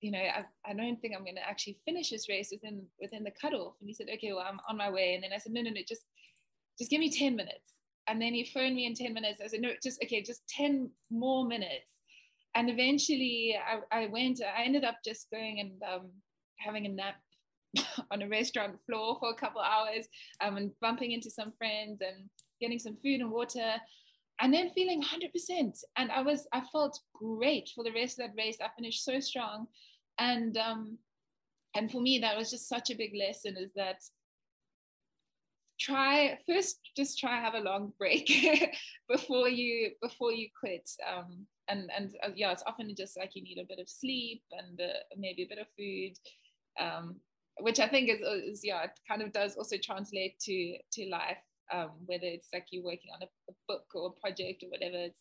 you 0.00 0.12
know, 0.12 0.18
I, 0.18 0.44
I 0.64 0.74
don't 0.74 1.00
think 1.00 1.14
I'm 1.14 1.24
going 1.24 1.36
to 1.36 1.48
actually 1.48 1.78
finish 1.84 2.10
this 2.10 2.28
race 2.28 2.50
within 2.52 2.86
within 3.00 3.24
the 3.24 3.32
cutoff. 3.32 3.74
And 3.80 3.88
he 3.88 3.94
said, 3.94 4.06
okay, 4.14 4.32
well, 4.32 4.46
I'm 4.48 4.60
on 4.68 4.76
my 4.76 4.90
way. 4.90 5.14
And 5.14 5.22
then 5.22 5.32
I 5.34 5.38
said, 5.38 5.52
no, 5.52 5.60
no, 5.62 5.70
no, 5.70 5.80
just 5.86 6.02
just 6.78 6.90
give 6.90 7.00
me 7.00 7.10
10 7.10 7.34
minutes. 7.34 7.72
And 8.06 8.22
then 8.22 8.32
he 8.32 8.44
phoned 8.44 8.76
me 8.76 8.86
in 8.86 8.94
10 8.94 9.12
minutes. 9.12 9.40
I 9.44 9.48
said, 9.48 9.60
no, 9.60 9.70
just 9.82 10.02
okay, 10.04 10.22
just 10.22 10.42
10 10.48 10.90
more 11.10 11.46
minutes. 11.46 11.92
And 12.54 12.70
eventually, 12.70 13.56
I, 13.56 14.02
I 14.02 14.06
went. 14.06 14.40
I 14.42 14.64
ended 14.64 14.84
up 14.84 14.98
just 15.04 15.30
going 15.30 15.60
and 15.60 15.82
um, 15.82 16.10
having 16.58 16.86
a 16.86 16.88
nap 16.88 17.16
on 18.10 18.22
a 18.22 18.28
restaurant 18.28 18.76
floor 18.86 19.16
for 19.20 19.30
a 19.30 19.34
couple 19.34 19.60
hours 19.60 20.06
um, 20.40 20.56
and 20.56 20.70
bumping 20.80 21.12
into 21.12 21.30
some 21.30 21.52
friends 21.58 22.00
and 22.00 22.28
getting 22.60 22.78
some 22.78 22.96
food 22.96 23.20
and 23.20 23.30
water 23.30 23.74
and 24.40 24.52
then 24.54 24.70
feeling 24.70 25.02
100% 25.02 25.78
and 25.96 26.12
i 26.12 26.20
was 26.20 26.46
i 26.52 26.60
felt 26.72 27.00
great 27.14 27.70
for 27.74 27.84
the 27.84 27.92
rest 27.92 28.18
of 28.18 28.26
that 28.26 28.36
race. 28.36 28.58
I 28.60 28.68
finished 28.76 29.04
so 29.04 29.20
strong. 29.20 29.66
And 30.18 30.56
um 30.56 30.98
and 31.74 31.90
for 31.90 32.00
me 32.00 32.18
that 32.20 32.36
was 32.36 32.50
just 32.50 32.68
such 32.68 32.90
a 32.90 32.96
big 32.96 33.12
lesson 33.14 33.56
is 33.56 33.70
that 33.76 34.02
try 35.78 36.38
first 36.48 36.80
just 36.96 37.18
try 37.18 37.40
have 37.40 37.54
a 37.54 37.60
long 37.60 37.92
break 37.98 38.26
before 39.08 39.48
you 39.48 39.92
before 40.02 40.32
you 40.32 40.48
quit. 40.58 40.88
Um 41.08 41.46
and 41.68 41.90
and 41.96 42.14
uh, 42.22 42.30
yeah 42.34 42.52
it's 42.52 42.64
often 42.66 42.94
just 42.96 43.18
like 43.18 43.32
you 43.34 43.42
need 43.42 43.58
a 43.58 43.68
bit 43.68 43.78
of 43.78 43.88
sleep 43.88 44.42
and 44.52 44.80
uh, 44.80 44.98
maybe 45.16 45.42
a 45.42 45.48
bit 45.48 45.58
of 45.58 45.66
food 45.76 46.14
um 46.80 47.16
which 47.60 47.80
I 47.80 47.88
think 47.88 48.08
is, 48.08 48.20
is 48.20 48.60
yeah, 48.64 48.84
it 48.84 48.90
kind 49.08 49.22
of 49.22 49.32
does 49.32 49.56
also 49.56 49.76
translate 49.82 50.38
to 50.40 50.76
to 50.92 51.08
life. 51.08 51.38
Um, 51.72 51.90
whether 52.06 52.24
it's 52.24 52.48
like 52.52 52.66
you're 52.70 52.84
working 52.84 53.10
on 53.14 53.22
a, 53.22 53.26
a, 53.50 53.54
book 53.68 53.84
or 53.94 54.06
a 54.08 54.20
project 54.20 54.62
or 54.62 54.70
whatever, 54.70 54.96
it's 54.96 55.20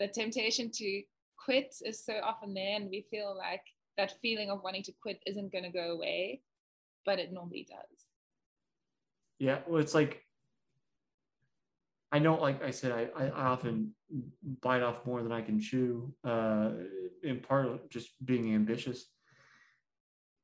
the 0.00 0.08
temptation 0.08 0.70
to 0.74 1.02
quit 1.44 1.74
is 1.84 2.04
so 2.04 2.14
often 2.24 2.54
there, 2.54 2.76
and 2.76 2.90
we 2.90 3.06
feel 3.10 3.36
like 3.36 3.62
that 3.96 4.14
feeling 4.20 4.50
of 4.50 4.62
wanting 4.64 4.82
to 4.84 4.92
quit 5.00 5.22
isn't 5.26 5.52
going 5.52 5.64
to 5.64 5.70
go 5.70 5.92
away, 5.92 6.40
but 7.06 7.18
it 7.18 7.32
normally 7.32 7.66
does. 7.68 8.06
Yeah, 9.38 9.58
well, 9.66 9.80
it's 9.80 9.94
like 9.94 10.24
I 12.14 12.20
know, 12.20 12.36
like 12.36 12.62
I 12.62 12.70
said, 12.70 12.92
I, 12.92 13.08
I 13.24 13.28
often 13.28 13.92
bite 14.62 14.82
off 14.82 15.04
more 15.04 15.20
than 15.24 15.32
I 15.32 15.42
can 15.42 15.58
chew, 15.58 16.14
uh, 16.22 16.70
in 17.24 17.40
part 17.40 17.90
just 17.90 18.10
being 18.24 18.54
ambitious. 18.54 19.06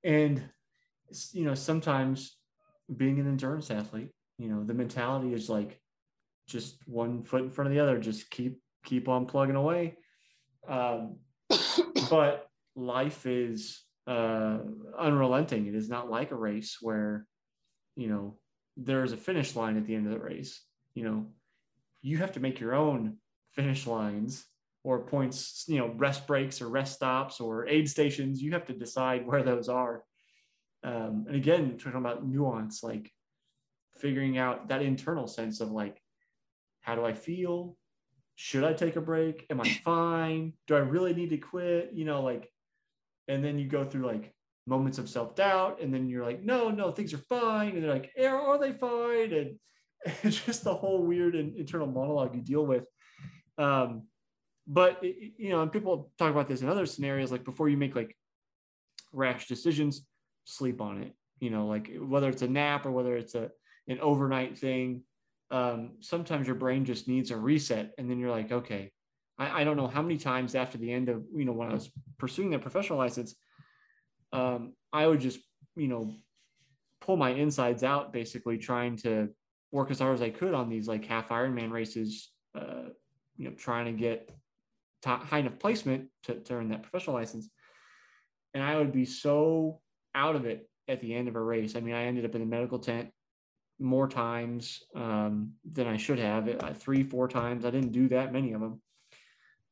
And 0.02 0.42
you 1.32 1.44
know, 1.44 1.54
sometimes 1.54 2.38
being 2.96 3.20
an 3.20 3.28
endurance 3.28 3.70
athlete, 3.70 4.10
you 4.40 4.48
know, 4.48 4.64
the 4.64 4.72
mentality 4.72 5.34
is 5.34 5.50
like 5.50 5.78
just 6.48 6.76
one 6.88 7.22
foot 7.22 7.42
in 7.42 7.50
front 7.50 7.68
of 7.68 7.74
the 7.74 7.80
other, 7.80 7.98
just 7.98 8.30
keep 8.30 8.58
keep 8.86 9.06
on 9.06 9.26
plugging 9.26 9.54
away. 9.54 9.96
Um, 10.66 11.18
but 12.10 12.48
life 12.74 13.26
is 13.26 13.82
uh, 14.06 14.60
unrelenting. 14.98 15.66
It 15.66 15.74
is 15.74 15.90
not 15.90 16.10
like 16.10 16.30
a 16.30 16.36
race 16.36 16.78
where, 16.80 17.26
you 17.96 18.08
know, 18.08 18.38
there's 18.78 19.12
a 19.12 19.18
finish 19.18 19.54
line 19.56 19.76
at 19.76 19.86
the 19.86 19.94
end 19.94 20.06
of 20.06 20.12
the 20.12 20.24
race. 20.24 20.62
You 20.94 21.04
know, 21.04 21.26
you 22.00 22.16
have 22.16 22.32
to 22.32 22.40
make 22.40 22.60
your 22.60 22.74
own 22.74 23.18
finish 23.52 23.86
lines 23.86 24.46
or 24.84 25.00
points, 25.00 25.64
you 25.68 25.76
know, 25.76 25.92
rest 25.98 26.26
breaks 26.26 26.62
or 26.62 26.68
rest 26.70 26.94
stops 26.94 27.40
or 27.40 27.68
aid 27.68 27.90
stations. 27.90 28.40
You 28.40 28.52
have 28.52 28.64
to 28.68 28.72
decide 28.72 29.26
where 29.26 29.42
those 29.42 29.68
are. 29.68 30.02
Um, 30.82 31.26
and 31.28 31.36
again, 31.36 31.76
talking 31.76 32.00
about 32.00 32.26
nuance, 32.26 32.82
like 32.82 33.12
figuring 34.00 34.38
out 34.38 34.68
that 34.68 34.82
internal 34.82 35.26
sense 35.26 35.60
of 35.60 35.70
like, 35.70 36.00
how 36.80 36.94
do 36.94 37.04
I 37.04 37.12
feel? 37.12 37.76
Should 38.36 38.64
I 38.64 38.72
take 38.72 38.96
a 38.96 39.00
break? 39.00 39.46
Am 39.50 39.60
I 39.60 39.68
fine? 39.84 40.54
Do 40.66 40.76
I 40.76 40.80
really 40.80 41.14
need 41.14 41.30
to 41.30 41.36
quit? 41.36 41.90
You 41.92 42.04
know, 42.04 42.22
like, 42.22 42.50
and 43.28 43.44
then 43.44 43.58
you 43.58 43.68
go 43.68 43.84
through 43.84 44.06
like 44.06 44.32
moments 44.66 44.98
of 44.98 45.08
self 45.08 45.34
doubt, 45.34 45.80
and 45.80 45.92
then 45.92 46.08
you're 46.08 46.24
like, 46.24 46.42
no, 46.42 46.70
no, 46.70 46.90
things 46.90 47.12
are 47.12 47.18
fine. 47.18 47.70
And 47.74 47.84
they're 47.84 47.92
like, 47.92 48.10
are, 48.20 48.58
they 48.58 48.72
fine? 48.72 49.32
And 49.32 49.58
it's 50.22 50.40
just 50.44 50.64
the 50.64 50.74
whole 50.74 51.02
weird 51.02 51.34
and 51.34 51.56
internal 51.56 51.86
monologue 51.86 52.34
you 52.34 52.42
deal 52.42 52.64
with. 52.64 52.84
Um, 53.58 54.04
but 54.66 55.02
you 55.02 55.50
know, 55.50 55.62
and 55.62 55.72
people 55.72 56.12
talk 56.18 56.30
about 56.30 56.48
this 56.48 56.62
in 56.62 56.68
other 56.68 56.86
scenarios, 56.86 57.32
like 57.32 57.44
before 57.44 57.68
you 57.68 57.76
make 57.76 57.96
like 57.96 58.16
rash 59.12 59.48
decisions, 59.48 60.06
sleep 60.44 60.80
on 60.80 61.02
it. 61.02 61.12
You 61.40 61.50
know, 61.50 61.66
like 61.66 61.90
whether 61.98 62.28
it's 62.28 62.42
a 62.42 62.48
nap 62.48 62.86
or 62.86 62.90
whether 62.90 63.16
it's 63.16 63.34
a 63.34 63.50
an 63.90 64.00
overnight 64.00 64.56
thing. 64.56 65.02
Um, 65.50 65.96
sometimes 66.00 66.46
your 66.46 66.56
brain 66.56 66.84
just 66.84 67.08
needs 67.08 67.30
a 67.30 67.36
reset, 67.36 67.92
and 67.98 68.08
then 68.08 68.18
you're 68.18 68.30
like, 68.30 68.52
okay, 68.52 68.92
I, 69.36 69.60
I, 69.60 69.64
don't 69.64 69.76
know 69.76 69.88
how 69.88 70.00
many 70.00 70.16
times 70.16 70.54
after 70.54 70.78
the 70.78 70.92
end 70.92 71.08
of 71.08 71.24
you 71.34 71.44
know 71.44 71.52
when 71.52 71.68
I 71.68 71.74
was 71.74 71.90
pursuing 72.18 72.50
that 72.50 72.62
professional 72.62 72.98
license, 72.98 73.34
um, 74.32 74.74
I 74.92 75.06
would 75.06 75.20
just 75.20 75.40
you 75.76 75.88
know 75.88 76.14
pull 77.00 77.16
my 77.16 77.30
insides 77.30 77.82
out, 77.82 78.12
basically 78.12 78.58
trying 78.58 78.96
to 78.98 79.28
work 79.72 79.90
as 79.90 79.98
hard 79.98 80.14
as 80.14 80.22
I 80.22 80.30
could 80.30 80.54
on 80.54 80.68
these 80.68 80.86
like 80.86 81.04
half 81.04 81.28
Ironman 81.28 81.72
races. 81.72 82.30
Uh, 82.54 82.90
you 83.36 83.48
know, 83.48 83.54
trying 83.56 83.86
to 83.86 83.92
get 83.92 84.30
top, 85.00 85.24
high 85.24 85.38
enough 85.38 85.58
placement 85.58 86.08
to, 86.24 86.34
to 86.34 86.54
earn 86.54 86.68
that 86.68 86.82
professional 86.82 87.16
license. 87.16 87.48
And 88.52 88.62
I 88.62 88.76
would 88.76 88.92
be 88.92 89.06
so 89.06 89.80
out 90.14 90.36
of 90.36 90.44
it 90.44 90.68
at 90.88 91.00
the 91.00 91.14
end 91.14 91.26
of 91.26 91.36
a 91.36 91.40
race. 91.40 91.74
I 91.74 91.80
mean, 91.80 91.94
I 91.94 92.04
ended 92.04 92.26
up 92.26 92.34
in 92.34 92.42
a 92.42 92.46
medical 92.46 92.78
tent 92.78 93.10
more 93.80 94.08
times 94.08 94.82
um, 94.94 95.52
than 95.70 95.86
I 95.86 95.96
should 95.96 96.18
have, 96.18 96.48
uh, 96.48 96.72
three, 96.74 97.02
four 97.02 97.28
times. 97.28 97.64
I 97.64 97.70
didn't 97.70 97.92
do 97.92 98.08
that 98.08 98.32
many 98.32 98.52
of 98.52 98.60
them. 98.60 98.82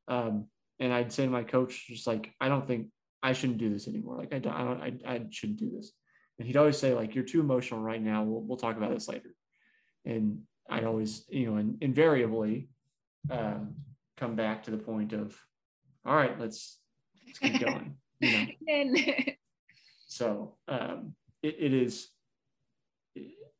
Um, 0.09 0.47
and 0.81 0.92
I'd 0.92 1.12
say 1.12 1.25
to 1.25 1.31
my 1.31 1.42
coach, 1.42 1.87
just 1.87 2.07
like, 2.07 2.33
I 2.40 2.49
don't 2.49 2.66
think 2.66 2.88
I 3.23 3.33
shouldn't 3.33 3.59
do 3.59 3.71
this 3.71 3.88
anymore. 3.88 4.16
Like, 4.16 4.33
I 4.33 4.38
don't, 4.38 4.55
I, 4.55 4.64
don't, 4.64 4.83
I, 4.83 5.12
I 5.14 5.27
shouldn't 5.31 5.59
do 5.59 5.71
this. 5.71 5.92
And 6.38 6.47
he'd 6.47 6.57
always 6.57 6.79
say, 6.79 6.94
like, 6.94 7.14
you're 7.14 7.25
too 7.25 7.40
emotional 7.40 7.81
right 7.81 8.01
now. 8.01 8.23
We'll, 8.23 8.42
we'll 8.42 8.59
talk 8.59 8.77
about 8.77 8.94
this 8.94 9.09
later. 9.09 9.35
And 10.05 10.42
I'd 10.71 10.85
always, 10.85 11.25
you 11.29 11.51
know, 11.51 11.57
and 11.57 11.83
invariably 11.83 12.68
um, 13.31 13.75
come 14.16 14.37
back 14.37 14.62
to 14.64 14.71
the 14.71 14.79
point 14.79 15.12
of, 15.12 15.37
all 16.07 16.14
right, 16.14 16.38
let's, 16.38 16.79
let's 17.27 17.38
keep 17.38 17.61
going. 17.66 17.97
You 18.21 18.33
know? 18.64 19.12
So 20.07 20.57
um, 20.68 21.14
it, 21.42 21.57
it 21.59 21.75
is, 21.75 22.09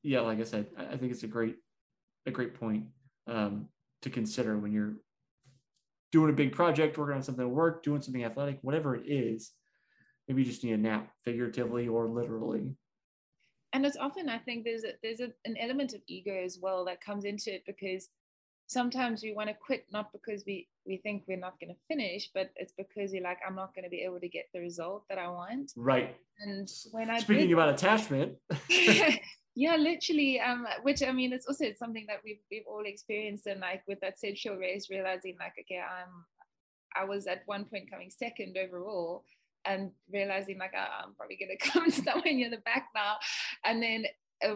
yeah, 0.09 0.21
like 0.21 0.41
I 0.41 0.45
said, 0.45 0.69
I 0.79 0.97
think 0.97 1.13
it's 1.13 1.23
a 1.23 1.27
great, 1.27 1.57
a 2.25 2.31
great 2.31 2.59
point 2.59 2.85
um, 3.27 3.69
to 4.01 4.09
consider 4.09 4.59
when 4.59 4.73
you're 4.73 4.95
doing 6.13 6.31
a 6.31 6.33
big 6.33 6.53
project, 6.53 6.97
working 6.97 7.17
on 7.17 7.23
something 7.23 7.45
at 7.45 7.51
work, 7.51 7.83
doing 7.83 8.01
something 8.01 8.25
athletic, 8.25 8.59
whatever 8.63 8.97
it 8.97 9.07
is. 9.07 9.53
Maybe 10.27 10.43
you 10.43 10.49
just 10.49 10.65
need 10.65 10.73
a 10.73 10.79
nap, 10.79 11.11
figuratively 11.25 11.89
or 11.89 12.09
literally. 12.09 12.75
And 13.75 13.85
it's 13.85 13.99
often, 13.99 14.31
I 14.31 14.39
think, 14.39 14.65
there's 14.65 14.85
a, 14.85 14.93
there's 15.03 15.21
a, 15.21 15.29
an 15.45 15.59
element 15.59 15.93
of 15.93 16.01
ego 16.07 16.33
as 16.43 16.59
well 16.61 16.87
that 16.87 17.03
comes 17.03 17.27
into 17.27 17.55
it 17.55 17.65
because 17.67 18.09
sometimes 18.67 19.23
we 19.23 19.35
want 19.35 19.49
to 19.49 19.55
quit 19.55 19.87
not 19.91 20.13
because 20.13 20.45
we 20.47 20.69
we 20.87 20.99
think 20.99 21.25
we're 21.27 21.39
not 21.39 21.59
going 21.59 21.71
to 21.71 21.81
finish 21.89 22.29
but 22.35 22.51
it's 22.57 22.75
because 22.77 23.15
you're 23.15 23.25
like 23.25 23.39
i'm 23.47 23.55
not 23.55 23.75
going 23.75 23.83
to 23.83 23.89
be 23.89 24.03
able 24.03 24.21
to 24.21 24.29
get 24.29 24.45
the 24.53 24.61
result 24.61 25.05
that 25.09 25.17
i 25.17 25.27
want 25.27 25.73
right 25.75 26.17
and 26.41 26.69
when 26.93 27.09
i 27.09 27.19
speaking 27.19 27.49
did, 27.49 27.55
about 27.55 27.71
attachment 27.71 28.35
yeah 29.59 29.77
literally 29.77 30.41
um 30.41 30.67
which 30.83 31.03
i 31.03 31.11
mean 31.11 31.33
it's 31.33 31.47
also 31.47 31.65
something 31.79 32.05
that 32.07 32.21
we've 32.25 32.41
we've 32.51 32.67
all 32.67 32.85
experienced 32.85 33.47
and 33.47 33.61
like 33.61 33.83
with 33.89 33.99
that 34.01 34.15
show 34.37 34.55
race 34.55 34.89
realizing 34.91 35.37
like 35.41 35.53
okay 35.59 35.81
i'm 35.81 36.25
i 36.97 37.05
was 37.05 37.27
at 37.27 37.43
one 37.47 37.65
point 37.65 37.91
coming 37.91 38.11
second 38.11 38.57
overall 38.57 39.25
and 39.65 39.91
realizing 40.13 40.59
like 40.59 40.73
oh, 40.77 41.05
i'm 41.05 41.15
probably 41.15 41.37
going 41.37 41.57
to 41.61 41.71
come 41.71 41.91
somewhere 41.91 42.35
near 42.35 42.51
the 42.51 42.59
back 42.59 42.89
now 42.95 43.17
and 43.65 43.83
then 43.83 44.05
uh, 44.45 44.55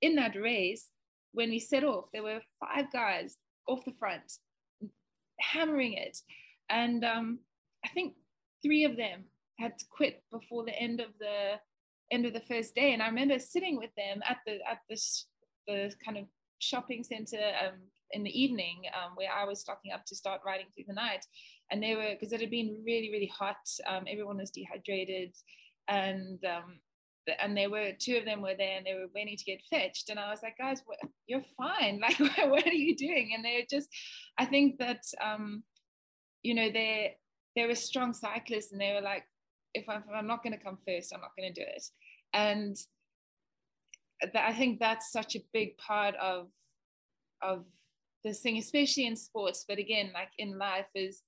in 0.00 0.16
that 0.16 0.34
race 0.34 0.88
when 1.32 1.50
we 1.50 1.60
set 1.60 1.84
off 1.84 2.06
there 2.12 2.22
were 2.22 2.40
five 2.58 2.90
guys 2.92 3.36
off 3.70 3.84
the 3.84 3.92
front, 3.98 4.38
hammering 5.38 5.94
it. 5.94 6.18
And 6.68 7.04
um, 7.04 7.38
I 7.84 7.88
think 7.88 8.14
three 8.62 8.84
of 8.84 8.96
them 8.96 9.24
had 9.58 9.78
to 9.78 9.84
quit 9.90 10.22
before 10.32 10.64
the 10.64 10.78
end 10.78 11.00
of 11.00 11.10
the 11.18 11.54
end 12.10 12.26
of 12.26 12.32
the 12.32 12.40
first 12.40 12.74
day. 12.74 12.92
And 12.92 13.02
I 13.02 13.06
remember 13.06 13.38
sitting 13.38 13.76
with 13.76 13.90
them 13.96 14.22
at 14.28 14.38
the 14.46 14.58
at 14.68 14.78
this 14.88 15.26
the 15.66 15.92
kind 16.04 16.18
of 16.18 16.24
shopping 16.58 17.04
center 17.04 17.52
um, 17.64 17.78
in 18.12 18.22
the 18.24 18.40
evening 18.42 18.82
um, 18.94 19.12
where 19.14 19.32
I 19.32 19.44
was 19.44 19.60
stocking 19.60 19.92
up 19.92 20.04
to 20.06 20.16
start 20.16 20.40
riding 20.44 20.66
through 20.74 20.84
the 20.88 20.94
night. 20.94 21.24
And 21.70 21.82
they 21.82 21.94
were 21.94 22.14
because 22.18 22.32
it 22.32 22.40
had 22.40 22.50
been 22.50 22.82
really 22.84 23.10
really 23.10 23.32
hot. 23.36 23.56
Um, 23.86 24.04
everyone 24.08 24.38
was 24.38 24.50
dehydrated, 24.50 25.34
and 25.88 26.38
um, 26.44 26.80
and 27.38 27.56
they 27.56 27.66
were 27.66 27.92
two 27.98 28.16
of 28.16 28.24
them 28.24 28.40
were 28.40 28.54
there 28.56 28.76
and 28.76 28.86
they 28.86 28.94
were 28.94 29.06
waiting 29.14 29.36
to 29.36 29.44
get 29.44 29.60
fetched 29.70 30.08
and 30.08 30.18
i 30.18 30.30
was 30.30 30.42
like 30.42 30.56
guys 30.58 30.82
what, 30.86 30.98
you're 31.26 31.42
fine 31.56 32.00
like 32.02 32.18
what 32.18 32.66
are 32.66 32.72
you 32.72 32.96
doing 32.96 33.32
and 33.34 33.44
they're 33.44 33.66
just 33.70 33.88
i 34.38 34.44
think 34.44 34.78
that 34.78 35.02
um 35.22 35.62
you 36.42 36.54
know 36.54 36.70
they 36.70 37.14
they 37.56 37.66
were 37.66 37.74
strong 37.74 38.12
cyclists 38.12 38.72
and 38.72 38.80
they 38.80 38.92
were 38.94 39.00
like 39.00 39.24
if 39.74 39.88
i'm, 39.88 40.02
if 40.08 40.14
I'm 40.14 40.26
not 40.26 40.42
going 40.42 40.56
to 40.56 40.64
come 40.64 40.78
first 40.86 41.12
i'm 41.14 41.20
not 41.20 41.36
going 41.38 41.52
to 41.52 41.60
do 41.60 41.66
it 41.66 41.84
and 42.32 42.76
I 44.34 44.52
think 44.52 44.78
that's 44.78 45.10
such 45.10 45.34
a 45.36 45.44
big 45.52 45.76
part 45.78 46.14
of 46.16 46.48
of 47.42 47.64
this 48.22 48.40
thing, 48.40 48.58
especially 48.58 49.06
in 49.06 49.16
sports, 49.16 49.64
but 49.66 49.78
again, 49.78 50.10
like 50.12 50.28
in 50.38 50.58
life, 50.58 50.86
is 50.94 51.22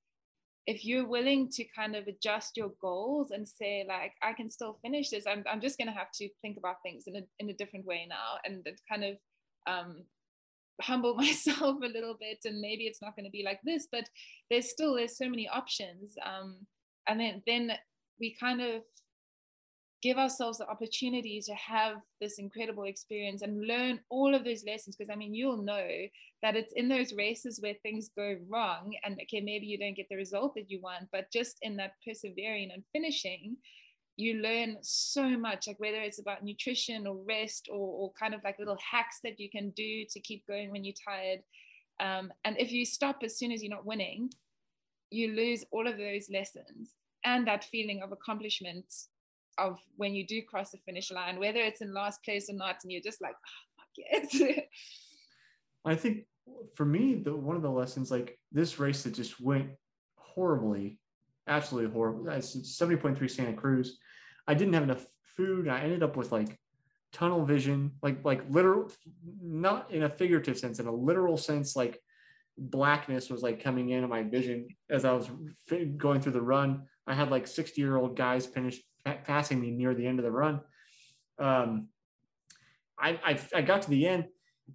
if 0.67 0.85
you're 0.85 1.07
willing 1.07 1.49
to 1.49 1.65
kind 1.75 1.97
of 1.97 2.07
adjust 2.07 2.57
your 2.57 2.73
goals 2.81 3.31
and 3.31 3.47
say 3.47 3.85
like 3.89 4.13
i 4.23 4.33
can 4.33 4.49
still 4.49 4.79
finish 4.83 5.11
this 5.11 5.25
i'm, 5.27 5.43
I'm 5.51 5.61
just 5.61 5.79
to 5.79 5.93
have 5.93 6.13
to 6.15 6.29
think 6.41 6.57
about 6.57 6.77
things 6.83 7.05
in 7.07 7.17
a, 7.17 7.21
in 7.41 7.51
a 7.51 7.55
different 7.55 7.85
way 7.85 8.07
now 8.09 8.39
and 8.45 8.65
kind 8.89 9.05
of 9.05 9.17
um, 9.67 10.05
humble 10.81 11.15
myself 11.17 11.79
a 11.83 11.87
little 11.87 12.17
bit 12.19 12.39
and 12.45 12.61
maybe 12.61 12.85
it's 12.85 13.03
not 13.03 13.17
going 13.17 13.25
to 13.25 13.31
be 13.31 13.43
like 13.45 13.61
this 13.65 13.89
but 13.91 14.05
there's 14.51 14.71
still 14.71 14.95
there's 14.95 15.17
so 15.17 15.29
many 15.29 15.49
options 15.49 16.15
um, 16.25 16.57
and 17.09 17.21
then 17.21 17.43
then 17.47 17.73
we 18.21 18.37
kind 18.39 18.61
of 18.61 18.83
give 20.03 20.19
ourselves 20.19 20.59
the 20.59 20.69
opportunity 20.69 21.41
to 21.41 21.55
have 21.55 21.97
this 22.21 22.39
incredible 22.39 22.85
experience 22.85 23.43
and 23.43 23.67
learn 23.67 24.01
all 24.11 24.35
of 24.35 24.45
those 24.45 24.65
lessons 24.67 24.97
because 24.97 25.11
i 25.11 25.17
mean 25.17 25.35
you'll 25.35 25.63
know 25.63 25.89
that 26.43 26.57
it's 26.57 26.73
in 26.75 26.89
those 26.89 27.15
races 27.15 27.61
where 27.61 27.75
things 27.83 28.11
go 28.17 28.37
wrong 28.49 28.93
and 29.05 29.19
okay 29.23 29.41
maybe 29.41 29.67
you 29.67 29.79
don't 29.79 29.97
get 29.97 30.07
the 30.11 30.17
result 30.17 30.55
that 30.55 30.71
you 30.71 30.81
want 30.81 31.09
but 31.13 31.31
just 31.33 31.57
in 31.63 31.77
that 31.77 31.93
persevering 32.07 32.71
and 32.73 32.83
finishing 32.93 33.57
you 34.17 34.35
learn 34.43 34.77
so 34.83 35.27
much 35.39 35.67
like 35.67 35.81
whether 35.81 36.01
it's 36.01 36.21
about 36.21 36.45
nutrition 36.45 37.07
or 37.07 37.17
rest 37.27 37.69
or, 37.71 37.79
or 37.79 38.13
kind 38.13 38.35
of 38.35 38.41
like 38.45 38.59
little 38.59 38.77
hacks 38.91 39.21
that 39.25 39.41
you 39.41 39.49
can 39.49 39.71
do 39.71 40.05
to 40.11 40.21
keep 40.21 40.47
going 40.47 40.71
when 40.71 40.85
you're 40.85 40.95
tired. 41.09 41.41
Um, 41.99 42.31
and 42.45 42.59
if 42.59 42.71
you 42.73 42.85
stop 42.85 43.21
as 43.25 43.39
soon 43.39 43.53
as 43.53 43.63
you're 43.63 43.75
not 43.75 43.87
winning 43.87 44.29
you 45.13 45.35
lose 45.35 45.65
all 45.71 45.87
of 45.87 45.99
those 45.99 46.29
lessons 46.31 46.95
and 47.25 47.47
that 47.47 47.65
feeling 47.65 48.03
of 48.03 48.13
accomplishment 48.13 48.87
of 49.59 49.79
when 49.97 50.15
you 50.15 50.27
do 50.27 50.43
cross 50.43 50.71
the 50.71 50.79
finish 50.79 51.11
line, 51.11 51.39
whether 51.39 51.61
it's 51.61 51.81
in 51.81 51.93
last 51.93 52.23
place 52.25 52.49
or 52.49 52.55
not, 52.55 52.77
and 52.83 52.93
you're 52.93 53.03
just 53.03 53.21
like, 53.21 53.35
oh, 53.35 53.63
fuck 53.77 54.33
yes. 54.33 54.59
I 55.85 55.95
think 55.95 56.25
for 56.75 56.85
me, 56.85 57.15
the 57.15 57.35
one 57.35 57.57
of 57.57 57.63
the 57.63 57.71
lessons, 57.71 58.11
like 58.11 58.39
this 58.53 58.79
race 58.79 59.03
that 59.03 59.15
just 59.15 59.41
went 59.41 59.71
horribly, 60.17 60.99
absolutely 61.47 61.93
horrible. 61.93 62.29
It's 62.29 62.57
70.3 62.57 63.31
Santa 63.31 63.53
Cruz. 63.53 63.99
I 64.47 64.55
didn't 64.55 64.75
have 64.75 64.83
enough 64.83 65.07
food. 65.37 65.69
I 65.69 65.81
ended 65.81 66.03
up 66.03 66.17
with 66.17 66.33
like 66.33 66.59
tunnel 67.13 67.45
vision, 67.45 67.93
like 68.03 68.25
like 68.25 68.43
literal, 68.49 68.91
not 69.43 69.91
in 69.91 70.05
a 70.05 70.09
figurative 70.09 70.59
sense, 70.59 70.79
in 70.79 70.87
a 70.87 70.93
literal 70.95 71.37
sense, 71.37 71.77
like 71.77 72.01
blackness 72.59 73.31
was 73.31 73.43
like 73.43 73.63
coming 73.63 73.91
into 73.91 74.09
my 74.09 74.23
vision 74.23 74.69
as 74.91 75.05
I 75.05 75.13
was 75.13 75.29
going 75.97 76.21
through 76.21 76.33
the 76.33 76.43
run. 76.43 76.83
I 77.07 77.15
had 77.15 77.31
like 77.31 77.47
60 77.47 77.81
year 77.81 77.97
old 77.97 78.17
guys 78.17 78.47
finish 78.47 78.81
passing 79.05 79.61
me 79.61 79.71
near 79.71 79.95
the 79.95 80.07
end 80.07 80.19
of 80.19 80.25
the 80.25 80.31
run. 80.31 80.61
Um, 81.39 81.89
I, 82.99 83.19
I, 83.25 83.41
I 83.55 83.63
got 83.63 83.83
to 83.83 83.91
the 83.91 84.07
end, 84.07 84.27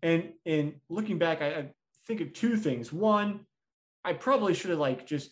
and 0.03 0.33
and 0.45 0.75
looking 0.89 1.17
back, 1.17 1.41
I, 1.41 1.47
I 1.47 1.69
think 2.07 2.21
of 2.21 2.33
two 2.33 2.57
things. 2.57 2.91
One, 2.91 3.41
I 4.03 4.13
probably 4.13 4.53
should 4.53 4.71
have 4.71 4.79
like 4.79 5.07
just 5.07 5.31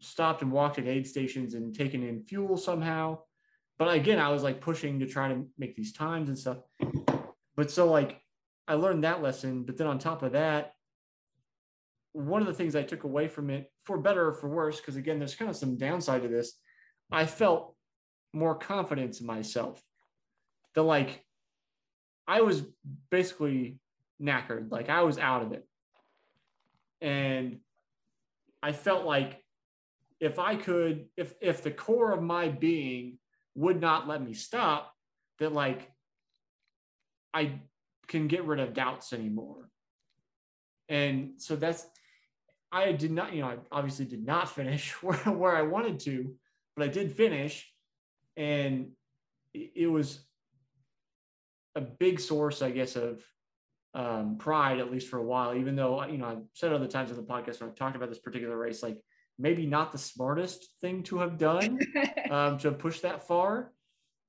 stopped 0.00 0.42
and 0.42 0.50
walked 0.50 0.78
at 0.78 0.86
aid 0.86 1.06
stations 1.06 1.54
and 1.54 1.74
taken 1.74 2.02
in 2.02 2.24
fuel 2.24 2.56
somehow. 2.56 3.18
But 3.78 3.94
again, 3.94 4.18
I 4.18 4.30
was 4.30 4.42
like 4.42 4.60
pushing 4.60 5.00
to 5.00 5.06
try 5.06 5.28
to 5.28 5.46
make 5.58 5.76
these 5.76 5.92
times 5.92 6.28
and 6.28 6.38
stuff. 6.38 6.58
But 7.56 7.70
so 7.70 7.90
like 7.90 8.20
I 8.68 8.74
learned 8.74 9.04
that 9.04 9.22
lesson. 9.22 9.64
But 9.64 9.76
then 9.76 9.86
on 9.86 9.98
top 9.98 10.22
of 10.22 10.32
that, 10.32 10.72
one 12.12 12.42
of 12.42 12.46
the 12.46 12.54
things 12.54 12.76
I 12.76 12.82
took 12.82 13.04
away 13.04 13.28
from 13.28 13.50
it, 13.50 13.70
for 13.84 13.98
better 13.98 14.28
or 14.28 14.34
for 14.34 14.48
worse, 14.48 14.80
because 14.80 14.96
again, 14.96 15.18
there's 15.18 15.34
kind 15.34 15.50
of 15.50 15.56
some 15.56 15.76
downside 15.76 16.22
to 16.22 16.28
this. 16.28 16.54
I 17.10 17.26
felt 17.26 17.74
more 18.32 18.54
confidence 18.54 19.20
in 19.20 19.26
myself. 19.26 19.82
The 20.74 20.82
like, 20.82 21.24
I 22.26 22.40
was 22.40 22.62
basically 23.10 23.78
knackered, 24.20 24.70
like 24.70 24.88
I 24.88 25.02
was 25.02 25.18
out 25.18 25.42
of 25.42 25.52
it. 25.52 25.66
And 27.00 27.58
I 28.62 28.72
felt 28.72 29.04
like 29.04 29.42
if 30.20 30.38
I 30.38 30.54
could, 30.54 31.06
if 31.16 31.34
if 31.40 31.62
the 31.62 31.72
core 31.72 32.12
of 32.12 32.22
my 32.22 32.48
being 32.48 33.18
would 33.56 33.80
not 33.80 34.06
let 34.06 34.22
me 34.22 34.34
stop, 34.34 34.94
that 35.40 35.52
like 35.52 35.90
I 37.34 37.60
can 38.06 38.28
get 38.28 38.44
rid 38.44 38.60
of 38.60 38.72
doubts 38.72 39.12
anymore. 39.12 39.68
And 40.88 41.32
so 41.38 41.56
that's 41.56 41.84
I 42.70 42.92
did 42.92 43.10
not, 43.10 43.34
you 43.34 43.42
know, 43.42 43.48
I 43.48 43.56
obviously 43.70 44.04
did 44.04 44.24
not 44.24 44.48
finish 44.54 44.92
where, 45.02 45.16
where 45.16 45.56
I 45.56 45.62
wanted 45.62 46.00
to, 46.00 46.34
but 46.76 46.84
I 46.84 46.88
did 46.88 47.12
finish 47.12 47.71
and 48.36 48.90
it 49.54 49.90
was 49.90 50.18
a 51.74 51.80
big 51.80 52.20
source, 52.20 52.62
I 52.62 52.70
guess, 52.70 52.96
of 52.96 53.22
um, 53.94 54.38
pride, 54.38 54.78
at 54.78 54.90
least 54.90 55.08
for 55.08 55.18
a 55.18 55.22
while. 55.22 55.54
Even 55.54 55.76
though 55.76 56.04
you 56.06 56.18
know 56.18 56.26
I've 56.26 56.44
said 56.54 56.72
other 56.72 56.86
times 56.86 57.10
on 57.10 57.16
the 57.16 57.22
podcast 57.22 57.60
when 57.60 57.70
I've 57.70 57.76
talked 57.76 57.96
about 57.96 58.08
this 58.08 58.18
particular 58.18 58.56
race, 58.56 58.82
like 58.82 58.98
maybe 59.38 59.66
not 59.66 59.92
the 59.92 59.98
smartest 59.98 60.74
thing 60.80 61.02
to 61.04 61.18
have 61.18 61.38
done 61.38 61.78
um, 62.30 62.58
to 62.58 62.72
push 62.72 63.00
that 63.00 63.26
far. 63.26 63.72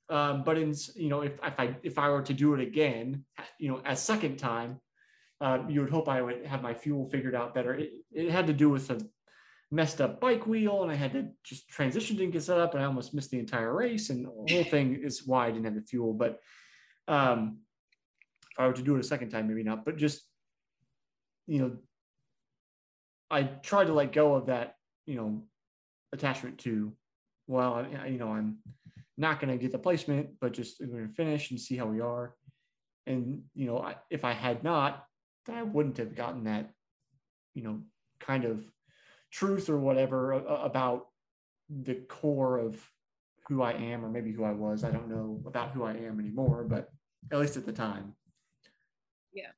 Um, 0.09 0.43
but 0.43 0.57
in 0.57 0.73
you 0.95 1.09
know, 1.09 1.21
if, 1.21 1.33
if 1.43 1.59
I 1.59 1.75
if 1.83 1.97
I 1.97 2.09
were 2.09 2.21
to 2.23 2.33
do 2.33 2.53
it 2.53 2.59
again, 2.59 3.23
you 3.59 3.71
know, 3.71 3.81
a 3.85 3.95
second 3.95 4.37
time, 4.37 4.79
uh, 5.39 5.59
you 5.67 5.81
would 5.81 5.89
hope 5.89 6.09
I 6.09 6.21
would 6.21 6.45
have 6.45 6.61
my 6.61 6.73
fuel 6.73 7.09
figured 7.09 7.35
out 7.35 7.53
better. 7.53 7.73
It, 7.73 7.91
it 8.11 8.29
had 8.31 8.47
to 8.47 8.53
do 8.53 8.69
with 8.69 8.85
some 8.85 9.09
messed 9.73 10.01
up 10.01 10.21
bike 10.21 10.45
wheel 10.45 10.83
and 10.83 10.91
I 10.91 10.95
had 10.95 11.13
to 11.13 11.27
just 11.43 11.67
transition 11.67 12.15
didn't 12.15 12.33
get 12.33 12.43
set 12.43 12.59
up 12.59 12.75
and 12.75 12.83
I 12.83 12.85
almost 12.85 13.13
missed 13.13 13.31
the 13.31 13.39
entire 13.39 13.73
race. 13.73 14.11
And 14.11 14.25
the 14.25 14.53
whole 14.53 14.63
thing 14.63 15.01
is 15.03 15.25
why 15.25 15.47
I 15.47 15.51
didn't 15.51 15.65
have 15.65 15.73
the 15.73 15.81
fuel. 15.81 16.13
But 16.13 16.39
um, 17.07 17.57
if 18.51 18.59
I 18.59 18.67
were 18.67 18.73
to 18.73 18.83
do 18.83 18.95
it 18.95 18.99
a 18.99 19.03
second 19.03 19.31
time, 19.31 19.47
maybe 19.47 19.63
not. 19.63 19.83
But 19.83 19.97
just, 19.97 20.21
you 21.47 21.59
know, 21.59 21.71
I 23.31 23.43
tried 23.43 23.87
to 23.87 23.93
let 23.93 24.13
go 24.13 24.35
of 24.35 24.45
that, 24.45 24.75
you 25.07 25.15
know, 25.15 25.41
attachment 26.13 26.59
to, 26.59 26.93
well, 27.47 27.83
you 28.07 28.19
know, 28.19 28.29
I'm 28.29 28.57
not 29.17 29.39
going 29.39 29.51
to 29.51 29.57
get 29.57 29.71
the 29.71 29.79
placement, 29.79 30.29
but 30.39 30.53
just 30.53 30.81
I'm 30.81 30.91
going 30.91 31.07
to 31.07 31.13
finish 31.15 31.49
and 31.49 31.59
see 31.59 31.75
how 31.75 31.87
we 31.87 31.99
are. 31.99 32.35
And, 33.07 33.41
you 33.55 33.65
know, 33.65 33.79
I, 33.79 33.95
if 34.11 34.23
I 34.23 34.33
had 34.33 34.63
not, 34.63 35.03
then 35.47 35.55
I 35.55 35.63
wouldn't 35.63 35.97
have 35.97 36.15
gotten 36.15 36.43
that, 36.43 36.69
you 37.55 37.63
know, 37.63 37.81
kind 38.19 38.45
of 38.45 38.63
truth 39.33 39.69
or 39.69 39.79
whatever 39.79 40.33
about 40.33 41.07
the 41.69 41.95
core 42.07 42.59
of 42.59 42.79
who 43.47 43.61
I 43.61 43.73
am, 43.73 44.05
or 44.05 44.09
maybe 44.09 44.31
who 44.31 44.43
I 44.43 44.51
was. 44.51 44.83
I 44.83 44.91
don't 44.91 45.09
know 45.09 45.41
about 45.45 45.71
who 45.71 45.83
I 45.83 45.93
am 45.93 46.19
anymore, 46.19 46.65
but 46.69 46.89
at 47.31 47.39
least 47.39 47.57
at 47.57 47.65
the 47.65 47.73
time. 47.73 48.13
Yeah. 49.33 49.49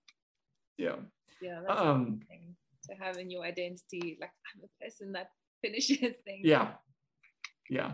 Yeah. 0.77 0.95
Yeah. 1.41 1.59
That's 1.67 1.79
um, 1.79 2.21
to 2.89 2.95
have 2.95 3.17
a 3.17 3.23
new 3.23 3.43
identity. 3.43 4.17
Like 4.19 4.31
I'm 4.55 4.63
a 4.63 4.83
person 4.83 5.11
that 5.11 5.29
finishes 5.61 6.15
things. 6.23 6.41
Yeah. 6.43 6.69
Yeah. 7.69 7.91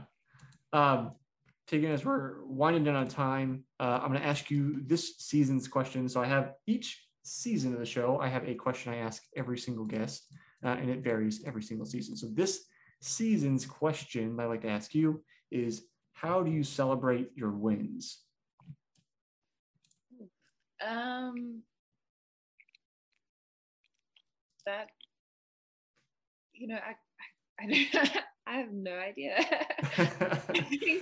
Um, 0.72 1.14
taking 1.68 1.90
as 1.90 2.06
we're 2.06 2.46
winding 2.46 2.84
down 2.84 2.96
on 2.96 3.08
time, 3.08 3.64
uh, 3.80 4.00
I'm 4.02 4.10
going 4.10 4.22
to 4.22 4.28
ask 4.28 4.50
you 4.52 4.82
this 4.86 5.18
season's 5.18 5.68
question. 5.68 6.08
So 6.08 6.22
I 6.22 6.28
have 6.28 6.54
each 6.68 7.06
season 7.24 7.74
of 7.74 7.80
the 7.80 7.86
show, 7.86 8.20
I 8.20 8.30
have 8.30 8.48
a 8.48 8.56
question 8.56 8.94
I 8.94 8.98
ask 8.98 9.24
every 9.36 9.58
single 9.58 9.86
guest 9.86 10.26
uh, 10.64 10.70
and 10.80 10.90
it 10.90 11.04
varies 11.04 11.44
every 11.46 11.64
single 11.64 11.86
season. 11.86 12.16
So 12.16 12.28
this 12.28 12.66
season's 13.02 13.66
question 13.66 14.40
I 14.40 14.46
like 14.46 14.62
to 14.62 14.70
ask 14.70 14.94
you 14.94 15.24
is 15.52 15.84
how 16.14 16.44
do 16.44 16.52
you 16.52 16.64
celebrate 16.64 17.32
your 17.36 17.52
wins? 17.52 18.20
Um, 20.86 21.62
that 24.66 24.88
you 26.54 26.68
know, 26.68 26.76
I 26.76 26.96
I, 27.60 28.22
I, 28.48 28.58
have 28.60 28.72
no 28.72 28.92
idea. 28.92 29.38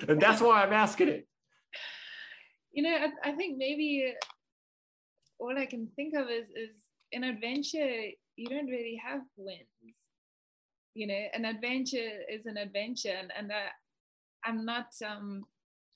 and 0.07 0.21
that's 0.21 0.41
why 0.41 0.63
I'm 0.63 0.73
asking 0.73 1.09
it. 1.09 1.27
You 2.71 2.83
know, 2.83 2.95
I, 2.95 3.29
I 3.29 3.31
think 3.33 3.57
maybe 3.57 4.13
all 5.39 5.57
I 5.57 5.65
can 5.65 5.87
think 5.95 6.13
of 6.15 6.29
is 6.29 6.45
is 6.49 6.83
an 7.13 7.23
adventure 7.23 8.11
you 8.39 8.47
don't 8.47 8.67
really 8.67 8.99
have 9.03 9.21
wins 9.37 9.67
you 10.95 11.07
know? 11.07 11.23
An 11.33 11.45
adventure 11.45 12.11
is 12.29 12.45
an 12.45 12.57
adventure 12.57 13.15
and, 13.17 13.31
and 13.37 13.51
I, 13.51 13.67
i'm 14.45 14.65
not 14.65 14.87
um 15.05 15.43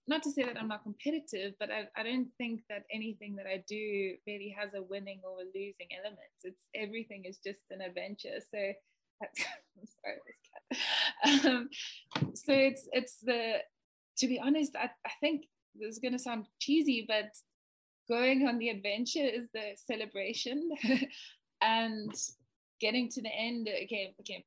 not 0.08 0.22
to 0.24 0.32
say 0.32 0.44
that 0.44 0.58
i'm 0.60 0.68
not 0.68 0.84
competitive 0.84 1.54
but 1.60 1.70
I, 1.72 1.88
I 1.96 2.04
don't 2.04 2.28
think 2.38 2.62
that 2.70 2.84
anything 2.92 3.36
that 3.38 3.48
i 3.48 3.64
do 3.68 4.16
really 4.28 4.54
has 4.58 4.74
a 4.74 4.84
winning 4.84 5.22
or 5.24 5.42
a 5.42 5.46
losing 5.46 5.88
element. 5.98 6.20
It's 6.44 6.64
everything 6.76 7.24
is 7.26 7.38
just 7.38 7.64
an 7.72 7.82
adventure. 7.82 8.40
So 8.52 8.58
I'm 9.24 9.88
sorry, 10.04 10.20
this 10.28 11.42
cat. 11.42 11.46
Um, 11.46 11.70
so 12.34 12.54
it's 12.54 12.88
it's 12.92 13.18
the 13.22 13.60
to 14.18 14.28
be 14.28 14.40
honest, 14.40 14.76
I, 14.76 14.90
I 15.06 15.12
think 15.22 15.46
this 15.76 15.94
is 15.94 16.00
gonna 16.00 16.20
sound 16.20 16.48
cheesy, 16.60 17.06
but 17.08 17.32
going 18.10 18.48
on 18.48 18.58
the 18.58 18.70
adventure 18.70 19.26
is 19.26 19.48
the 19.54 19.76
celebration 19.76 20.70
and 21.64 22.14
getting 22.80 23.10
to 23.10 23.22
the 23.22 23.30
end 23.30 23.68
okay 23.68 24.14
okay 24.20 24.46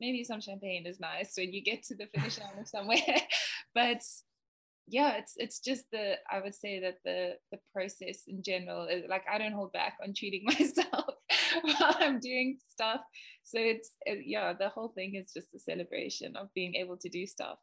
maybe 0.00 0.24
some 0.24 0.40
champagne 0.40 0.86
is 0.86 1.00
nice 1.00 1.32
when 1.38 1.52
you 1.52 1.62
get 1.62 1.82
to 1.82 1.94
the 1.94 2.06
finish 2.14 2.38
line 2.38 2.58
of 2.60 2.68
somewhere 2.68 3.00
but 3.74 4.02
yeah, 4.88 5.16
it's 5.16 5.34
it's 5.36 5.58
just 5.58 5.90
the 5.90 6.14
I 6.30 6.40
would 6.40 6.54
say 6.54 6.80
that 6.80 6.98
the 7.04 7.34
the 7.50 7.58
process 7.72 8.22
in 8.28 8.42
general 8.42 8.86
is 8.86 9.04
like 9.08 9.24
I 9.30 9.38
don't 9.38 9.52
hold 9.52 9.72
back 9.72 9.94
on 10.02 10.14
treating 10.14 10.44
myself 10.44 11.06
while 11.62 11.96
I'm 11.98 12.20
doing 12.20 12.58
stuff. 12.70 13.00
So 13.42 13.58
it's 13.58 13.90
it, 14.04 14.20
yeah, 14.26 14.52
the 14.52 14.68
whole 14.68 14.88
thing 14.88 15.16
is 15.16 15.32
just 15.32 15.54
a 15.54 15.58
celebration 15.58 16.36
of 16.36 16.52
being 16.54 16.76
able 16.76 16.96
to 16.98 17.08
do 17.08 17.26
stuff. 17.26 17.58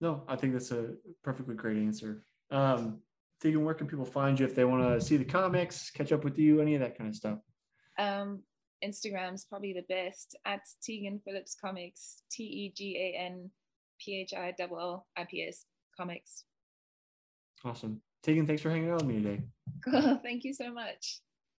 No, 0.00 0.24
I 0.28 0.36
think 0.36 0.52
that's 0.52 0.72
a 0.72 0.94
perfectly 1.22 1.54
great 1.54 1.78
answer. 1.78 2.24
Um, 2.50 2.98
Tegan, 3.40 3.64
where 3.64 3.74
can 3.74 3.86
people 3.86 4.04
find 4.04 4.38
you 4.38 4.44
if 4.44 4.54
they 4.54 4.64
want 4.64 4.82
to 4.82 5.00
see 5.00 5.16
the 5.16 5.24
comics, 5.24 5.90
catch 5.90 6.12
up 6.12 6.24
with 6.24 6.38
you, 6.38 6.60
any 6.60 6.74
of 6.74 6.80
that 6.80 6.98
kind 6.98 7.08
of 7.08 7.16
stuff? 7.16 7.38
Um, 7.98 8.42
Instagram's 8.84 9.44
probably 9.44 9.72
the 9.72 9.84
best 9.88 10.36
at 10.44 10.60
Tegan 10.82 11.20
Phillips 11.24 11.54
Comics, 11.54 12.22
T 12.30 12.42
E 12.42 12.72
G 12.76 12.96
A 12.96 13.18
N 13.18 13.50
P 14.00 14.20
H 14.20 14.34
I 14.34 14.54
L 14.58 14.78
L 14.78 15.06
I 15.16 15.24
P 15.24 15.46
S 15.46 15.66
Comics. 15.96 16.44
Awesome. 17.64 18.00
Tegan, 18.22 18.46
thanks 18.46 18.62
for 18.62 18.70
hanging 18.70 18.90
out 18.90 18.96
with 18.96 19.06
me 19.06 19.22
today. 19.22 19.42
Cool. 19.84 20.20
Thank 20.22 20.44
you 20.44 20.54
so 20.54 20.72
much. 20.72 21.20